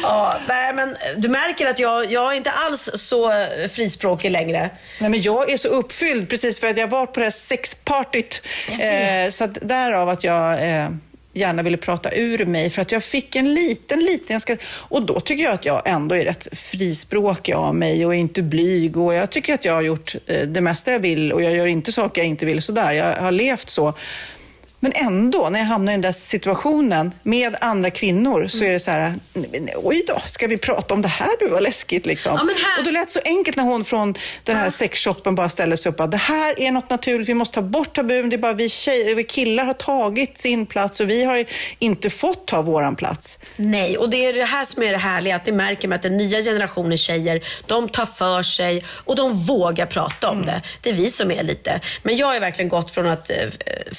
Ja, 0.02 0.40
nej, 0.48 0.74
men 0.74 0.96
du 1.18 1.30
märker 1.30 1.66
att 1.68 1.80
jag, 1.80 2.12
jag 2.12 2.34
är 2.34 2.38
inte 2.38 2.52
alls 2.52 2.90
så 2.94 3.32
frispråkig 3.72 4.32
längre. 4.32 4.70
Nej, 5.00 5.10
men 5.10 5.22
jag 5.22 5.50
är 5.50 5.58
så 5.58 5.68
uppfylld 5.68 6.30
precis 6.30 6.60
för 6.60 6.68
att 6.68 6.78
jag 6.78 6.88
varit 6.88 7.14
på 7.14 7.20
det 7.20 7.26
här 7.26 7.32
sexpartyt. 7.32 8.42
Eh, 8.80 9.30
så 9.32 9.44
att 9.44 9.58
därav 9.62 10.10
att 10.10 10.24
jag 10.24 10.70
eh, 10.70 10.90
gärna 11.34 11.64
ville 11.64 11.78
prata 11.78 12.12
ur 12.12 12.46
mig 12.46 12.70
för 12.70 12.82
att 12.82 12.92
jag 12.92 13.04
fick 13.04 13.36
en 13.36 13.54
liten, 13.54 14.00
liten... 14.00 14.34
Jag 14.34 14.42
ska, 14.42 14.58
och 14.72 15.02
då 15.02 15.20
tycker 15.20 15.44
jag 15.44 15.54
att 15.54 15.66
jag 15.66 15.82
ändå 15.86 16.16
är 16.16 16.26
rätt 16.26 16.48
frispråkig 16.52 17.54
av 17.54 17.76
mig 17.76 18.06
och 18.06 18.16
är 18.16 18.20
inte 18.20 18.42
blyg 18.42 18.98
och 18.98 19.14
jag 19.14 19.30
tycker 19.30 19.54
att 19.54 19.66
jag 19.66 19.74
har 19.74 19.82
gjort 19.82 20.16
eh, 20.26 20.48
det 20.48 20.62
mesta 20.62 20.92
jag 20.92 21.00
vill 21.00 21.34
och 21.34 21.42
jag 21.42 21.56
gör 21.56 21.68
inte 21.68 21.92
saker 21.92 22.22
jag 22.22 22.28
inte 22.28 22.46
vill 22.46 22.62
sådär. 22.62 22.94
Jag 22.94 23.16
har 23.16 23.32
levt 23.32 23.70
så. 23.70 23.94
Men 24.80 24.92
ändå, 24.96 25.50
när 25.50 25.60
jag 25.60 25.66
hamnar 25.66 25.92
i 25.92 25.96
den 25.96 26.02
där 26.02 26.12
situationen 26.12 27.12
med 27.24 27.56
andra 27.62 27.90
kvinnor 27.92 28.48
så 28.48 28.64
är 28.64 28.72
det 28.72 28.80
så 28.80 28.92
här, 28.92 29.14
"Nej, 29.34 29.50
men 29.52 29.70
oj 29.76 30.04
då, 30.08 30.22
ska 30.28 30.48
vi 30.48 30.58
prata 30.58 30.94
om 30.94 31.02
det 31.02 31.08
här 31.08 31.30
nu? 31.42 31.48
Vad 31.48 31.64
läskigt 31.64 32.06
liksom. 32.06 32.32
Ja, 32.34 32.54
här- 32.64 32.80
Och 32.80 32.86
då 32.86 32.92
lät 32.92 33.08
det 33.08 33.14
så 33.14 33.20
enkelt 33.26 33.58
när 33.58 33.64
hon 33.64 33.86
från 33.86 34.14
den 34.44 34.58
här 34.58 34.70
sexshoppen 34.70 35.36
bara 35.36 35.50
ställde 35.50 35.78
sig 35.78 35.90
upp 35.90 36.00
att 36.00 36.12
det 36.12 36.18
här 36.18 36.60
är 36.62 36.72
något 36.72 36.90
naturligt, 36.90 37.30
vi 37.30 37.34
måste 37.34 37.56
ta 37.56 37.62
bort 37.62 37.94
tabun, 37.94 38.30
det 38.30 38.36
är 38.36 38.38
bara 38.38 38.54
vi, 38.54 38.70
tjejer, 38.70 39.16
vi 39.16 39.24
killar 39.24 39.64
har 39.64 39.74
tagit 39.74 40.38
sin 40.38 40.66
plats 40.66 41.00
och 41.00 41.10
vi 41.10 41.24
har 41.24 41.46
inte 41.80 42.10
fått 42.10 42.48
ta 42.48 42.62
våran 42.62 42.96
plats. 42.96 43.40
Nej, 43.56 43.98
och 43.98 44.10
det 44.10 44.26
är 44.26 44.34
det 44.34 44.46
här 44.46 44.66
som 44.66 44.84
är 44.84 44.92
det 44.92 44.98
härliga, 44.98 45.36
att 45.36 45.46
det 45.46 45.52
märker 45.52 45.88
man 45.88 45.96
att 45.96 46.02
den 46.02 46.18
nya 46.18 46.42
generationen 46.42 46.98
tjejer, 46.98 47.42
de 47.66 47.90
tar 47.90 48.06
för 48.06 48.44
sig 48.44 48.84
och 48.90 49.16
de 49.16 49.34
vågar 49.34 49.86
prata 49.86 50.30
om 50.30 50.46
det. 50.46 50.62
Det 50.82 50.90
är 50.90 50.94
vi 50.94 51.12
som 51.12 51.32
är 51.32 51.44
lite. 51.44 51.82
Men 52.04 52.18
jag 52.18 52.28
har 52.28 52.40
verkligen 52.40 52.70
gått 52.70 52.92
från 52.92 53.08
att 53.08 53.30
eh, 53.30 53.36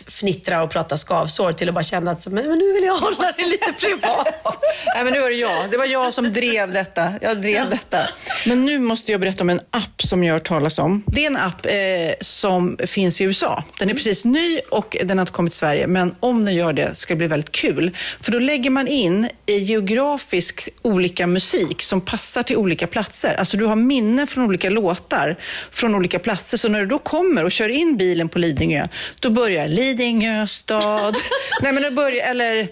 fnittra 0.09 0.63
och 0.63 0.70
prata 0.71 0.97
skavsår 0.97 1.53
till 1.53 1.69
att 1.69 1.75
bara 1.75 1.85
känna 1.85 2.11
att 2.11 2.27
men, 2.27 2.59
nu 2.59 2.73
vill 2.73 2.85
jag 2.85 2.95
hålla 2.95 3.33
det 3.37 3.47
lite 3.47 3.73
privat. 3.73 4.59
Nej, 4.95 5.05
men 5.05 5.13
nu 5.13 5.21
var 5.21 5.29
det 5.29 5.35
jag. 5.35 5.71
Det 5.71 5.77
var 5.77 5.87
jag 5.87 6.15
som 6.15 6.33
drev 6.33 6.73
detta. 6.73 7.13
Jag 7.21 7.43
drev 7.43 7.71
detta. 7.71 8.09
Men 8.47 8.65
nu 8.65 8.79
måste 8.79 9.13
jag 9.13 9.21
berätta 9.21 9.45
om 9.45 9.51
en 9.51 9.61
app 9.71 10.03
som 10.03 10.25
jag 10.25 10.35
har 10.35 10.39
hört 10.39 10.49
talas 10.49 10.79
om. 10.79 11.03
Det 11.07 11.23
är 11.23 11.27
en 11.27 11.37
app 11.37 11.67
eh, 11.67 11.73
som 12.21 12.79
finns 12.87 13.21
i 13.21 13.25
USA. 13.25 13.65
Den 13.79 13.91
är 13.91 13.95
precis 13.95 14.25
ny 14.25 14.59
och 14.71 14.97
den 15.05 15.19
har 15.19 15.23
inte 15.23 15.33
kommit 15.33 15.53
till 15.53 15.59
Sverige. 15.59 15.87
Men 15.87 16.15
om 16.21 16.45
den 16.45 16.55
gör 16.55 16.73
det 16.73 16.95
ska 16.95 17.15
det 17.15 17.19
bli 17.19 17.27
väldigt 17.27 17.53
kul. 17.53 17.97
För 18.21 18.33
då 18.33 18.39
lägger 18.39 18.71
man 18.71 18.89
in 18.89 19.29
eh, 19.47 19.63
geografisk 19.63 20.69
olika 20.83 21.27
musik 21.27 21.83
som 21.83 22.01
passar 22.01 22.43
till 22.43 22.57
olika 22.57 22.87
platser. 22.87 23.35
Alltså 23.35 23.57
du 23.57 23.65
har 23.65 23.77
minnen 23.77 24.27
från 24.27 24.45
olika 24.45 24.71
låtar 24.71 25.37
från 25.71 25.95
olika 25.95 26.19
platser. 26.19 26.57
Så 26.57 26.69
när 26.69 26.81
du 26.81 26.87
då 26.87 26.99
kommer 26.99 27.45
och 27.45 27.53
kör 27.53 27.69
in 27.69 27.97
bilen 27.97 28.29
på 28.29 28.39
Lidingö, 28.39 28.89
då 29.21 29.31
börjar 29.31 29.69
Lidingö 29.69 30.47
stad. 30.61 31.17
Nej, 31.63 31.73
men 31.73 31.83
då 31.83 31.91
börjar, 31.91 32.31
eller 32.31 32.69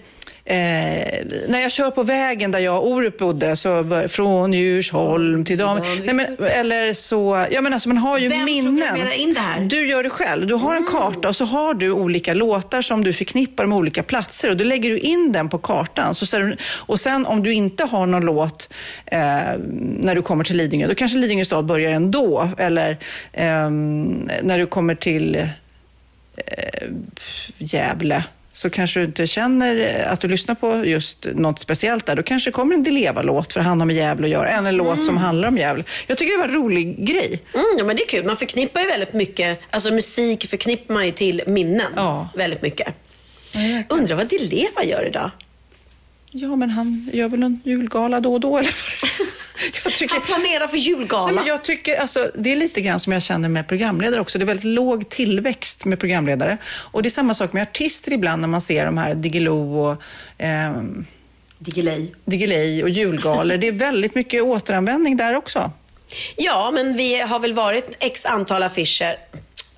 Eh, 0.49 1.25
när 1.47 1.59
jag 1.61 1.71
kör 1.71 1.91
på 1.91 2.03
vägen 2.03 2.51
där 2.51 2.59
jag 2.59 2.77
och 2.77 2.91
Orup 2.91 3.17
bodde, 3.17 3.55
så 3.55 3.83
bör, 3.83 4.07
från 4.07 4.53
Djursholm 4.53 5.45
till 5.45 5.57
Dam... 5.57 5.79
Nej, 6.03 6.13
men, 6.13 6.37
eller 6.39 6.93
så... 6.93 7.45
Ja, 7.51 7.61
men 7.61 7.73
alltså, 7.73 7.89
man 7.89 7.97
har 7.97 8.17
ju 8.17 8.27
Vem 8.27 8.45
minnen. 8.45 9.11
in 9.13 9.33
det 9.33 9.39
här? 9.39 9.59
Du 9.59 9.87
gör 9.87 10.03
det 10.03 10.09
själv. 10.09 10.47
Du 10.47 10.53
har 10.53 10.75
en 10.75 10.85
karta 10.85 11.29
och 11.29 11.35
så 11.35 11.45
har 11.45 11.73
du 11.73 11.91
olika 11.91 12.33
låtar 12.33 12.81
som 12.81 13.03
du 13.03 13.13
förknippar 13.13 13.65
med 13.65 13.77
olika 13.77 14.03
platser 14.03 14.49
och 14.49 14.57
då 14.57 14.63
lägger 14.63 14.89
du 14.89 14.99
in 14.99 15.31
den 15.31 15.49
på 15.49 15.57
kartan. 15.57 16.15
Så 16.15 16.37
du, 16.37 16.57
och 16.63 16.99
sen 16.99 17.25
om 17.25 17.43
du 17.43 17.53
inte 17.53 17.83
har 17.83 18.05
någon 18.05 18.25
låt 18.25 18.69
eh, 19.05 19.19
när 19.99 20.15
du 20.15 20.21
kommer 20.21 20.43
till 20.43 20.57
Lidingö, 20.57 20.87
då 20.87 20.95
kanske 20.95 21.17
Lidingö 21.17 21.45
stad 21.45 21.65
börjar 21.65 21.91
ändå. 21.91 22.49
Eller 22.57 22.97
ehm, 23.33 24.29
när 24.41 24.59
du 24.59 24.65
kommer 24.65 24.95
till 24.95 25.49
eh, 26.47 26.87
Gävle 27.57 28.23
så 28.53 28.69
kanske 28.69 28.99
du 28.99 29.05
inte 29.05 29.27
känner 29.27 30.03
att 30.07 30.21
du 30.21 30.27
lyssnar 30.27 30.55
på 30.55 30.85
just 30.85 31.27
något 31.33 31.59
speciellt 31.59 32.05
där. 32.05 32.15
Då 32.15 32.23
kanske 32.23 32.49
det 32.49 32.53
kommer 32.53 32.75
en 32.75 32.83
Dileva-låt 32.83 33.53
för 33.53 33.61
han 33.61 33.79
har 33.79 33.87
med 33.87 33.95
Gävle 33.95 34.27
att 34.27 34.31
göra. 34.31 34.49
En 34.49 34.75
låt 34.75 35.03
som 35.03 35.17
handlar 35.17 35.47
om 35.47 35.57
Gävle. 35.57 35.83
Jag 36.07 36.17
tycker 36.17 36.31
det 36.31 36.37
var 36.37 36.47
en 36.47 36.63
rolig 36.63 37.05
grej. 37.05 37.43
Mm, 37.53 37.65
ja, 37.77 37.83
men 37.83 37.95
det 37.95 38.03
är 38.03 38.07
kul. 38.07 38.25
Man 38.25 38.37
förknippar 38.37 38.81
ju 38.81 38.87
väldigt 38.87 39.13
mycket, 39.13 39.59
alltså 39.69 39.91
musik 39.91 40.49
förknippar 40.49 40.93
man 40.93 41.05
ju 41.05 41.11
till 41.11 41.41
minnen. 41.47 41.91
Ja. 41.95 42.29
Väldigt 42.35 42.61
mycket. 42.61 42.87
Undrar 43.89 44.15
vad 44.15 44.27
Dileva 44.27 44.83
gör 44.83 45.07
idag? 45.07 45.31
Ja, 46.31 46.55
men 46.55 46.69
han 46.69 47.09
gör 47.13 47.29
väl 47.29 47.43
en 47.43 47.61
julgala 47.63 48.19
då 48.19 48.33
och 48.33 48.39
då. 48.39 48.57
Eller? 48.57 48.75
jag 49.83 49.93
tycker... 49.93 50.15
Han 50.15 50.23
planerar 50.23 50.67
för 50.67 50.77
julgala. 50.77 51.25
Nej, 51.25 51.35
men 51.35 51.45
jag 51.45 51.63
tycker, 51.63 51.95
alltså, 51.95 52.31
det 52.35 52.51
är 52.51 52.55
lite 52.55 52.81
grann 52.81 52.99
som 52.99 53.13
jag 53.13 53.21
känner 53.21 53.49
med 53.49 53.67
programledare 53.67 54.21
också. 54.21 54.37
Det 54.37 54.43
är 54.43 54.45
väldigt 54.45 54.65
låg 54.65 55.09
tillväxt 55.09 55.85
med 55.85 55.99
programledare. 55.99 56.57
Och 56.65 57.03
det 57.03 57.07
är 57.07 57.11
samma 57.11 57.33
sak 57.33 57.53
med 57.53 57.63
artister 57.63 58.13
ibland 58.13 58.41
när 58.41 58.47
man 58.47 58.61
ser 58.61 58.85
de 58.85 58.97
här 58.97 59.15
Diggiloo 59.15 59.79
och 59.79 60.01
ehm, 60.37 61.05
Diggiley. 61.59 62.07
Diggiley 62.25 62.83
och 62.83 62.89
julgalor. 62.89 63.57
Det 63.57 63.67
är 63.67 63.71
väldigt 63.87 64.15
mycket 64.15 64.43
återanvändning 64.43 65.17
där 65.17 65.35
också. 65.35 65.71
Ja, 66.35 66.71
men 66.71 66.97
vi 66.97 67.19
har 67.19 67.39
väl 67.39 67.53
varit 67.53 67.97
x 67.99 68.25
antal 68.25 68.63
affischer 68.63 69.17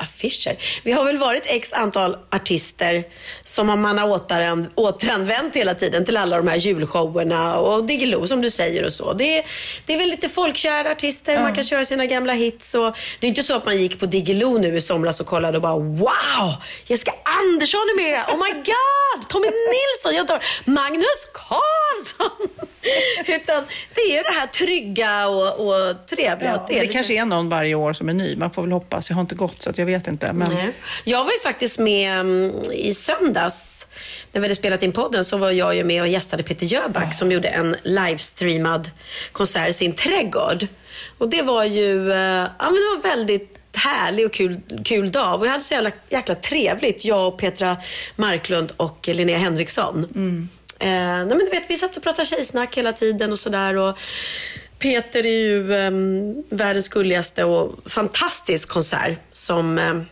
affischer. 0.01 0.57
Vi 0.83 0.91
har 0.91 1.05
väl 1.05 1.17
varit 1.17 1.43
x 1.45 1.73
antal 1.73 2.17
artister 2.29 3.03
som 3.43 3.67
man 3.67 3.97
har 3.97 4.09
återan, 4.09 4.69
återanvänt 4.75 5.55
hela 5.55 5.75
tiden 5.75 6.05
till 6.05 6.17
alla 6.17 6.37
de 6.37 6.47
här 6.47 6.55
julshowerna 6.55 7.57
och 7.57 7.83
Diggiloo 7.83 8.27
som 8.27 8.41
du 8.41 8.49
säger 8.49 8.85
och 8.85 8.93
så. 8.93 9.13
Det 9.13 9.37
är, 9.37 9.45
det 9.85 9.93
är 9.93 9.97
väl 9.97 10.09
lite 10.09 10.29
folkkära 10.29 10.91
artister, 10.91 11.39
man 11.39 11.55
kan 11.55 11.63
köra 11.63 11.85
sina 11.85 12.05
gamla 12.05 12.33
hits 12.33 12.73
och 12.73 12.97
det 13.19 13.27
är 13.27 13.29
inte 13.29 13.43
så 13.43 13.55
att 13.55 13.65
man 13.65 13.77
gick 13.77 13.99
på 13.99 14.05
Diggiloo 14.05 14.57
nu 14.57 14.75
i 14.75 14.81
somras 14.81 15.19
och 15.19 15.25
kollade 15.27 15.57
och 15.57 15.61
bara 15.61 15.77
wow! 15.77 16.53
Jessica 16.85 17.13
Andersson 17.23 17.81
är 17.81 17.95
med! 18.03 18.23
Oh 18.27 18.37
my 18.43 18.53
god! 18.53 19.29
Tommy 19.29 19.47
Nilsson! 19.47 20.15
Jag 20.15 20.27
tar 20.27 20.43
Magnus 20.65 21.29
Carlsson! 21.33 22.47
Utan 23.27 23.63
det 23.95 24.17
är 24.17 24.23
det 24.23 24.39
här 24.39 24.47
trygga 24.47 25.27
och, 25.27 25.67
och 25.67 26.05
trevliga. 26.07 26.51
Ja, 26.51 26.65
det 26.67 26.79
det, 26.79 26.87
kanske 26.87 27.13
är 27.13 27.25
någon 27.25 27.49
varje 27.49 27.75
år 27.75 27.93
som 27.93 28.09
är 28.09 28.13
ny. 28.13 28.35
Man 28.35 28.51
får 28.51 28.61
väl 28.61 28.71
hoppas. 28.71 29.09
Jag 29.09 29.15
har 29.15 29.21
inte 29.21 29.35
gått 29.35 29.61
så 29.61 29.69
att 29.69 29.77
jag 29.77 29.85
vet 29.85 29.90
inte. 30.07 30.33
Men... 30.33 30.53
Nej. 30.53 30.73
Jag 31.03 31.23
var 31.23 31.31
ju 31.31 31.39
faktiskt 31.39 31.79
med 31.79 32.19
mm, 32.19 32.61
i 32.71 32.93
söndags. 32.93 33.87
När 34.31 34.41
vi 34.41 34.45
hade 34.45 34.55
spelat 34.55 34.83
in 34.83 34.91
podden 34.91 35.25
så 35.25 35.37
var 35.37 35.51
jag 35.51 35.75
ju 35.75 35.83
med 35.83 36.01
och 36.01 36.07
gästade 36.07 36.43
Peter 36.43 36.65
Jöback 36.65 37.13
som 37.15 37.31
gjorde 37.31 37.47
en 37.47 37.75
livestreamad 37.83 38.89
konsert 39.31 39.69
i 39.69 39.73
sin 39.73 39.93
trädgård. 39.93 40.67
Och 41.17 41.29
det 41.29 41.41
var 41.41 41.63
ju 41.63 42.11
eh, 42.11 42.17
ja, 42.59 42.65
men 42.65 42.73
det 42.73 42.95
var 42.95 43.01
väldigt 43.15 43.57
härlig 43.73 44.25
och 44.25 44.33
kul, 44.33 44.59
kul 44.85 45.11
dag. 45.11 45.35
Och 45.35 45.43
vi 45.43 45.47
hade 45.47 45.63
så 45.63 45.73
jävla, 45.73 45.91
jäkla 46.09 46.35
trevligt, 46.35 47.05
jag 47.05 47.27
och 47.27 47.37
Petra 47.37 47.77
Marklund 48.15 48.71
och 48.77 49.07
Linnea 49.07 49.37
Henriksson. 49.37 50.03
Eh, 50.79 50.87
nej 50.87 51.25
men 51.25 51.39
du 51.39 51.49
vet, 51.49 51.63
vi 51.67 51.77
satt 51.77 51.97
och 51.97 52.03
pratade 52.03 52.25
tjejsnack 52.25 52.77
hela 52.77 52.93
tiden 52.93 53.31
och 53.31 53.39
sådär. 53.39 53.95
Peter 54.81 55.25
är 55.25 55.39
ju 55.39 55.73
ehm, 55.75 56.43
världens 56.49 56.87
gulligaste 56.89 57.43
och 57.43 57.79
fantastisk 57.91 58.69
konsert 58.69 59.19
som 59.31 59.77
ehm, 59.77 60.05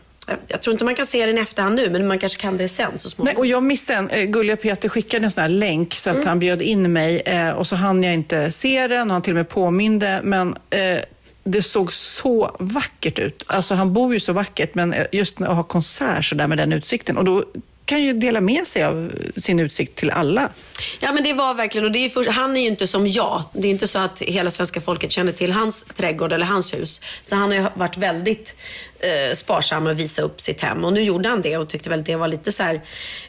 jag 0.47 0.61
tror 0.61 0.71
inte 0.73 0.85
man 0.85 0.95
kan 0.95 1.05
se 1.05 1.25
den 1.25 1.37
i 1.37 1.41
efterhand 1.41 1.75
nu, 1.75 1.89
men 1.89 2.07
man 2.07 2.19
kanske 2.19 2.41
kan 2.41 2.57
det 2.57 2.67
sen 2.67 2.91
så 2.99 3.07
Nej, 3.07 3.11
småningom. 3.11 3.39
och 3.39 3.45
jag 3.45 3.63
missade 3.63 3.99
en. 3.99 4.09
Eh, 4.09 4.23
Gulliga 4.25 4.57
Peter 4.57 4.89
skickade 4.89 5.25
en 5.25 5.31
sån 5.31 5.41
här 5.41 5.49
länk 5.49 5.93
så 5.93 6.09
att 6.09 6.15
Mm. 6.15 6.27
han 6.27 6.39
bjöd 6.39 6.61
in 6.61 6.93
mig 6.93 7.19
eh, 7.25 7.49
och 7.49 7.67
så 7.67 7.75
hann 7.75 8.03
jag 8.03 8.13
inte 8.13 8.51
se 8.51 8.87
den 8.87 9.07
och 9.09 9.13
han 9.13 9.21
till 9.21 9.33
och 9.33 9.35
med 9.37 9.49
påminde. 9.49 10.19
Men 10.23 10.55
eh, 10.69 10.97
det 11.43 11.61
såg 11.61 11.93
så 11.93 12.55
vackert 12.59 13.19
ut. 13.19 13.43
Alltså 13.47 13.73
han 13.75 13.93
bor 13.93 14.13
ju 14.13 14.19
så 14.19 14.33
vackert, 14.33 14.75
men 14.75 14.93
eh, 14.93 15.05
just 15.11 15.41
att 15.41 15.47
ha 15.55 15.63
konsert 15.63 16.25
så 16.25 16.35
där 16.35 16.47
med 16.47 16.57
den 16.57 16.73
utsikten. 16.73 17.17
Och 17.17 17.25
då 17.25 17.43
kan 17.89 18.03
ju 18.03 18.13
dela 18.13 18.41
med 18.41 18.67
sig 18.67 18.83
av 18.83 19.11
sin 19.37 19.59
utsikt 19.59 19.95
till 19.95 20.11
alla. 20.11 20.49
Ja 20.99 21.11
men 21.13 21.23
det 21.23 21.33
var 21.33 21.53
verkligen, 21.53 21.85
och 21.85 21.91
det 21.91 22.05
är 22.05 22.09
först, 22.09 22.29
han 22.29 22.57
är 22.57 22.61
ju 22.61 22.67
inte 22.67 22.87
som 22.87 23.07
jag. 23.07 23.43
Det 23.53 23.67
är 23.67 23.71
inte 23.71 23.87
så 23.87 23.99
att 23.99 24.21
hela 24.21 24.51
svenska 24.51 24.81
folket 24.81 25.11
känner 25.11 25.31
till 25.31 25.51
hans 25.51 25.85
trädgård 25.95 26.33
eller 26.33 26.45
hans 26.45 26.73
hus. 26.73 27.01
Så 27.21 27.35
han 27.35 27.49
har 27.49 27.57
ju 27.57 27.65
varit 27.75 27.97
väldigt 27.97 28.55
eh, 28.99 29.33
sparsam 29.33 29.83
med 29.83 29.91
att 29.91 29.97
visa 29.97 30.21
upp 30.21 30.41
sitt 30.41 30.61
hem. 30.61 30.85
Och 30.85 30.93
nu 30.93 31.01
gjorde 31.01 31.29
han 31.29 31.41
det 31.41 31.57
och 31.57 31.69
tyckte 31.69 31.89
väl 31.89 32.03
det 32.03 32.15
var 32.15 32.27
lite 32.27 32.51
så 32.51 32.63
här, 32.63 32.81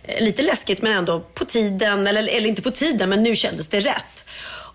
eh, 0.03 0.25
lite 0.25 0.43
läskigt 0.43 0.83
men 0.83 0.93
ändå 0.93 1.21
på 1.21 1.45
tiden, 1.45 2.07
eller, 2.07 2.29
eller 2.29 2.49
inte 2.49 2.63
på 2.63 2.71
tiden, 2.71 3.09
men 3.09 3.23
nu 3.23 3.37
kändes 3.37 3.69
det 3.69 3.81
rätt. 3.81 4.25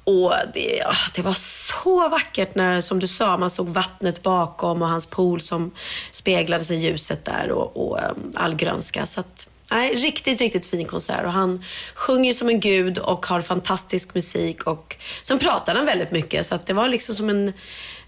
Och 0.03 0.33
det, 0.53 0.83
ah, 0.85 1.11
det 1.15 1.21
var 1.21 1.35
så 1.83 2.09
vackert 2.09 2.55
när, 2.55 2.81
som 2.81 2.99
du 2.99 3.07
sa, 3.07 3.37
man 3.37 3.49
såg 3.49 3.69
vattnet 3.69 4.23
bakom 4.23 4.81
och 4.81 4.87
hans 4.87 5.05
pool 5.07 5.41
som 5.41 5.71
speglades 6.11 6.71
i 6.71 6.75
ljuset 6.75 7.25
där 7.25 7.51
och, 7.51 7.87
och 7.87 7.99
eh, 7.99 8.11
all 8.35 8.55
grönska. 8.55 9.05
Så 9.05 9.19
att, 9.19 9.47
nej, 9.71 9.95
riktigt, 9.95 10.41
riktigt 10.41 10.65
fin 10.65 10.85
konsert. 10.85 11.25
Och 11.25 11.31
han 11.31 11.63
sjunger 11.95 12.33
som 12.33 12.49
en 12.49 12.59
gud 12.59 12.97
och 12.97 13.25
har 13.25 13.41
fantastisk 13.41 14.13
musik. 14.13 14.63
Och 14.63 14.95
sen 15.23 15.39
pratar 15.39 15.75
han 15.75 15.85
väldigt 15.85 16.11
mycket. 16.11 16.45
Så 16.45 16.55
att 16.55 16.65
det 16.65 16.73
var 16.73 16.87
liksom 16.87 17.15
som 17.15 17.29
en, 17.29 17.53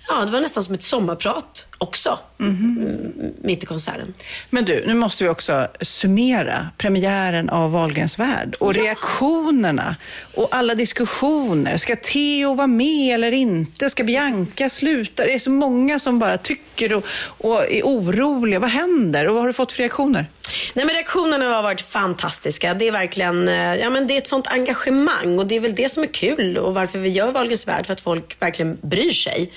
ja, 0.08 0.26
det 0.26 0.32
var 0.32 0.42
nästan 0.42 0.64
som 0.64 0.74
ett 0.74 0.84
sommarprat 0.84 1.66
också. 1.78 2.20
mm, 2.40 3.12
Mitt 3.42 3.64
i 3.64 3.66
konserten. 3.66 4.14
Men 4.50 4.66
du, 4.66 4.84
nu 4.88 4.94
måste 4.94 5.24
vi 5.24 5.30
också 5.30 5.68
summera 5.82 6.70
premiären 6.78 7.50
av 7.50 7.72
Wahlgrens 7.72 8.20
värld 8.20 8.56
och 8.60 8.74
reaktionerna 8.74 9.96
och 10.36 10.48
alla 10.52 10.76
diskussioner. 10.76 11.78
Ska 11.78 11.96
Theo 11.96 12.54
vara 12.54 12.68
med 12.68 13.14
eller 13.14 13.32
inte? 13.32 13.90
Ska 13.90 14.04
Bianca 14.04 14.70
sluta? 14.70 15.24
Det 15.24 15.34
är 15.34 15.40
så 15.40 15.52
många 15.52 16.00
som 16.00 16.20
bara 16.20 16.38
tycker 16.38 16.94
och, 16.94 17.06
och 17.38 17.72
är 17.72 17.82
oroliga. 17.84 18.60
Vad 18.60 18.70
händer? 18.70 19.28
Och 19.28 19.34
vad 19.34 19.44
har 19.44 19.48
du 19.48 19.54
fått 19.54 19.72
för 19.72 19.80
reaktioner? 19.80 20.26
Nej, 20.74 20.86
men 20.86 20.96
reaktionerna 20.96 21.56
har 21.56 21.64
varit 21.64 21.82
fantastiska. 21.82 22.74
Det 22.74 22.88
är 22.88 22.92
verkligen 22.92 23.48
eh, 23.48 23.76
ja, 23.76 23.90
men 23.90 24.08
det 24.08 24.14
är 24.14 24.18
ett 24.18 24.28
sånt 24.28 24.48
engagemang 24.48 25.40
och 25.40 25.48
det 25.48 25.56
är 25.56 25.60
väl 25.60 25.76
det 25.76 25.90
som 25.90 26.04
är 26.04 26.08
kul 26.08 26.58
och 26.58 26.74
varför 26.74 27.00
vi 27.00 27.10
gör 27.10 27.32
Wahlgrens 27.32 27.68
värld, 27.68 27.86
för 27.86 27.94
att 27.94 28.02
folk 28.02 28.42
verkligen 28.42 28.78
bryr 28.82 29.12
sig. 29.12 29.52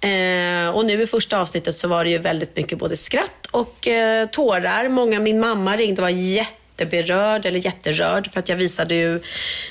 Eh, 0.00 0.68
och 0.76 0.84
nu 0.84 1.02
i 1.02 1.06
första 1.06 1.40
avsnittet 1.40 1.76
så 1.76 1.88
var 1.88 2.04
det 2.04 2.10
ju 2.10 2.18
väldigt 2.18 2.56
mycket 2.56 2.78
både 2.78 2.96
skratt 2.96 3.46
och 3.50 3.86
eh, 3.88 4.28
tårar. 4.28 4.88
Många, 4.88 5.20
min 5.20 5.40
mamma 5.40 5.76
ringde 5.76 6.02
och 6.02 6.04
var 6.04 6.10
jätteberörd 6.10 7.46
eller 7.46 7.64
jätterörd 7.64 8.30
för 8.32 8.40
att 8.40 8.48
jag 8.48 8.56
visade 8.56 8.94
ju 8.94 9.22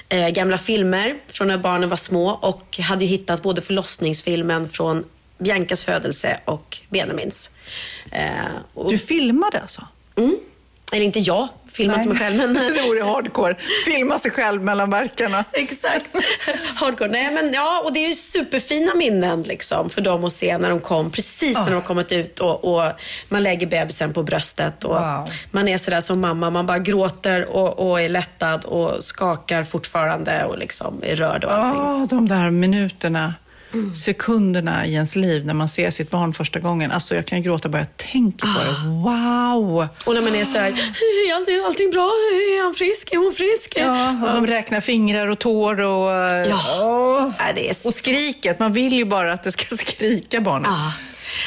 eh, 0.10 0.30
gamla 0.30 0.58
filmer 0.58 1.16
från 1.28 1.48
när 1.48 1.58
barnen 1.58 1.90
var 1.90 1.98
små 1.98 2.30
och 2.32 2.80
hade 2.80 3.06
ju 3.06 3.10
hittat 3.10 3.42
både 3.42 3.62
förlossningsfilmen 3.62 4.70
från 4.70 5.06
Biancas 5.38 5.84
födelse 5.84 6.40
och 6.46 6.78
Benjamins. 6.90 7.50
Eh, 8.12 8.26
och, 8.74 8.92
Du 8.92 8.98
filmade 8.98 9.60
alltså? 9.60 9.88
Mm. 10.16 10.38
Eller 10.92 11.06
inte 11.06 11.20
jag, 11.20 11.48
filmat 11.74 11.98
Nej. 11.98 12.08
mig 12.08 12.18
själv. 12.18 12.38
Men... 12.38 12.54
det 12.54 12.82
vore 12.82 13.04
hardcore. 13.04 13.56
Filma 13.86 14.18
sig 14.18 14.32
själv 14.32 14.64
mellan 14.64 14.90
verkarna. 14.90 15.46
Exakt. 15.52 16.06
Hardcore. 16.76 17.10
Nej, 17.10 17.32
men 17.32 17.54
ja, 17.54 17.82
och 17.86 17.94
det 17.94 18.00
är 18.00 18.08
ju 18.08 18.16
superfina 18.16 18.94
minnen 18.96 19.42
liksom, 19.42 19.90
för 19.90 20.02
dem 20.02 20.24
att 20.24 20.34
se 20.34 20.58
när 20.58 20.70
de 20.70 20.80
kom, 20.80 21.12
precis 21.12 21.58
när 21.58 21.66
de 21.66 21.74
har 21.74 21.82
kommit 21.82 22.12
ut 22.12 22.40
och, 22.40 22.76
och 22.76 22.92
man 23.30 23.44
lägger 23.44 23.68
bebisen 23.68 24.14
på 24.14 24.24
bröstet. 24.24 24.84
Och 24.84 25.02
Wow. 25.02 25.30
Man 25.52 25.68
är 25.68 25.78
sådär 25.78 26.02
som 26.02 26.22
mamma, 26.22 26.50
man 26.50 26.66
bara 26.66 26.80
gråter 26.80 27.46
och, 27.46 27.90
och 27.90 28.02
är 28.02 28.10
lättad 28.10 28.66
och 28.66 29.04
skakar 29.04 29.64
fortfarande 29.64 30.46
och 30.46 30.58
liksom 30.58 31.04
är 31.04 31.16
rörd 31.16 31.44
och 31.44 31.54
allting. 31.54 31.82
Ja, 31.82 32.08
de 32.10 32.28
där 32.28 32.50
minuterna, 32.50 33.34
sekunderna 33.96 34.86
i 34.86 34.94
ens 34.94 35.16
liv 35.16 35.46
när 35.46 35.54
man 35.54 35.70
ser 35.70 35.92
sitt 35.92 36.10
barn 36.10 36.34
första 36.34 36.60
gången. 36.60 36.92
Alltså 36.92 37.16
jag 37.16 37.26
kan 37.26 37.44
gråta 37.44 37.70
bara 37.70 37.78
jag 37.78 37.98
tänker 37.98 38.48
på 38.48 38.60
det. 38.60 38.90
Wow! 38.90 39.88
Och 40.06 40.14
när 40.14 40.22
man 40.22 40.36
är 40.36 40.46
såhär, 40.46 40.72
är 40.72 41.36
allting, 41.36 41.60
allting 41.66 41.92
bra? 41.92 42.02
Är 42.02 42.64
han 42.64 42.74
frisk? 42.74 43.14
Är 43.14 43.18
hon 43.18 43.34
frisk? 43.34 43.74
Ja, 43.76 44.10
och 44.28 44.34
de 44.34 44.48
räknar 44.48 44.82
fingrar 44.82 45.28
och 45.28 45.40
tår 45.40 45.80
och... 45.80 46.12
Ja. 46.48 47.34
Är 47.40 47.88
Och 47.88 47.94
skriket, 47.94 48.60
man 48.60 48.74
vill 48.74 48.94
ju 48.94 49.06
bara 49.06 49.34
att 49.34 49.44
det 49.44 49.52
ska 49.52 49.76
skrika 49.76 50.42
barnet. 50.42 50.72
Ja. 50.72 50.92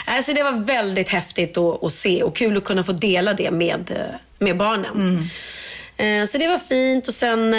Alltså 0.06 0.32
det 0.32 0.42
var 0.42 0.52
väldigt 0.52 1.08
häftigt 1.08 1.58
att, 1.58 1.84
att 1.84 1.92
se 1.92 2.22
och 2.22 2.36
kul 2.36 2.56
att 2.56 2.64
kunna 2.64 2.84
få 2.84 2.92
dela 2.92 3.34
det 3.34 3.50
med, 3.50 3.90
eh, 3.90 4.18
med 4.38 4.56
barnen. 4.56 5.28
Eh, 5.96 6.26
Så 6.26 6.38
det 6.38 6.48
var 6.48 6.58
fint 6.58 7.08
och 7.08 7.14
sen, 7.14 7.54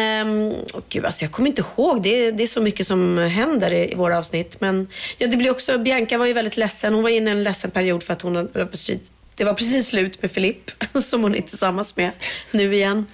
åh 0.74 0.82
gud 0.90 1.06
alltså 1.06 1.24
jag 1.24 1.32
kommer 1.32 1.50
inte 1.50 1.64
ihåg, 1.76 2.02
det 2.04 2.10
är, 2.10 2.32
det 2.32 2.44
är 2.44 2.48
så 2.48 2.62
mycket 2.62 2.88
som 2.88 3.18
händer 3.18 3.74
i, 3.74 3.92
i 3.92 3.96
våra 3.96 4.18
avsnitt. 4.18 4.62
Men 4.62 4.88
ja, 5.18 5.28
det 5.28 5.38
blir 5.38 5.52
också, 5.52 5.78
Bianca 5.78 6.18
var 6.18 6.26
ju 6.26 6.34
väldigt 6.34 6.58
ledsen, 6.58 6.94
hon 6.94 7.04
var 7.04 7.10
inne 7.10 7.30
i 7.30 7.34
en 7.34 7.44
ledsen 7.44 7.72
period 7.72 8.04
för 8.04 8.14
att 8.14 8.22
hon 8.22 8.36
hade 8.36 8.66
precis 8.66 9.00
det 9.38 9.44
var 9.44 9.54
precis 9.54 9.88
slut 9.88 10.22
med 10.22 10.32
Filip, 10.32 10.72
som 11.04 11.24
hon 11.24 11.36
är 11.36 11.42
tillsammans 11.42 11.96
med 11.96 12.12
nu 12.52 12.74
igen. 12.76 13.06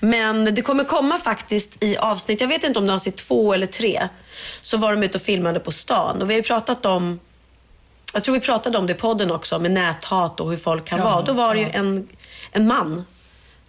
Men 0.00 0.54
det 0.54 0.62
kommer 0.62 0.84
komma 0.84 1.18
faktiskt 1.18 1.82
i 1.84 1.96
avsnitt, 1.96 2.40
jag 2.40 2.48
vet 2.48 2.64
inte 2.64 2.78
om 2.78 2.86
det 2.86 2.92
är 2.92 2.94
avsnitt 2.94 3.16
två 3.16 3.52
eller 3.54 3.66
tre, 3.66 4.08
så 4.60 4.76
var 4.76 4.92
de 4.92 5.02
ute 5.02 5.18
och 5.18 5.22
filmade 5.22 5.60
på 5.60 5.72
stan. 5.72 6.22
Och 6.22 6.30
vi 6.30 6.34
har 6.34 6.38
ju 6.38 6.42
pratat 6.42 6.86
om 6.86 7.20
jag 8.14 8.24
tror 8.24 8.34
vi 8.34 8.40
pratade 8.40 8.78
om 8.78 8.86
det 8.86 8.92
i 8.92 8.96
podden 8.96 9.30
också, 9.30 9.58
med 9.58 9.70
näthat 9.70 10.40
och 10.40 10.50
hur 10.50 10.56
folk 10.56 10.84
kan 10.84 11.00
vara. 11.00 11.22
Då 11.22 11.32
var 11.32 11.54
det 11.54 11.60
ju 11.60 11.66
en, 11.72 12.08
en 12.52 12.66
man 12.66 13.04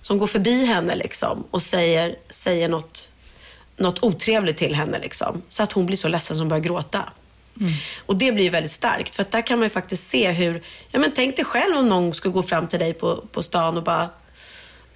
som 0.04 0.18
går 0.18 0.28
förbi 0.28 0.66
henne 0.66 0.95
liksom 0.95 1.43
och 1.51 1.62
säger, 1.62 2.16
säger 2.30 2.70
något, 2.70 3.10
något 3.78 4.04
otrevligt 4.04 4.58
till 4.58 4.76
henne. 4.76 4.99
Liksom, 4.99 5.41
så 5.49 5.64
att 5.64 5.72
hon 5.72 5.86
blir 5.86 5.97
så 5.97 6.08
ledsen 6.08 6.38
som 6.38 6.49
börjar 6.49 6.62
gråta. 6.64 7.04
Och 8.06 8.16
det 8.16 8.32
blir 8.32 8.43
ju 8.43 8.49
väldigt 8.49 8.72
starkt. 8.72 9.16
För 9.16 9.22
att 9.22 9.30
där 9.30 9.41
kan 9.41 9.60
man 9.60 9.66
ju 9.66 9.70
faktiskt 9.70 10.08
se 10.08 10.32
hur... 10.32 10.62
Ja, 10.91 10.99
men 10.99 11.12
tänk 11.16 11.36
dig 11.36 11.45
själv 11.45 11.78
om 11.78 11.89
någon 11.89 12.14
skulle 12.14 12.32
gå 12.34 12.43
fram 12.43 12.68
till 12.68 12.80
dig 12.80 12.93
på, 12.93 13.24
på 13.32 13.43
stan 13.43 13.78
och 13.78 13.84
bara... 13.84 14.10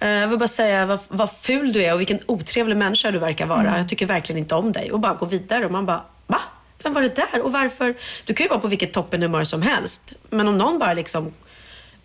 "Eh, 0.00 0.08
Jag 0.08 0.28
vill 0.28 0.38
bara 0.38 0.48
säga 0.48 0.86
vad, 0.86 0.98
vad 1.08 1.32
ful 1.32 1.72
du 1.72 1.82
är 1.84 1.94
och 1.94 2.00
vilken 2.00 2.18
otrevlig 2.26 2.76
människa 2.76 3.10
du 3.10 3.18
verkar 3.18 3.46
vara. 3.46 3.78
Jag 3.78 3.88
tycker 3.88 4.06
verkligen 4.06 4.38
inte 4.38 4.54
om 4.54 4.72
dig. 4.72 4.92
Och 4.92 5.00
bara 5.00 5.14
gå 5.14 5.26
vidare. 5.26 5.64
Och 5.66 5.72
man 5.72 5.86
bara, 5.86 6.04
va? 6.26 6.40
Vem 6.82 6.92
var 6.92 7.02
det 7.02 7.16
där? 7.16 7.40
Och 7.42 7.52
varför? 7.52 7.94
Du 8.24 8.34
kan 8.34 8.44
ju 8.44 8.48
vara 8.48 8.60
på 8.60 8.68
vilket 8.68 8.92
toppenhumör 8.92 9.44
som 9.44 9.62
helst. 9.62 10.00
Men 10.30 10.48
om 10.48 10.58
någon 10.58 10.78
bara 10.78 10.92
liksom 10.92 11.32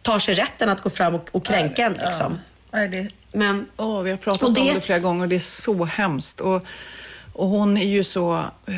tar 0.01 0.19
sig 0.19 0.35
rätten 0.35 0.69
att 0.69 0.81
gå 0.81 0.89
fram 0.89 1.15
och, 1.15 1.29
och 1.31 1.45
kränka 1.45 1.85
en. 1.85 1.93
Liksom. 1.93 2.39
Nej, 2.73 2.87
det... 2.87 3.07
Men, 3.33 3.65
Åh, 3.77 4.01
vi 4.01 4.09
har 4.11 4.17
pratat 4.17 4.41
Och 4.43 4.47
om 4.47 4.53
det- 4.53 4.73
det 4.73 4.81
flera 4.81 4.99
gånger 4.99 5.23
och 5.23 5.29
det 5.29 5.35
är 5.35 5.39
så 5.39 5.85
hemskt. 5.85 6.39
Och, 6.41 6.65
och 7.33 7.47
hon 7.47 7.77
är 7.77 7.85
ju 7.85 8.03
så, 8.03 8.33
eh, 8.67 8.73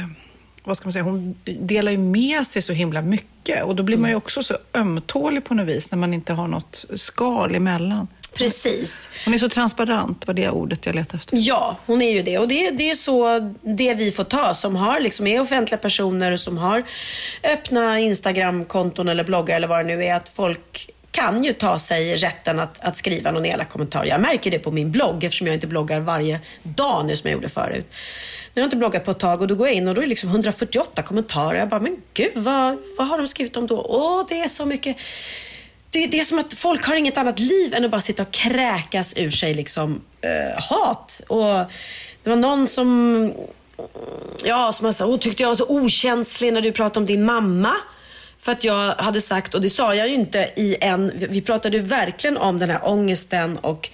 vad 0.63 0.77
ska 0.77 0.85
man 0.85 0.93
säga, 0.93 1.03
hon 1.03 1.35
delar 1.43 1.91
ju 1.91 1.97
med 1.97 2.47
sig 2.47 2.61
så 2.61 2.73
himla 2.73 3.01
mycket. 3.01 3.63
Och 3.63 3.75
då 3.75 3.83
blir 3.83 3.97
man 3.97 4.09
ju 4.09 4.15
också 4.15 4.43
så 4.43 4.57
ömtålig 4.73 5.43
på 5.45 5.53
något 5.53 5.67
vis 5.67 5.91
när 5.91 5.97
man 5.97 6.13
inte 6.13 6.33
har 6.33 6.47
något 6.47 6.85
skal 6.95 7.55
emellan. 7.55 8.07
Precis. 8.33 9.09
Hon 9.25 9.33
är 9.33 9.37
så 9.37 9.49
transparent, 9.49 10.27
var 10.27 10.33
det 10.33 10.49
ordet 10.49 10.85
jag 10.85 10.95
letade 10.95 11.17
efter. 11.17 11.37
Ja, 11.41 11.77
hon 11.85 12.01
är 12.01 12.11
ju 12.11 12.21
det. 12.21 12.37
Och 12.37 12.47
det, 12.47 12.71
det 12.71 12.89
är 12.89 12.95
så 12.95 13.39
det 13.61 13.93
vi 13.93 14.11
får 14.11 14.23
ta 14.23 14.53
som 14.53 14.75
har, 14.75 14.99
liksom, 14.99 15.27
är 15.27 15.41
offentliga 15.41 15.77
personer 15.77 16.37
som 16.37 16.57
har 16.57 16.83
öppna 17.43 17.99
Instagram-konton 17.99 19.09
eller 19.09 19.23
bloggar 19.23 19.55
eller 19.55 19.67
vad 19.67 19.79
det 19.79 19.95
nu 19.95 20.05
är. 20.05 20.15
Att 20.15 20.29
folk 20.29 20.89
kan 21.15 21.43
ju 21.43 21.53
ta 21.53 21.79
sig 21.79 22.15
rätten 22.15 22.59
att, 22.59 22.79
att 22.79 22.97
skriva 22.97 23.31
någon 23.31 23.45
elak 23.45 23.69
kommentar. 23.69 24.05
Jag 24.05 24.21
märker 24.21 24.51
det 24.51 24.59
på 24.59 24.71
min 24.71 24.91
blogg 24.91 25.23
eftersom 25.23 25.47
jag 25.47 25.53
inte 25.53 25.67
bloggar 25.67 25.99
varje 25.99 26.39
dag 26.63 27.05
nu 27.05 27.15
som 27.15 27.29
jag 27.29 27.35
gjorde 27.35 27.49
förut. 27.49 27.85
Nu 28.53 28.61
har 28.61 28.63
jag 28.63 28.67
inte 28.67 28.77
bloggat 28.77 29.05
på 29.05 29.11
ett 29.11 29.19
tag 29.19 29.41
och 29.41 29.47
då 29.47 29.55
går 29.55 29.67
jag 29.67 29.75
in 29.75 29.87
och 29.87 29.95
då 29.95 30.01
är 30.01 30.05
det 30.05 30.09
liksom 30.09 30.29
148 30.29 31.01
kommentarer. 31.01 31.59
Jag 31.59 31.69
bara, 31.69 31.79
men 31.79 31.97
gud, 32.13 32.31
vad, 32.35 32.77
vad 32.97 33.07
har 33.07 33.17
de 33.17 33.27
skrivit 33.27 33.57
om 33.57 33.67
då? 33.67 33.81
Åh, 33.81 34.25
det 34.29 34.39
är 34.39 34.47
så 34.47 34.65
mycket 34.65 34.97
det, 35.89 36.07
det 36.07 36.19
är 36.19 36.23
som 36.23 36.39
att 36.39 36.53
folk 36.53 36.85
har 36.85 36.95
inget 36.95 37.17
annat 37.17 37.39
liv 37.39 37.73
än 37.73 37.85
att 37.85 37.91
bara 37.91 38.01
sitta 38.01 38.23
och 38.23 38.31
kräkas 38.31 39.13
ur 39.17 39.29
sig 39.29 39.53
liksom, 39.53 40.01
eh, 40.21 40.63
hat. 40.63 41.21
Och 41.27 41.71
det 42.23 42.29
var 42.29 42.35
någon 42.35 42.67
som, 42.67 43.33
ja, 44.43 44.71
som 44.73 44.93
sa, 44.93 45.17
tyckte 45.17 45.43
jag 45.43 45.47
var 45.49 45.55
så 45.55 45.65
okänslig 45.67 46.53
när 46.53 46.61
du 46.61 46.71
pratade 46.71 46.99
om 46.99 47.05
din 47.05 47.25
mamma. 47.25 47.75
För 48.45 48.51
att 48.51 48.63
jag 48.63 48.95
hade 48.95 49.21
sagt, 49.21 49.53
och 49.53 49.61
det 49.61 49.69
sa 49.69 49.95
jag 49.95 50.07
ju 50.07 50.13
inte 50.13 50.49
i 50.55 50.77
en, 50.81 51.11
vi 51.15 51.41
pratade 51.41 51.77
ju 51.77 51.83
verkligen 51.83 52.37
om 52.37 52.59
den 52.59 52.69
här 52.69 52.79
ångesten 52.87 53.57
och 53.57 53.89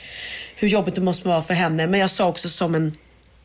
hur 0.56 0.68
jobbigt 0.68 0.96
det 0.96 1.02
måste 1.02 1.28
vara 1.28 1.42
för 1.42 1.54
henne. 1.54 1.88
Men 1.88 2.00
jag 2.00 2.12
sa 2.12 2.28
också 2.28 2.50
som 2.50 2.76
en, 2.76 2.98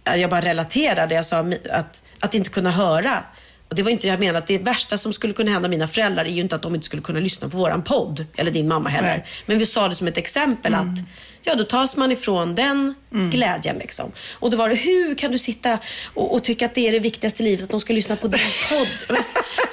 jag 0.05 0.31
bara 0.31 0.41
relaterade, 0.41 1.15
jag 1.15 1.27
sa 1.27 1.45
att, 1.71 2.03
att 2.21 2.35
inte 2.35 2.51
kunna 2.51 2.71
höra. 2.71 3.25
Och 3.69 3.75
det 3.75 3.83
var 3.83 3.91
inte 3.91 4.07
jag 4.09 4.21
menade 4.21 4.39
att 4.39 4.47
det 4.47 4.59
värsta 4.59 4.99
som 4.99 5.13
skulle 5.13 5.33
kunna 5.33 5.51
hända 5.51 5.69
mina 5.69 5.89
föräldrar 5.89 6.25
är 6.25 6.29
ju 6.31 6.41
inte 6.41 6.55
att 6.55 6.63
de 6.63 6.75
inte 6.75 6.87
skulle 6.87 7.03
kunna 7.03 7.21
lyssna 7.21 7.49
på 7.49 7.57
våran 7.57 7.83
podd. 7.83 8.27
Eller 8.37 8.51
din 8.51 8.69
mamma 8.69 8.89
heller. 8.89 9.09
Nej. 9.09 9.27
Men 9.47 9.59
vi 9.59 9.67
sa 9.67 9.89
det 9.89 9.95
som 9.95 10.07
ett 10.07 10.19
exempel 10.19 10.75
Mm. 10.75 10.93
att 10.93 10.99
ja, 11.43 11.55
då 11.55 11.65
tas 11.65 11.97
man 11.97 12.13
ifrån 12.13 12.55
den 12.55 12.95
glädjen. 13.11 13.79
Liksom. 13.79 14.13
Och 14.33 14.51
då 14.51 14.57
var 14.57 14.69
det, 14.69 14.75
hur 14.75 15.15
kan 15.15 15.33
du 15.33 15.39
sitta 15.39 15.79
och, 16.15 16.35
och 16.35 16.45
tycka 16.45 16.67
att 16.67 16.75
det 16.75 16.89
är 16.89 16.93
det 16.93 16.99
viktigaste 16.99 17.43
i 17.43 17.47
livet, 17.47 17.65
att 17.65 17.71
de 17.71 17.81
ska 17.81 17.93
lyssna 17.93 18.17
på 18.17 18.29
din 18.29 18.41
podd? 18.71 18.89
Men, 19.09 19.23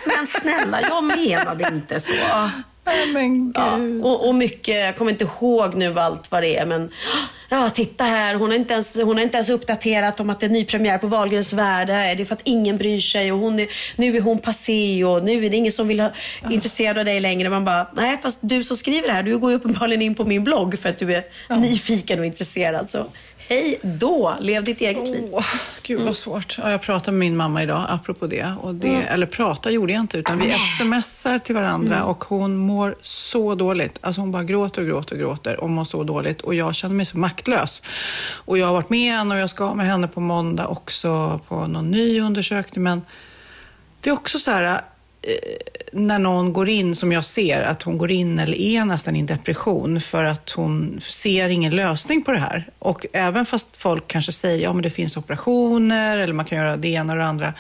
men 0.18 0.28
snälla, 0.28 0.82
jag 0.82 1.04
menade 1.04 1.68
inte 1.74 2.00
så. 2.00 2.14
Men 3.14 3.54
Ja, 3.56 3.80
och, 4.08 4.28
och 4.28 4.36
mycket, 4.36 4.76
jag 4.76 4.98
kommer 4.98 5.12
inte 5.12 5.24
ihåg 5.24 5.76
nu 5.76 6.00
allt 6.00 6.32
vad 6.32 6.44
det 6.44 6.58
är, 6.58 6.66
men 6.66 6.90
ja, 7.50 7.70
titta 7.70 8.04
här, 8.04 8.36
hon 8.36 8.50
har, 8.50 8.56
inte 8.56 8.74
ens, 8.74 8.96
hon 8.96 9.18
har 9.18 9.24
inte 9.24 9.38
ens 9.38 9.50
uppdaterat 9.50 10.20
om 10.20 10.30
att 10.30 10.40
det 10.40 10.46
är 10.46 10.50
nypremiär 10.50 10.98
på 10.98 11.08
Wahlgrens 11.08 11.54
värld. 11.54 11.88
Det 11.88 11.94
är 11.94 12.26
för 12.26 12.36
att 12.36 12.42
ingen 12.44 12.78
bryr 12.78 13.00
sig 13.00 13.32
och 13.32 13.40
hon 13.40 13.60
är, 13.60 13.68
nu 13.96 14.18
är 14.18 14.22
hon 14.22 14.40
passé 14.40 15.04
och 15.04 15.24
nu 15.24 15.46
är 15.46 15.50
det 15.50 15.58
ingen 15.58 15.72
som 15.72 15.88
vill 15.88 16.00
ha, 16.00 16.12
intresserad 16.50 16.98
av 16.98 17.06
dig 17.06 17.20
längre. 17.20 17.50
Man 17.50 17.66
bara, 17.66 17.88
nej 17.96 18.18
fast 18.22 18.40
du 18.42 18.64
som 18.64 18.78
skriver 18.78 19.08
det 19.08 19.14
här, 19.14 19.24
du 19.24 19.38
går 19.38 19.52
ju 19.52 19.58
uppenbarligen 19.58 20.02
in 20.02 20.16
på 20.16 20.26
min 20.26 20.44
blogg 20.44 20.80
för 20.80 20.90
att 20.90 20.98
du 20.98 21.14
är 21.14 21.24
nyfiken 21.58 22.20
och 22.20 22.26
intresserad. 22.26 22.90
Så 22.90 23.06
hej 23.48 23.80
då, 23.82 24.36
lev 24.40 24.64
ditt 24.64 24.82
eget 24.82 25.08
liv. 25.10 25.30
Åh, 25.32 25.46
gud 25.84 26.02
vad 26.02 26.18
svårt. 26.18 26.58
Ja, 26.62 26.72
jag 26.72 26.82
pratade 26.82 27.12
med 27.12 27.20
min 27.20 27.38
mamma 27.38 27.64
idag, 27.64 27.86
apropå 27.90 28.28
det. 28.28 28.54
Och 28.62 28.76
det 28.76 28.88
Mm. 28.88 29.06
Eller 29.08 29.28
prata 29.28 29.72
gjorde 29.72 29.94
jag 29.94 30.00
inte, 30.00 30.18
utan 30.18 30.40
vi 30.40 30.56
smsar 30.80 31.40
till 31.40 31.56
varandra 31.56 31.96
Mm. 31.96 32.08
och 32.08 32.24
hon 32.24 32.58
mår 32.58 32.96
så 33.02 33.56
dåligt. 33.56 33.98
Alltså 34.02 34.22
hon 34.22 34.32
bara 34.32 34.44
gråter 34.44 34.82
och 34.82 34.88
gråter 34.88 35.16
och 35.16 35.20
gråter 35.20 35.60
och 35.60 35.70
mår 35.70 35.84
så 35.84 36.04
dåligt. 36.04 36.42
Och 36.42 36.56
jag 36.56 36.76
känner 36.76 36.96
mig 36.96 37.06
så 37.06 37.18
maktlös. 37.18 37.82
Och 38.34 38.58
jag 38.58 38.66
har 38.66 38.74
varit 38.74 38.90
med 38.90 39.14
henne 39.18 39.36
och 39.36 39.42
jag 39.42 39.50
ska 39.50 39.74
med 39.74 39.86
henne 39.86 40.08
på 40.08 40.20
måndag 40.20 40.68
också 40.68 41.40
på 41.48 41.68
någon 41.68 41.92
ny 41.92 42.22
undersökning. 42.22 42.84
Men 42.84 43.02
det 44.02 44.10
är 44.10 44.14
också 44.14 44.40
så 44.40 44.52
här, 44.52 44.82
Eh, 45.24 45.34
när 45.92 46.20
någon 46.20 46.54
går 46.54 46.70
in, 46.70 46.96
som 46.96 47.12
jag 47.12 47.26
ser, 47.26 47.62
att 47.62 47.84
hon 47.84 47.98
går 47.98 48.12
in 48.12 48.40
eller 48.40 48.58
är 48.58 48.86
nästan 48.86 49.16
i 49.16 49.20
en 49.20 49.26
depression 49.26 50.02
för 50.02 50.24
att 50.24 50.52
hon 50.52 51.00
ser 51.02 51.50
ingen 51.50 51.76
lösning 51.76 52.24
på 52.24 52.32
det 52.32 52.40
här. 52.40 52.70
Och 52.80 53.06
även 53.14 53.46
fast 53.46 53.78
folk 53.78 54.08
kanske 54.08 54.32
säger, 54.32 54.64
ja 54.64 54.74
men 54.74 54.84
det 54.84 54.90
finns 54.90 55.18
operationer 55.18 56.18
eller 56.18 56.34
man 56.34 56.46
kan 56.46 56.58
göra 56.58 56.78
det 56.78 56.88
ena 56.88 57.14
och 57.14 57.20
det 57.20 57.26
andra, 57.26 57.54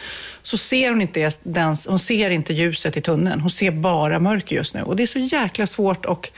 så 0.44 0.58
ser 0.58 0.90
hon 0.90 1.02
inte, 1.02 1.32
den, 1.44 1.76
hon 1.88 2.00
ser 2.00 2.30
inte 2.30 2.54
ljuset 2.54 2.98
i 2.98 3.02
tunneln. 3.02 3.42
Hon 3.42 3.52
ser 3.52 3.72
bara 3.72 4.20
mörker 4.20 4.56
just 4.56 4.74
nu. 4.74 4.82
Och 4.82 4.96
det 4.96 5.04
är 5.04 5.08
så 5.08 5.20
jäkla 5.20 5.68
svårt 5.68 6.06
att 6.06 6.32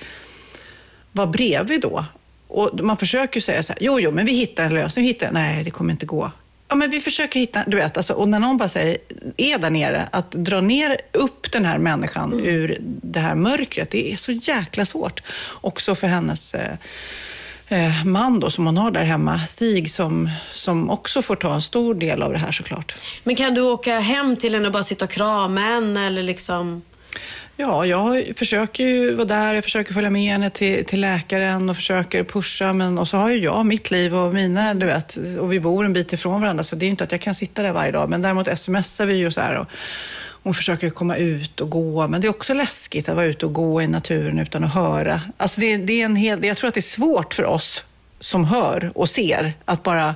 vara 1.11 1.28
bredvid 1.28 1.82
då. 1.82 2.05
Och 2.47 2.80
man 2.84 2.97
försöker 2.97 3.38
ju 3.38 3.41
säga 3.41 3.63
så 3.63 3.73
här, 3.73 3.78
jo, 3.82 3.99
jo, 3.99 4.11
men 4.11 4.26
vi 4.26 4.32
hittar 4.32 4.65
en 4.65 4.73
lösning. 4.73 5.05
Vi 5.05 5.11
hittar, 5.11 5.32
nej, 5.32 5.63
det 5.63 5.71
kommer 5.71 5.91
inte 5.91 6.05
gå. 6.05 6.32
Ja, 6.68 6.76
men 6.76 6.89
vi 6.89 6.99
försöker 6.99 7.39
hitta, 7.39 7.63
du 7.68 7.78
vet, 7.78 7.97
alltså, 7.97 8.13
och 8.13 8.30
när 8.30 8.39
någon 8.39 8.57
bara 8.57 8.70
säger, 8.70 8.97
är 9.38 9.57
där 9.57 9.70
nere, 9.70 10.09
att 10.11 10.32
dra 10.32 10.61
ner 10.61 10.97
upp 11.11 11.51
den 11.51 11.66
här 11.66 11.78
människan 11.78 12.39
ur 12.39 12.78
det 12.82 13.20
här 13.20 13.36
mörkret, 13.36 13.91
det 13.91 14.13
är 14.13 14.18
så 14.18 14.32
jäkla 14.32 14.86
svårt. 14.86 15.22
Också 15.61 15.95
för 15.95 16.07
hennes 16.07 16.53
eh, 16.53 16.78
eh, 17.68 18.05
man 18.05 18.39
då, 18.39 18.49
som 18.49 18.66
hon 18.66 18.78
har 18.78 18.91
där 18.91 19.03
hemma, 19.03 19.39
Stig, 19.39 19.91
som, 19.91 20.30
som 20.51 20.89
också 20.89 21.22
får 21.22 21.36
ta 21.36 21.53
en 21.53 21.61
stor 21.61 21.95
del 21.95 22.24
av 22.24 22.32
det 22.32 22.39
här 22.39 22.51
såklart. 22.51 22.95
Men 23.24 23.36
kan 23.36 23.53
du 23.53 23.61
åka 23.61 23.99
hem 23.99 24.36
till 24.36 24.53
henne 24.53 24.68
och 24.68 24.74
bara 24.74 24.84
sitta 24.84 25.05
och 25.05 25.11
krama 25.11 25.61
henne 25.61 26.07
eller 26.07 26.24
liksom? 26.24 26.82
Ja, 27.57 27.85
jag 27.85 28.33
försöker 28.37 28.83
ju 28.83 29.13
vara 29.13 29.27
där, 29.27 29.53
jag 29.53 29.63
försöker 29.63 29.93
följa 29.93 30.09
med 30.09 30.31
henne 30.31 30.49
till, 30.49 30.85
till 30.85 31.01
läkaren 31.01 31.69
och 31.69 31.75
försöker 31.75 32.23
pusha. 32.23 32.73
Men, 32.73 32.97
och 32.97 33.07
så 33.07 33.17
har 33.17 33.29
ju 33.29 33.37
jag 33.37 33.65
mitt 33.65 33.91
liv 33.91 34.15
och 34.15 34.33
mina, 34.33 34.73
du 34.73 34.85
vet, 34.85 35.17
och 35.39 35.53
vi 35.53 35.59
bor 35.59 35.85
en 35.85 35.93
bit 35.93 36.13
ifrån 36.13 36.41
varandra. 36.41 36.63
Så 36.63 36.75
det 36.75 36.83
är 36.83 36.87
ju 36.87 36.91
inte 36.91 37.03
att 37.03 37.11
jag 37.11 37.21
kan 37.21 37.35
sitta 37.35 37.63
där 37.63 37.71
varje 37.71 37.91
dag. 37.91 38.09
Men 38.09 38.21
däremot 38.21 38.59
smsar 38.59 39.05
vi 39.05 39.13
ju 39.13 39.31
så 39.31 39.41
här 39.41 39.55
och 39.55 39.67
hon 40.43 40.53
försöker 40.53 40.89
komma 40.89 41.15
ut 41.15 41.61
och 41.61 41.69
gå. 41.69 42.07
Men 42.07 42.21
det 42.21 42.27
är 42.27 42.29
också 42.29 42.53
läskigt 42.53 43.09
att 43.09 43.15
vara 43.15 43.25
ute 43.25 43.45
och 43.45 43.53
gå 43.53 43.81
i 43.81 43.87
naturen 43.87 44.39
utan 44.39 44.63
att 44.63 44.73
höra. 44.73 45.21
Alltså 45.37 45.61
det, 45.61 45.77
det 45.77 46.01
är 46.01 46.05
en 46.05 46.15
hel, 46.15 46.45
jag 46.45 46.57
tror 46.57 46.67
att 46.67 46.73
det 46.73 46.79
är 46.79 46.81
svårt 46.81 47.33
för 47.33 47.45
oss 47.45 47.83
som 48.19 48.45
hör 48.45 48.91
och 48.95 49.09
ser 49.09 49.53
att 49.65 49.83
bara 49.83 50.15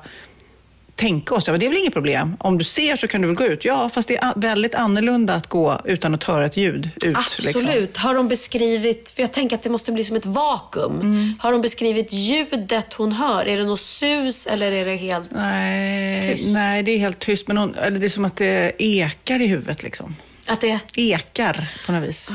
tänka 1.00 1.36
oss, 1.36 1.48
ja, 1.48 1.54
men 1.54 1.60
det 1.60 1.66
är 1.66 1.70
väl 1.70 1.78
inget 1.78 1.94
problem. 1.94 2.38
Om 2.40 2.58
du 2.58 2.64
ser 2.64 2.96
så 2.96 3.08
kan 3.08 3.22
du 3.22 3.28
väl 3.28 3.36
gå 3.36 3.46
ut. 3.46 3.66
Ja, 3.66 3.90
fast 3.90 4.08
det 4.08 4.18
är 4.18 4.34
väldigt 4.36 4.76
annorlunda 4.76 5.34
att 5.34 5.48
gå 5.48 5.82
utan 5.86 6.16
att 6.16 6.24
höra 6.24 6.46
ett 6.46 6.58
ljud 6.58 6.90
ut. 7.04 7.18
Absolut. 7.18 7.56
Liksom. 7.56 7.88
Har 7.96 8.16
de 8.16 8.28
beskrivit, 8.28 9.12
för 9.16 9.22
jag 9.24 9.34
tänker 9.34 9.56
att 9.56 9.64
det 9.64 9.70
måste 9.70 9.92
bli 9.92 10.04
som 10.04 10.16
ett 10.16 10.26
vakuum. 10.26 11.00
Mm. 11.00 11.36
Har 11.40 11.52
de 11.52 11.62
beskrivit 11.62 12.14
ljudet 12.14 12.94
hon 12.94 13.12
hör? 13.12 13.46
Är 13.46 13.58
det 13.58 13.66
något 13.66 13.80
sus 13.80 14.48
eller 14.48 14.72
är 14.72 14.86
det 14.86 14.96
helt... 14.96 15.32
Nej, 15.32 16.36
Tyst. 16.36 16.48
nej, 16.48 16.84
det 16.84 16.92
är 16.92 16.98
helt 16.98 17.20
tyst. 17.20 17.48
Men 17.48 17.58
hon, 17.58 17.76
eller 17.76 18.00
det 18.00 18.08
är 18.08 18.10
som 18.10 18.26
att 18.26 18.38
det 18.38 18.72
ekar 18.78 19.42
i 19.42 19.48
huvudet. 19.48 19.84
Liksom. 19.84 20.16
Att 20.46 20.62
det... 20.62 20.80
Ekar 20.96 21.68
på 21.86 21.92
något 21.92 22.10
vis. 22.10 22.30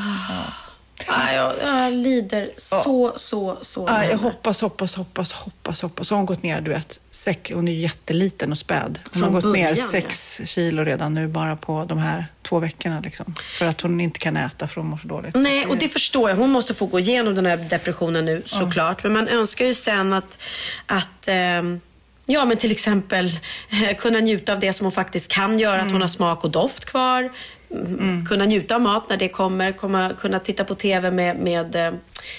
Ah, 1.06 1.32
jag, 1.32 1.54
jag 1.62 1.92
lider 1.92 2.50
så, 2.56 3.12
så, 3.16 3.58
så. 3.62 3.84
Ja, 3.88 4.04
jag 4.04 4.18
hoppas, 4.18 4.60
hoppas, 4.60 4.94
hoppas, 4.94 5.32
hoppas, 5.32 5.82
hoppas. 5.82 6.08
Så 6.08 6.14
har 6.14 6.16
hon 6.16 6.26
gått 6.26 6.42
ner, 6.42 6.60
du 6.60 6.70
vet, 6.70 7.00
sex, 7.10 7.50
hon 7.54 7.68
är 7.68 7.72
ju 7.72 7.78
jätteliten 7.78 8.50
och 8.50 8.58
späd. 8.58 9.00
Hon 9.04 9.22
Från 9.22 9.34
har 9.34 9.40
gått 9.40 9.56
ner 9.56 9.70
början, 9.70 9.88
sex 9.88 10.40
kilo 10.44 10.84
redan 10.84 11.14
nu 11.14 11.28
bara 11.28 11.56
på 11.56 11.84
de 11.88 11.98
här 11.98 12.26
två 12.42 12.58
veckorna. 12.58 13.00
Liksom. 13.00 13.34
För 13.58 13.66
att 13.66 13.80
hon 13.80 14.00
inte 14.00 14.18
kan 14.18 14.36
äta 14.36 14.68
för 14.68 14.80
hon 14.80 14.90
mår 14.90 14.96
så 14.96 15.08
dåligt. 15.08 15.34
Nej, 15.34 15.66
och 15.66 15.76
det 15.76 15.88
förstår 15.88 16.30
jag. 16.30 16.36
Hon 16.36 16.50
måste 16.50 16.74
få 16.74 16.86
gå 16.86 16.98
igenom 16.98 17.34
den 17.34 17.46
här 17.46 17.56
depressionen 17.56 18.24
nu 18.24 18.42
såklart. 18.44 19.02
Men 19.02 19.12
man 19.12 19.28
önskar 19.28 19.64
ju 19.64 19.74
sen 19.74 20.12
att, 20.12 20.38
att 20.86 21.28
ehm, 21.28 21.80
Ja, 22.26 22.44
men 22.44 22.56
till 22.56 22.70
exempel 22.70 23.30
eh, 23.70 23.96
kunna 23.96 24.20
njuta 24.20 24.52
av 24.52 24.60
det 24.60 24.72
som 24.72 24.84
hon 24.84 24.92
faktiskt 24.92 25.30
kan 25.30 25.58
göra. 25.58 25.82
Att 25.82 25.92
hon 25.92 26.00
har 26.00 26.08
smak 26.08 26.44
och 26.44 26.50
doft 26.50 26.84
kvar. 26.84 27.32
Mm. 27.74 28.26
Kunna 28.26 28.44
njuta 28.44 28.74
av 28.74 28.80
mat 28.80 29.08
när 29.08 29.16
det 29.16 29.28
kommer. 29.28 29.72
Komma, 29.72 30.12
kunna 30.20 30.38
titta 30.38 30.64
på 30.64 30.74
TV 30.74 31.10
med, 31.10 31.36
med 31.36 31.76
eh, 31.76 31.92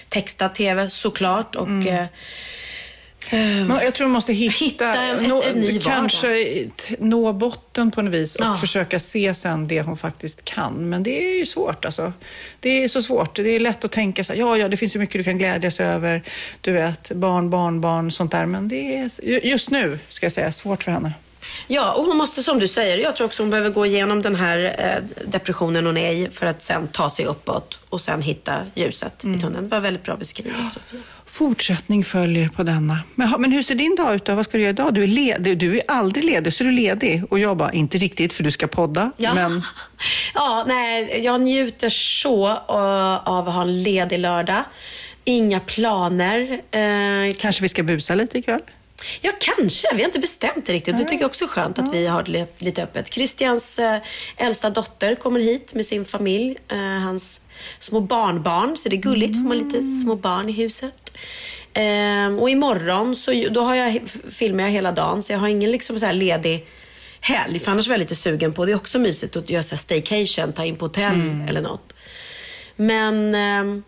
textad 0.10 0.50
TV 0.50 0.90
såklart. 0.90 1.56
Och, 1.56 1.88
eh, 1.88 2.06
Men 3.32 3.70
jag 3.84 3.94
tror 3.94 4.08
man 4.08 4.12
måste 4.14 4.34
hitta, 4.34 4.66
Hitta 4.66 4.94
en- 5.04 5.24
nå, 5.24 5.44
en 5.44 5.62
vardag. 5.62 5.82
kanske 5.84 6.46
nå 7.00 7.34
botten 7.34 7.92
på 7.92 8.02
något 8.02 8.14
vis 8.14 8.36
och 8.36 8.46
Ja. 8.46 8.56
försöka 8.56 9.00
se 9.00 9.34
sen 9.34 9.68
det 9.68 9.82
hon 9.82 9.98
faktiskt 9.98 10.46
kan. 10.46 10.90
Men 10.90 11.04
det 11.04 11.24
är 11.34 11.38
ju 11.40 11.46
svårt 11.46 11.86
alltså. 11.86 12.14
Det 12.60 12.84
är 12.84 12.88
så 12.88 13.02
svårt. 13.02 13.36
Det 13.36 13.50
är 13.50 13.60
lätt 13.60 13.84
att 13.86 13.92
tänka 13.92 14.24
så 14.24 14.34
här, 14.34 14.40
ja, 14.40 14.58
ja, 14.58 14.68
det 14.68 14.78
finns 14.78 14.96
ju 14.96 15.00
mycket 15.00 15.20
du 15.20 15.24
kan 15.24 15.38
glädjas 15.38 15.80
över. 15.80 16.24
Du 16.62 16.72
vet, 16.72 17.12
barn, 17.12 17.50
barn, 17.50 17.82
barn, 17.82 18.12
sånt 18.12 18.32
där. 18.32 18.46
Men 18.46 18.68
det 18.68 18.96
är 18.98 19.10
ju- 19.24 19.40
just 19.44 19.70
nu, 19.70 20.00
ska 20.10 20.26
jag 20.26 20.34
säga, 20.34 20.52
svårt 20.52 20.84
för 20.84 20.92
henne. 20.92 21.14
Ja, 21.68 21.94
och 21.94 22.06
hon 22.06 22.18
måste 22.18 22.44
som 22.44 22.60
du 22.60 22.68
säger, 22.68 22.98
jag 22.98 23.16
tror 23.16 23.28
också 23.28 23.44
hon 23.44 23.50
behöver 23.50 23.70
gå 23.70 23.86
igenom 23.86 24.22
den 24.22 24.36
här 24.36 24.76
eh, 24.78 25.26
depressionen 25.28 25.86
hon 25.86 25.98
är 25.98 26.12
i 26.12 26.30
för 26.32 26.46
att 26.46 26.64
sen 26.64 26.88
ta 26.88 27.10
sig 27.10 27.26
uppåt 27.26 27.80
och 27.90 28.02
sen 28.02 28.22
hitta 28.22 28.62
ljuset 28.76 29.14
i 29.20 29.40
tunneln. 29.40 29.64
Det 29.64 29.76
var 29.76 29.80
väldigt 29.80 30.04
bra 30.04 30.16
beskrivet 30.16 30.74
Sofia. 30.74 31.00
Fortsättning 31.26 32.04
följer 32.04 32.50
på 32.50 32.64
denna. 32.64 33.00
Men, 33.16 33.42
men 33.42 33.52
hur 33.52 33.64
ser 33.64 33.76
din 33.76 33.96
dag 33.96 34.16
ut 34.16 34.26
då? 34.26 34.36
Vad 34.36 34.46
ska 34.46 34.58
du 34.58 34.64
göra 34.64 34.70
idag? 34.70 34.94
Du 34.94 35.04
är, 35.04 35.08
ledig. 35.08 35.58
du 35.58 35.78
är 35.78 35.84
aldrig 35.88 36.26
ledig, 36.26 36.54
så 36.54 36.64
är 36.64 36.66
du 36.66 36.72
ledig. 36.72 37.24
Och 37.30 37.40
jag 37.40 37.58
bara, 37.58 37.72
inte 37.72 37.98
riktigt 37.98 38.34
för 38.34 38.44
du 38.44 38.52
ska 38.52 38.68
podda. 38.68 39.12
Ja. 39.18 39.34
Men 39.34 39.62
ja, 40.34 40.64
nej, 40.68 41.22
jag 41.24 41.42
njuter 41.42 41.90
så 41.90 42.48
eh, 42.50 43.28
av 43.30 43.48
att 43.48 43.54
ha 43.54 43.62
en 43.62 43.84
ledig 43.84 44.20
lördag. 44.20 44.64
Inga 45.24 45.60
planer. 45.60 46.62
Eh, 46.72 47.36
kanske 47.40 47.62
vi 47.62 47.70
ska 47.70 47.84
busa 47.84 48.16
lite 48.16 48.38
ikväll? 48.38 48.62
Ja, 49.22 49.32
kanske. 49.40 49.88
Vi 49.96 50.02
har 50.02 50.08
inte 50.10 50.20
bestämt 50.20 50.66
det 50.66 50.74
riktigt. 50.74 50.98
Det 50.98 51.04
tycker 51.04 51.22
jag 51.24 51.30
också 51.30 51.46
är 51.46 51.50
skönt 51.50 51.80
att 51.80 51.94
vi 51.94 52.08
har 52.08 52.24
det 52.24 52.32
li- 52.32 52.46
lite 52.58 52.84
öppet. 52.84 53.14
Christians 53.14 53.80
eh, 53.80 53.98
äldsta 54.38 54.70
dotter 54.70 55.16
kommer 55.16 55.40
hit 55.40 55.74
med 55.74 55.86
sin 55.86 56.06
familj. 56.06 56.58
Eh, 56.72 56.78
hans 56.78 57.40
små 57.80 58.00
barnbarn. 58.00 58.78
Så 58.78 58.90
det 58.90 58.96
är 58.96 59.02
gulligt. 59.02 59.36
Får 59.36 59.48
man 59.48 59.58
lite 59.58 59.84
små 60.04 60.16
barn 60.16 60.50
i 60.50 60.52
huset. 60.52 60.94
Ehm, 61.74 62.40
och 62.40 62.50
imorgon 62.50 63.16
så 63.16 63.32
då 63.52 63.62
har 63.62 63.76
jag, 63.76 64.02
filmar 64.32 64.64
jag 64.64 64.72
hela 64.72 64.92
dagen 64.92 65.24
så 65.24 65.32
jag 65.34 65.40
har 65.40 65.48
ingen 65.48 65.72
liksom 65.72 66.00
så 66.00 66.12
ledig 66.12 66.66
helg. 67.20 67.60
För 67.60 67.72
annars 67.72 67.88
var 67.88 67.94
jag 67.94 68.00
lite 68.00 68.16
sugen 68.16 68.54
på, 68.54 68.66
det 68.66 68.72
är 68.72 68.76
också 68.76 69.00
mysigt 69.00 69.36
att 69.36 69.50
göra 69.50 69.64
så 69.64 69.78
staycation, 69.78 70.54
ta 70.54 70.66
in 70.66 70.76
på 70.76 70.86
hotell 70.86 71.14
Mm. 71.16 71.48
eller 71.48 71.62
något. 71.62 71.94
Men 72.76 73.36
ehm, 73.36 73.84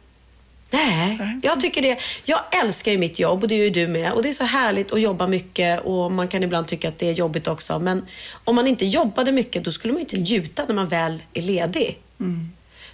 nej, 0.70 1.40
jag 1.44 1.60
tycker 1.60 1.82
det. 1.82 2.00
Jag 2.24 2.40
älskar 2.52 2.92
ju 2.92 2.98
mitt 2.98 3.20
jobb 3.20 3.44
och 3.44 3.50
det 3.50 3.56
gör 3.56 3.64
ju 3.64 3.70
du 3.70 3.88
med. 3.88 4.12
Och 4.12 4.24
det 4.24 4.30
är 4.30 4.34
så 4.34 4.44
härligt 4.44 4.92
att 4.92 5.02
jobba 5.02 5.28
mycket 5.28 5.82
och 5.82 6.12
man 6.12 6.28
kan 6.28 6.44
ibland 6.44 6.68
tycka 6.68 6.90
att 6.90 6.98
det 6.98 7.10
är 7.10 7.14
jobbigt 7.14 7.48
också. 7.48 7.80
Men 7.80 8.06
om 8.44 8.56
man 8.56 8.68
inte 8.68 8.86
jobbade 8.86 9.32
mycket 9.32 9.64
då 9.64 9.72
skulle 9.72 9.94
man 9.94 10.00
ju 10.00 10.04
inte 10.04 10.18
njuta 10.18 10.66
när 10.68 10.76
man 10.76 10.88
väl 10.88 11.24
är 11.34 11.42
ledig. 11.42 11.98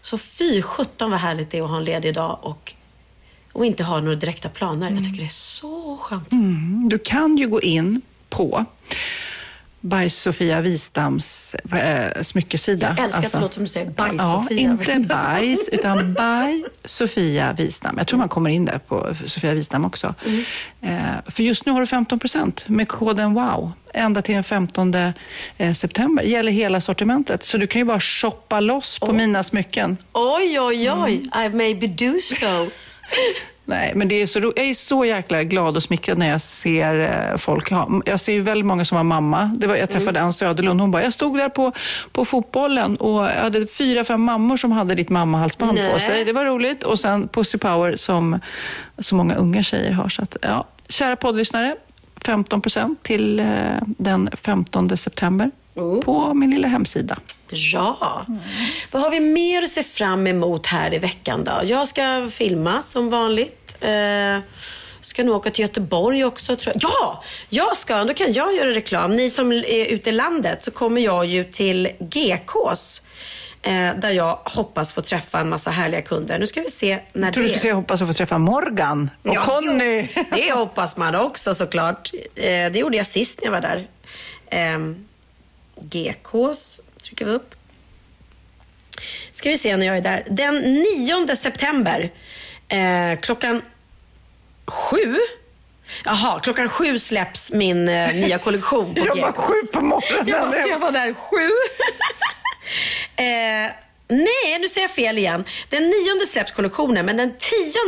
Så 0.01 0.17
fy 0.17 0.61
sjutton 0.61 1.11
vad 1.11 1.19
härligt 1.19 1.51
det 1.51 1.57
är 1.57 1.63
att 1.63 1.69
ha 1.69 1.77
en 1.77 1.83
ledig 1.83 2.13
dag 2.13 2.39
och, 2.41 2.73
och 3.51 3.65
inte 3.65 3.83
ha 3.83 3.99
några 3.99 4.15
direkta 4.15 4.49
planer. 4.49 4.91
Jag 4.91 5.03
tycker 5.03 5.19
det 5.19 5.25
är 5.25 5.29
så 5.29 5.97
skönt. 5.97 6.31
Mm, 6.31 6.89
du 6.89 6.99
kan 6.99 7.37
ju 7.37 7.47
gå 7.47 7.61
in 7.61 8.01
på 8.29 8.65
by 9.83 10.09
Sofia 10.09 10.61
Wistams 10.61 11.55
äh, 11.71 12.21
smyckesida. 12.21 12.95
Jag 12.97 13.05
älskar 13.05 13.21
att 13.21 13.31
det 13.31 13.39
låter 13.39 13.53
som 13.53 13.63
du 13.63 13.69
säger 13.69 13.91
bajs 13.91 14.15
Ja, 14.17 14.45
Sofia. 14.49 14.59
inte 14.59 14.99
bajs, 14.99 15.69
utan 15.71 16.13
by 16.13 16.65
Sofia 16.85 17.53
Wistam. 17.53 17.95
Jag 17.97 18.07
tror 18.07 18.19
man 18.19 18.29
kommer 18.29 18.49
in 18.49 18.65
där 18.65 18.79
på 18.79 19.15
Sofia 19.25 19.53
Wistam 19.53 19.85
också. 19.85 20.15
Mm. 20.25 20.43
Eh, 20.81 21.31
för 21.31 21.43
just 21.43 21.65
nu 21.65 21.71
har 21.71 21.79
du 21.79 21.87
15 21.87 22.19
procent 22.19 22.65
med 22.67 22.87
koden 22.87 23.33
WOW. 23.33 23.71
Ända 23.93 24.21
till 24.21 24.35
den 24.35 24.43
15 24.43 24.93
eh, 25.57 25.73
september. 25.73 26.23
Gäller 26.23 26.51
hela 26.51 26.81
sortimentet. 26.81 27.43
Så 27.43 27.57
du 27.57 27.67
kan 27.67 27.79
ju 27.79 27.85
bara 27.85 27.99
shoppa 27.99 28.59
loss 28.59 28.99
på 28.99 29.13
mina 29.13 29.43
smycken. 29.43 29.97
Oj, 30.13 30.59
oj, 30.59 30.91
oj. 30.91 31.29
Mm. 31.33 31.45
I 31.45 31.55
maybe 31.57 31.87
do 31.87 32.19
so. 32.19 32.67
Nej, 33.65 33.91
men 33.95 34.07
det 34.07 34.21
är 34.21 34.25
så, 34.25 34.39
jag 34.39 34.57
är 34.57 34.73
så 34.73 35.05
jäkla 35.05 35.43
glad 35.43 35.75
och 35.75 35.83
smickrad 35.83 36.17
när 36.17 36.29
jag 36.29 36.41
ser 36.41 36.99
eh, 37.31 37.37
folk 37.37 37.71
ha. 37.71 38.01
Jag 38.05 38.19
ser 38.19 38.33
ju 38.33 38.41
väldigt 38.41 38.65
många 38.65 38.85
som 38.85 38.97
har 38.97 39.03
mamma. 39.03 39.51
Det 39.57 39.67
var, 39.67 39.75
jag 39.75 39.89
träffade 39.89 40.21
Ann 40.21 40.33
Söderlund. 40.33 40.81
Hon 40.81 40.91
bara, 40.91 41.03
jag 41.03 41.13
stod 41.13 41.37
där 41.37 41.49
på, 41.49 41.71
på 42.11 42.25
fotbollen 42.25 42.95
och 42.95 43.23
jag 43.23 43.41
hade 43.41 43.67
fyra, 43.67 44.03
fem 44.03 44.21
mammor 44.21 44.57
som 44.57 44.71
hade 44.71 44.95
ditt 44.95 45.09
mammahalsband 45.09 45.77
på 45.93 45.99
sig. 45.99 46.25
Det 46.25 46.33
var 46.33 46.45
roligt. 46.45 46.83
Och 46.83 46.99
sen 46.99 47.27
Pussy 47.27 47.57
Power 47.57 47.95
som 47.95 48.39
så 48.97 49.15
många 49.15 49.35
unga 49.35 49.63
tjejer 49.63 49.91
har. 49.91 50.09
Så 50.09 50.21
att, 50.21 50.37
ja, 50.41 50.67
kära 50.89 51.15
poddlyssnare, 51.15 51.75
15 52.25 52.61
procent 52.61 53.03
till 53.03 53.39
eh, 53.39 53.45
den 53.85 54.29
15 54.33 54.97
september 54.97 55.51
på 56.05 56.33
min 56.33 56.51
lilla 56.51 56.67
hemsida. 56.67 57.17
Bra. 57.71 58.25
Vad 58.91 59.01
har 59.01 59.09
vi 59.09 59.19
mer 59.19 59.63
att 59.63 59.69
se 59.69 59.83
fram 59.83 60.27
emot 60.27 60.65
här 60.67 60.93
i 60.93 60.97
veckan 60.99 61.43
då? 61.43 61.61
Jag 61.63 61.87
ska 61.87 62.27
filma 62.31 62.81
som 62.81 63.09
vanligt. 63.09 63.75
Eh, 63.81 64.37
ska 65.01 65.23
nog 65.23 65.35
åka 65.35 65.51
till 65.51 65.61
Göteborg 65.61 66.25
också 66.25 66.55
tror 66.55 66.75
jag. 66.75 66.83
Ja! 66.83 67.23
Jag 67.49 67.77
ska, 67.77 68.03
då 68.03 68.13
kan 68.13 68.33
jag 68.33 68.55
göra 68.55 68.69
reklam. 68.69 69.11
Ni 69.11 69.29
som 69.29 69.51
är 69.51 69.85
ute 69.85 70.09
i 70.09 70.13
landet 70.13 70.63
så 70.63 70.71
kommer 70.71 71.01
jag 71.01 71.25
ju 71.25 71.43
till 71.43 71.89
GKs. 71.99 73.01
Eh, 73.61 73.95
där 73.95 74.11
jag 74.11 74.39
hoppas 74.43 74.93
få 74.93 75.01
träffa 75.01 75.39
en 75.39 75.49
massa 75.49 75.71
härliga 75.71 76.01
kunder. 76.01 76.39
Nu 76.39 76.47
ska 76.47 76.61
vi 76.61 76.69
se 76.69 76.99
när 77.13 77.27
Jag 77.27 77.33
tror 77.33 77.43
det 77.43 77.49
du 77.49 77.53
skulle 77.53 77.59
säga, 77.61 77.73
hoppas 77.73 78.01
att 78.01 78.07
få 78.07 78.13
träffa 78.13 78.37
Morgan 78.37 79.09
och 79.23 79.35
Ja, 79.35 79.41
Conny. 79.41 80.07
Det 80.31 80.51
hoppas 80.51 80.97
man 80.97 81.15
också 81.15 81.53
såklart. 81.55 82.11
Eh, 82.35 82.43
det 82.45 82.75
gjorde 82.75 82.97
jag 82.97 83.07
sist 83.07 83.39
när 83.41 83.45
jag 83.47 83.51
var 83.51 83.61
där. 83.61 83.87
Eh, 84.45 84.79
GKs 85.75 86.79
trycker 87.03 87.25
vi 87.25 87.31
upp. 87.31 87.55
Ska 89.31 89.49
vi 89.49 89.57
se 89.57 89.77
när 89.77 89.85
jag 89.85 89.97
är 89.97 90.01
där. 90.01 90.23
Den 90.29 90.55
9 91.27 91.35
september 91.35 92.11
eh, 92.67 93.19
klockan 93.21 93.61
sju. 94.67 95.17
Jaha, 96.05 96.39
klockan 96.39 96.69
sju 96.69 96.97
släpps 96.97 97.51
min 97.51 97.87
eh, 97.89 98.13
nya 98.15 98.37
kollektion 98.37 98.95
på 98.95 99.01
Jag 99.15 99.33
GKs. 99.33 99.37
sju 99.37 99.53
på 99.73 99.81
morgonen. 99.81 100.27
Ja, 100.27 100.51
ska 100.51 100.67
jag 100.67 100.79
vara 100.79 100.91
där 100.91 101.13
sju? 101.13 101.49
eh, 103.23 103.71
nej, 104.17 104.59
nu 104.59 104.69
säger 104.69 104.87
jag 104.87 104.95
fel 104.95 105.17
igen. 105.17 105.43
Den 105.69 105.83
nionde 105.83 106.25
släpps 106.25 106.51
kollektionen, 106.51 107.05
men 107.05 107.17
den 107.17 107.33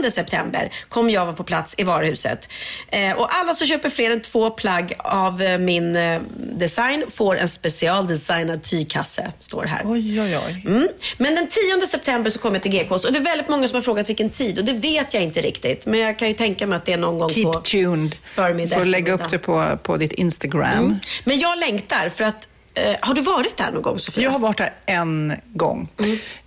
10 0.02 0.12
september 0.12 0.72
kommer 0.90 1.14
jag 1.14 1.26
vara 1.26 1.36
på 1.36 1.44
plats 1.44 1.76
i 1.78 1.84
varuhuset. 1.84 2.50
Eh, 2.88 3.12
och 3.12 3.36
alla 3.36 3.54
som 3.54 3.68
köper 3.68 3.90
fler 3.90 4.12
än 4.12 4.22
två 4.22 4.50
plagg 4.52 4.94
av 5.00 5.42
eh, 5.42 5.58
min 5.58 5.96
eh, 5.96 6.22
design 6.38 7.04
får 7.10 7.38
en 7.38 7.48
specialdesignad 7.48 8.64
tygkasse, 8.64 9.32
står 9.40 9.64
här. 9.64 9.82
Oj, 9.86 10.22
oj, 10.22 10.38
oj. 10.48 10.64
Mm. 10.66 10.88
Men 11.18 11.36
den 11.36 11.48
10 11.48 11.88
september 11.88 12.30
så 12.30 12.40
kommer 12.40 12.56
jag 12.56 12.64
till 12.64 12.72
GKs 12.72 13.06
och 13.06 13.14
det 13.14 13.20
är 13.20 13.24
väldigt 13.24 13.50
många 13.50 13.68
som 13.68 13.76
har 13.76 13.82
frågat 13.82 14.10
vilken 14.10 14.30
tid 14.30 14.60
och 14.60 14.66
det 14.66 14.74
vet 14.74 15.14
jag 15.14 15.24
inte 15.24 15.42
riktigt. 15.42 15.86
Men 15.86 16.00
jag 16.00 16.20
kan 16.20 16.28
ju 16.28 16.34
tänka 16.34 16.68
mig 16.68 16.78
att 16.78 16.86
det 16.86 16.94
är 16.94 16.98
någon 16.98 17.18
gång 17.18 17.30
Keep 17.30 17.44
på 17.44 17.54
tuned. 17.54 18.16
förmiddag. 18.24 18.76
Får 18.76 18.86
lägga 18.86 19.14
upp 19.14 19.30
det 19.30 19.38
på, 19.38 19.78
på 19.84 19.98
ditt 19.98 20.12
Instagram. 20.12 20.86
Mm. 20.86 21.00
Men 21.24 21.40
jag 21.40 21.60
längtar 21.60 22.10
för 22.10 22.24
att, 22.24 22.48
eh, 22.76 22.96
har 23.02 23.14
du 23.14 23.22
varit 23.22 23.58
där 23.58 23.72
någon 23.72 23.82
gång 23.82 24.00
Sofia? 24.00 24.24
Jag 24.24 24.32
har 24.32 24.40
varit 24.40 24.58
där 24.58 24.74
en 24.86 25.34
gång. 25.54 25.88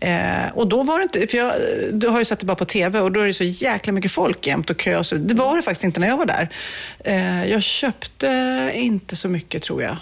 Eh, 0.01 0.53
och 0.55 0.67
då 0.67 0.83
var 0.83 0.99
det 0.99 1.03
inte, 1.03 1.27
för 1.27 1.39
jag, 1.39 1.53
du 1.93 2.09
har 2.09 2.19
ju 2.19 2.25
sett 2.25 2.41
det 2.41 2.47
bara 2.47 2.55
på 2.55 2.65
TV 2.65 3.01
och 3.01 3.13
då 3.13 3.21
är 3.21 3.27
det 3.27 3.35
så 3.35 3.45
jäkla 3.45 3.93
mycket 3.93 4.13
folk 4.13 4.47
jämt 4.47 4.71
och 4.71 4.77
kö. 4.77 4.97
och 4.97 5.07
Så, 5.07 5.15
det 5.15 5.35
var 5.35 5.57
det 5.57 5.63
faktiskt 5.63 5.85
inte 5.85 6.01
när 6.01 6.09
jag 6.09 6.17
var 6.17 6.27
där. 6.27 6.49
Eh, 7.05 7.51
jag 7.51 7.63
köpte 7.63 8.71
inte 8.75 9.17
så 9.17 9.29
mycket 9.29 9.63
tror 9.63 9.83
jag. 9.83 9.97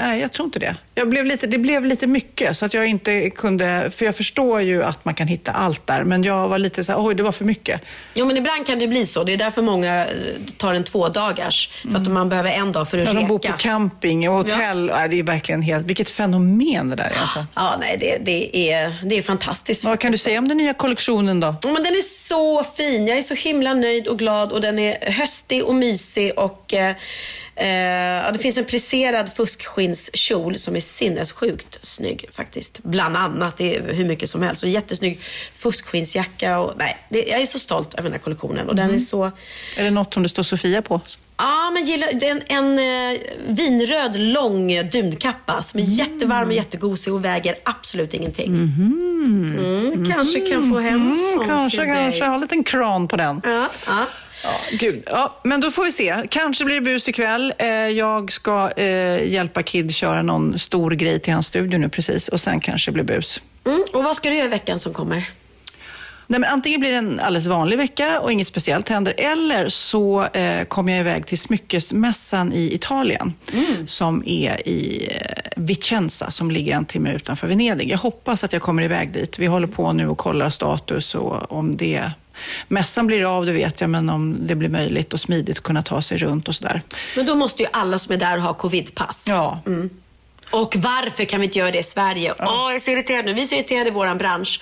Nej, 0.00 0.20
jag 0.20 0.32
tror 0.32 0.46
inte 0.46 0.58
det. 0.58 0.76
Jag 0.94 1.08
blev 1.08 1.26
lite, 1.26 1.46
det 1.46 1.58
blev 1.58 1.84
lite 1.84 2.06
mycket 2.06 2.56
så 2.56 2.64
att 2.64 2.74
jag 2.74 2.86
inte 2.86 3.30
kunde, 3.30 3.90
för 3.90 4.04
jag 4.04 4.16
förstår 4.16 4.60
ju 4.60 4.84
att 4.84 5.04
man 5.04 5.14
kan 5.14 5.28
hitta 5.28 5.52
allt 5.52 5.86
där, 5.86 6.04
men 6.04 6.22
jag 6.24 6.48
var 6.48 6.58
lite 6.58 6.84
så 6.84 6.92
här, 6.92 7.04
oj 7.06 7.14
det 7.14 7.22
var 7.22 7.32
för 7.32 7.44
mycket. 7.44 7.80
Jo 8.14 8.26
men 8.26 8.36
ibland 8.36 8.66
kan 8.66 8.78
det 8.78 8.88
bli 8.88 9.06
så. 9.06 9.24
Det 9.24 9.32
är 9.32 9.36
därför 9.36 9.62
många 9.62 10.06
eh, 10.06 10.12
tar 10.56 10.74
en 10.74 10.84
två 10.84 11.08
dagars 11.08 11.70
För 11.90 11.96
att 11.98 12.08
man 12.08 12.28
behöver 12.28 12.50
en 12.50 12.72
dag 12.72 12.88
för 12.88 12.98
att 12.98 13.04
Ja, 13.04 13.10
reka. 13.10 13.20
de 13.20 13.28
bor 13.28 13.38
på 13.38 13.52
camping 13.58 14.28
och 14.28 14.34
hotell. 14.34 14.90
Ja. 14.94 15.08
det 15.08 15.18
är 15.18 15.22
verkligen 15.22 15.62
helt, 15.62 15.86
vilket 15.86 16.10
fenomen 16.10 16.88
det 16.88 16.96
där 16.96 17.04
är 17.16 17.20
alltså. 17.20 17.46
Ja, 17.54 17.76
nej 17.80 17.96
det, 18.00 18.18
det, 18.24 18.70
är, 18.72 18.94
det 19.04 19.18
är 19.18 19.22
fantastiskt. 19.22 19.84
Vad 19.84 20.00
kan 20.00 20.12
du 20.12 20.18
säga 20.18 20.38
om 20.38 20.48
den 20.48 20.56
nya 20.56 20.74
kollektionen 20.74 21.40
då? 21.40 21.54
Men 21.64 21.74
den 21.82 21.86
är 21.94 22.28
så 22.28 22.64
fin. 22.64 23.06
Jag 23.06 23.18
är 23.18 23.22
så 23.22 23.34
himla 23.34 23.74
nöjd 23.74 24.08
och 24.08 24.18
glad 24.18 24.52
och 24.52 24.60
den 24.60 24.78
är 24.78 25.10
höstig 25.10 25.64
och 25.64 25.74
mysig 25.74 26.32
och 26.38 26.74
eh, 26.74 26.96
eh, 27.60 28.32
det 28.32 28.38
finns 28.38 28.58
en 28.58 28.64
plisserad 28.64 29.32
fuskskinnskjol 29.34 30.58
som 30.58 30.76
är 30.76 30.80
sinnessjukt 30.80 31.78
snygg 31.86 32.24
faktiskt. 32.32 32.78
Bland 32.82 33.16
annat. 33.16 33.56
Det 33.56 33.76
är 33.76 33.92
hur 33.94 34.04
mycket 34.04 34.30
som 34.30 34.42
helst. 34.42 34.62
Och 34.62 34.68
jättesnygg 34.68 35.20
fuskskinsjacka 35.52 36.58
och 36.58 36.72
nej, 36.78 36.96
det, 37.08 37.18
jag 37.24 37.40
är 37.40 37.46
så 37.46 37.58
stolt 37.58 37.94
över 37.94 38.02
den 38.02 38.12
här 38.12 38.18
kollektionen 38.18 38.68
och 38.68 38.76
den 38.76 38.94
är 38.94 38.98
så 38.98 39.24
Är 39.76 39.84
det 39.84 39.90
något 39.90 40.14
som 40.14 40.22
det 40.22 40.28
står 40.28 40.42
Sofia 40.42 40.82
på? 40.82 41.00
Ja, 41.36 41.70
men 41.70 41.84
gillar, 41.84 42.12
det 42.12 42.28
är 42.28 42.30
en, 42.48 42.76
en 42.78 43.12
eh, 43.14 43.20
vinröd 43.48 44.16
lång 44.16 44.88
dunkappa 44.90 45.62
som 45.62 45.80
är 45.80 45.84
jättevarm 45.84 46.48
och 46.48 46.54
jättegosig 46.54 47.12
och 47.14 47.24
väger 47.24 47.54
absolut 47.64 48.14
ingenting. 48.14 48.46
Mm, 48.46 50.06
kanske 50.12 50.40
kan 50.40 50.70
få 50.70 50.78
hem 50.78 51.00
Mm, 51.00 51.12
sånt 51.14 51.46
kanske, 51.46 51.78
till 51.78 51.86
kanske. 51.86 52.20
dig. 52.20 52.28
Ha 52.28 52.34
en 52.34 52.40
liten 52.40 52.64
kran 52.64 53.08
på 53.08 53.16
den. 53.16 53.40
Ja, 53.44 53.68
ja. 53.86 54.06
Ja, 54.44 54.50
gud. 54.70 55.02
Ja, 55.06 55.40
men 55.44 55.60
då 55.60 55.70
får 55.70 55.84
vi 55.84 55.92
se. 55.92 56.22
Kanske 56.30 56.64
blir 56.64 56.74
det 56.74 56.80
bus 56.80 57.08
ikväll. 57.08 57.54
Eh, 57.58 57.68
jag 57.68 58.32
ska 58.32 58.70
eh, 58.76 59.28
hjälpa 59.32 59.62
Kid 59.62 59.94
köra 59.94 60.22
någon 60.22 60.58
stor 60.58 60.90
grej 60.90 61.20
till 61.20 61.32
hans 61.32 61.46
studio 61.46 61.78
nu 61.78 61.88
precis 61.88 62.28
och 62.28 62.40
sen 62.40 62.60
kanske 62.60 62.90
det 62.90 62.92
blir 62.92 63.04
bus. 63.04 63.40
Mm, 63.66 63.84
och 63.92 64.04
vad 64.04 64.16
ska 64.16 64.28
du 64.28 64.36
göra 64.36 64.46
i 64.46 64.50
veckan 64.50 64.78
som 64.78 64.92
kommer? 64.92 65.30
Nej, 66.30 66.40
men 66.40 66.50
antingen 66.50 66.80
blir 66.80 66.90
det 66.90 66.96
en 66.96 67.20
alldeles 67.20 67.46
vanlig 67.46 67.76
vecka 67.76 68.20
och 68.20 68.32
inget 68.32 68.46
speciellt 68.46 68.88
händer 68.88 69.14
eller 69.18 69.68
så 69.68 70.24
eh, 70.24 70.64
kommer 70.64 70.92
jag 70.92 71.00
iväg 71.00 71.26
till 71.26 71.38
smyckesmässan 71.38 72.52
i 72.52 72.74
Italien 72.74 73.34
som 73.86 74.22
är 74.26 74.68
i 74.68 75.08
eh, 75.10 75.52
Vicenza 75.56 76.30
som 76.30 76.50
ligger 76.50 76.76
en 76.76 76.84
timme 76.84 77.12
utanför 77.14 77.46
Venedig. 77.46 77.90
Jag 77.90 77.98
hoppas 77.98 78.44
att 78.44 78.52
jag 78.52 78.62
kommer 78.62 78.82
iväg 78.82 79.12
dit. 79.12 79.38
Vi 79.38 79.46
håller 79.46 79.66
på 79.66 79.92
nu 79.92 80.08
och 80.08 80.18
kollar 80.18 80.50
status 80.50 81.14
och 81.14 81.52
om 81.52 81.76
det 81.76 82.10
Mässan 82.68 83.06
blir 83.06 83.36
av, 83.36 83.46
det 83.46 83.52
vet 83.52 83.80
jag, 83.80 83.90
men 83.90 84.10
om 84.10 84.46
det 84.46 84.54
blir 84.54 84.68
möjligt 84.68 85.12
och 85.12 85.20
smidigt 85.20 85.58
att 85.58 85.64
kunna 85.64 85.82
ta 85.82 86.02
sig 86.02 86.18
runt 86.18 86.48
och 86.48 86.54
sådär. 86.54 86.82
Men 87.16 87.26
då 87.26 87.34
måste 87.34 87.62
ju 87.62 87.68
alla 87.72 87.98
som 87.98 88.14
är 88.14 88.18
där 88.18 88.38
ha 88.38 88.54
covidpass. 88.54 89.24
Ja. 89.28 89.60
Och 90.50 90.76
varför 90.76 91.24
kan 91.24 91.40
vi 91.40 91.46
inte 91.46 91.58
göra 91.58 91.70
det 91.70 91.78
i 91.78 91.82
Sverige? 91.82 92.34
Åh, 92.38 92.46
jag 92.46 92.74
är 92.74 92.78
så 92.78 92.90
irriterad 92.90 93.24
nu. 93.24 93.32
Vi 93.32 93.40
är 93.40 93.44
så 93.44 93.54
irriterade 93.54 93.88
i 93.88 93.92
vår 93.92 94.14
bransch. 94.14 94.60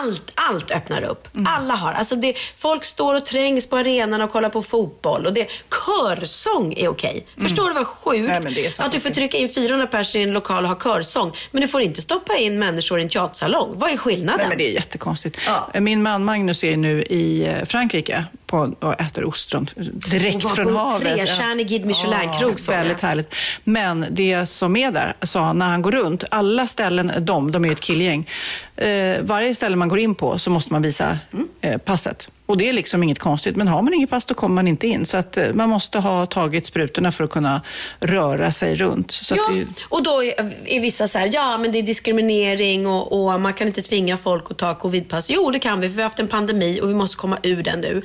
Allt, 0.00 0.32
allt 0.34 0.70
öppnar 0.70 1.02
upp. 1.02 1.28
Alla 1.46 1.74
har. 1.74 1.92
Alltså 1.92 2.16
det, 2.16 2.34
folk 2.56 2.84
står 2.84 3.14
och 3.14 3.26
trängs 3.26 3.66
på 3.66 3.76
arenan 3.76 4.22
och 4.22 4.32
kollar 4.32 4.48
på 4.48 4.62
fotboll. 4.62 5.26
Och 5.26 5.32
det, 5.32 5.48
körsång 5.86 6.74
är 6.76 6.88
okej. 6.88 7.26
Förstår 7.38 7.68
du 7.68 7.74
vad 7.74 7.86
sjukt? 7.86 8.28
Nej, 8.28 8.72
att 8.78 8.92
du 8.92 9.00
får 9.00 9.10
trycka 9.10 9.36
in 9.36 9.48
400 9.48 9.86
personer 9.86 10.24
i 10.24 10.28
en 10.28 10.32
lokal 10.32 10.64
och 10.64 10.70
ha 10.70 10.80
körsång. 10.80 11.32
Men 11.50 11.60
du 11.60 11.68
får 11.68 11.80
inte 11.80 12.02
stoppa 12.02 12.36
in 12.36 12.58
människor 12.58 12.98
i 12.98 13.02
en 13.02 13.08
teatersalong. 13.08 13.72
Vad 13.78 13.90
är 13.90 13.96
skillnaden? 13.96 14.38
Nej, 14.38 14.48
men 14.48 14.58
det 14.58 14.68
är 14.68 14.72
jättekonstigt. 14.72 15.38
Ja. 15.46 15.80
Min 15.80 16.02
man 16.02 16.24
Magnus 16.24 16.64
är 16.64 16.76
nu 16.76 17.02
i 17.02 17.46
eh, 17.46 17.64
Frankrike 17.64 18.24
på, 18.46 18.74
och 18.80 19.00
äter 19.00 19.24
ostron 19.24 19.68
direkt 19.76 20.50
från 20.50 20.76
havet. 20.76 21.16
trestjärnig 21.16 21.68
Guide 21.68 21.86
Michelin-krog, 21.86 22.54
jag. 22.68 22.76
Väldigt 22.76 23.00
härligt. 23.00 23.34
Men 23.64 24.06
det 24.10 24.46
som 24.46 24.76
är 24.76 24.90
där, 24.90 25.16
sa 25.22 25.52
när 25.52 25.66
han 25.66 25.82
går 25.82 25.92
runt, 25.92 26.24
alla 26.30 26.66
ställen, 26.66 27.12
de, 27.18 27.52
de 27.52 27.64
är 27.64 27.68
ju 27.68 27.72
ett 27.72 27.80
killgäng, 27.80 28.30
eh, 28.76 29.22
varje 29.22 29.54
ställe 29.54 29.76
man 29.76 29.88
går 29.88 29.98
in 29.98 30.14
på 30.14 30.38
så 30.38 30.50
måste 30.50 30.72
man 30.72 30.82
visa 30.82 31.18
eh, 31.60 31.78
passet. 31.78 32.28
Och 32.46 32.56
det 32.56 32.68
är 32.68 32.72
liksom 32.72 33.02
inget 33.02 33.18
konstigt, 33.18 33.56
men 33.56 33.68
har 33.68 33.82
man 33.82 33.94
inget 33.94 34.10
pass 34.10 34.26
då 34.26 34.34
kommer 34.34 34.54
man 34.54 34.68
inte 34.68 34.86
in. 34.86 35.06
Så 35.06 35.16
att 35.16 35.36
eh, 35.36 35.52
man 35.52 35.68
måste 35.68 35.98
ha 35.98 36.26
tagit 36.26 36.66
sprutorna 36.66 37.12
för 37.12 37.24
att 37.24 37.30
kunna 37.30 37.62
röra 38.00 38.52
sig 38.52 38.74
runt. 38.74 39.10
Så 39.10 39.36
ja, 39.36 39.52
det, 39.52 39.66
och 39.88 40.02
då 40.02 40.24
är, 40.24 40.52
är 40.64 40.80
vissa 40.80 41.08
så 41.08 41.18
här, 41.18 41.30
ja 41.32 41.58
men 41.58 41.72
det 41.72 41.78
är 41.78 41.82
diskriminering 41.82 42.86
och, 42.86 43.12
och 43.12 43.40
man 43.40 43.54
kan 43.54 43.66
inte 43.66 43.82
tvinga 43.82 44.16
folk 44.16 44.50
att 44.50 44.58
ta 44.58 44.74
covidpass. 44.74 45.30
Jo, 45.30 45.50
det 45.50 45.58
kan 45.58 45.80
vi 45.80 45.88
för 45.88 45.96
vi 45.96 46.02
har 46.02 46.08
haft 46.08 46.18
en 46.18 46.28
pandemi 46.28 46.80
och 46.80 46.90
vi 46.90 46.94
måste 46.94 47.16
komma 47.16 47.38
ur 47.42 47.62
den 47.62 47.80
nu. 47.80 48.02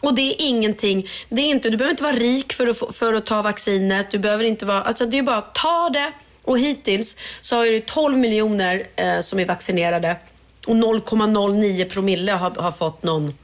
Och 0.00 0.14
det 0.14 0.22
är 0.22 0.34
ingenting, 0.38 1.06
det 1.28 1.42
är 1.42 1.50
inte, 1.50 1.70
du 1.70 1.76
behöver 1.76 1.90
inte 1.90 2.02
vara 2.02 2.16
rik 2.16 2.52
för 2.52 2.66
att, 2.66 2.96
för 2.96 3.14
att 3.14 3.26
ta 3.26 3.42
vaccinet. 3.42 4.10
Du 4.10 4.18
behöver 4.18 4.44
inte 4.44 4.66
vara, 4.66 4.82
alltså 4.82 5.06
det 5.06 5.18
är 5.18 5.22
bara 5.22 5.40
ta 5.40 5.90
det. 5.92 6.12
Och 6.46 6.58
hittills 6.58 7.16
så 7.40 7.56
har 7.56 7.66
ju 7.66 7.80
12 7.80 8.18
miljoner 8.18 8.88
eh, 8.96 9.20
som 9.20 9.38
är 9.38 9.44
vaccinerade 9.44 10.16
och 10.66 10.74
0,09 10.74 11.88
promille 11.88 12.32
har, 12.32 12.50
har 12.50 12.70
fått 12.70 13.02
någon 13.02 13.34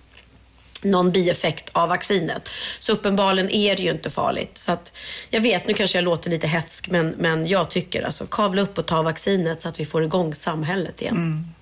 någon 0.84 1.12
bieffekt 1.12 1.70
av 1.72 1.88
vaccinet. 1.88 2.48
Så 2.78 2.92
uppenbarligen 2.92 3.50
är 3.50 3.76
det 3.76 3.82
ju 3.82 3.90
inte 3.90 4.11
farligt. 4.11 4.59
Så 4.59 4.72
att, 4.72 4.92
jag 5.30 5.40
vet, 5.40 5.66
nu 5.66 5.74
kanske 5.74 5.98
jag 5.98 6.05
låter 6.05 6.30
lite 6.30 6.46
hetsk, 6.46 6.88
men, 6.88 7.14
men 7.18 7.46
jag 7.46 7.70
tycker 7.70 8.03
alltså 8.03 8.26
kavla 8.26 8.62
upp 8.62 8.78
och 8.78 8.86
ta 8.86 9.03
vaccinet 9.03 9.62
så 9.62 9.68
att 9.68 9.80
vi 9.80 9.84
får 9.84 10.05
igång 10.05 10.34
samhället 10.34 11.03
igen. 11.03 11.55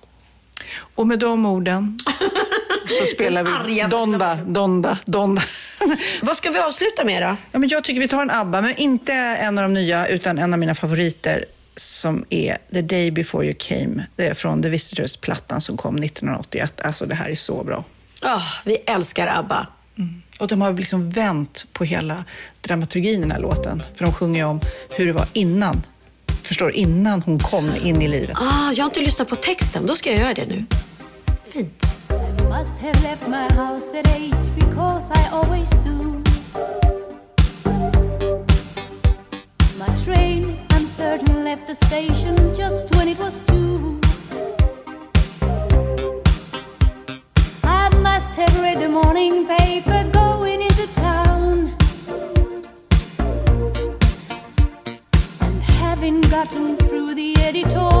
och 0.95 1.07
med 1.07 1.19
de 1.19 1.45
orden 1.45 1.99
så 2.99 3.05
spelar 3.05 3.43
vi 3.43 3.51
Arga 3.51 3.87
Donda, 3.87 4.35
Donda, 4.35 4.97
Donda. 5.05 5.43
Vad 6.21 6.37
ska 6.37 6.49
vi 6.49 6.59
avsluta 6.59 7.05
med 7.05 7.21
då? 7.21 7.35
Ja, 7.51 7.59
men 7.59 7.69
jag 7.69 7.83
tycker 7.83 8.01
vi 8.01 8.07
tar 8.07 8.21
en 8.21 8.31
ABBA, 8.31 8.61
men 8.61 8.75
inte 8.75 9.13
en 9.13 9.57
av 9.57 9.63
de 9.63 9.73
nya, 9.73 10.07
utan 10.07 10.37
en 10.37 10.53
av 10.53 10.59
mina 10.59 10.75
favoriter 10.75 11.45
som 11.75 12.25
är 12.29 12.57
The 12.73 12.81
Day 12.81 13.11
Before 13.11 13.45
You 13.45 13.55
Came. 13.59 14.05
Det 14.15 14.27
är 14.27 14.33
från 14.33 14.63
The 14.63 14.69
Visitors-plattan 14.69 15.61
som 15.61 15.77
kom 15.77 15.95
1981. 15.95 16.81
Alltså 16.81 17.05
det 17.05 17.15
här 17.15 17.29
är 17.29 17.35
så 17.35 17.63
bra. 17.63 17.83
Ah, 18.21 18.41
vi 18.65 18.75
älskar 18.75 19.27
ABBA. 19.27 19.67
Och 20.39 20.47
de 20.47 20.61
har 20.61 20.73
liksom 20.73 21.09
vänt 21.09 21.65
på 21.73 21.83
hela 21.83 22.25
dramaturgin 22.61 23.17
i 23.17 23.21
den 23.21 23.31
här 23.31 23.39
låten. 23.39 23.83
För 23.95 24.05
de 24.05 24.13
sjunger 24.13 24.39
ju 24.39 24.45
om 24.47 24.61
hur 24.95 25.05
det 25.05 25.13
var 25.13 25.27
innan. 25.33 25.81
Förstår 26.43 26.67
du? 26.67 26.73
Innan 26.73 27.21
hon 27.21 27.39
kom 27.39 27.71
in 27.83 28.01
i 28.01 28.07
livet. 28.07 28.37
Ah, 28.37 28.71
jag 28.71 28.83
har 28.83 28.89
inte 28.89 28.99
lyssnat 28.99 29.27
på 29.27 29.35
texten, 29.35 29.85
då 29.85 29.95
ska 29.95 30.11
jag 30.11 30.19
göra 30.19 30.33
det 30.33 30.45
nu. 30.45 30.65
Fint. 31.53 31.85
I 32.11 32.43
must 32.49 32.77
have 32.77 33.01
left 33.03 33.27
my 33.27 33.51
house 33.53 33.93
at 33.93 34.07
eight 34.09 34.35
because 34.55 35.11
I 35.11 35.29
always 35.29 35.69
do. 35.87 36.21
My 39.77 39.95
train, 40.03 40.65
I'm 40.71 40.85
certain, 40.85 41.43
left 41.43 41.67
the 41.67 41.75
station 41.75 42.35
just 42.55 42.93
when 42.95 43.07
it 43.07 43.17
was 43.17 43.39
two. 43.39 43.99
I 47.63 47.89
must 47.99 48.31
have 48.41 48.53
read 48.61 48.79
the 48.79 48.89
morning 48.89 49.47
paper 49.47 50.09
going 50.11 50.61
into 50.61 50.87
town. 50.93 51.75
And 55.39 55.61
having 55.63 56.21
gotten 56.21 56.77
through 56.77 57.15
the 57.15 57.35
editorial, 57.41 58.00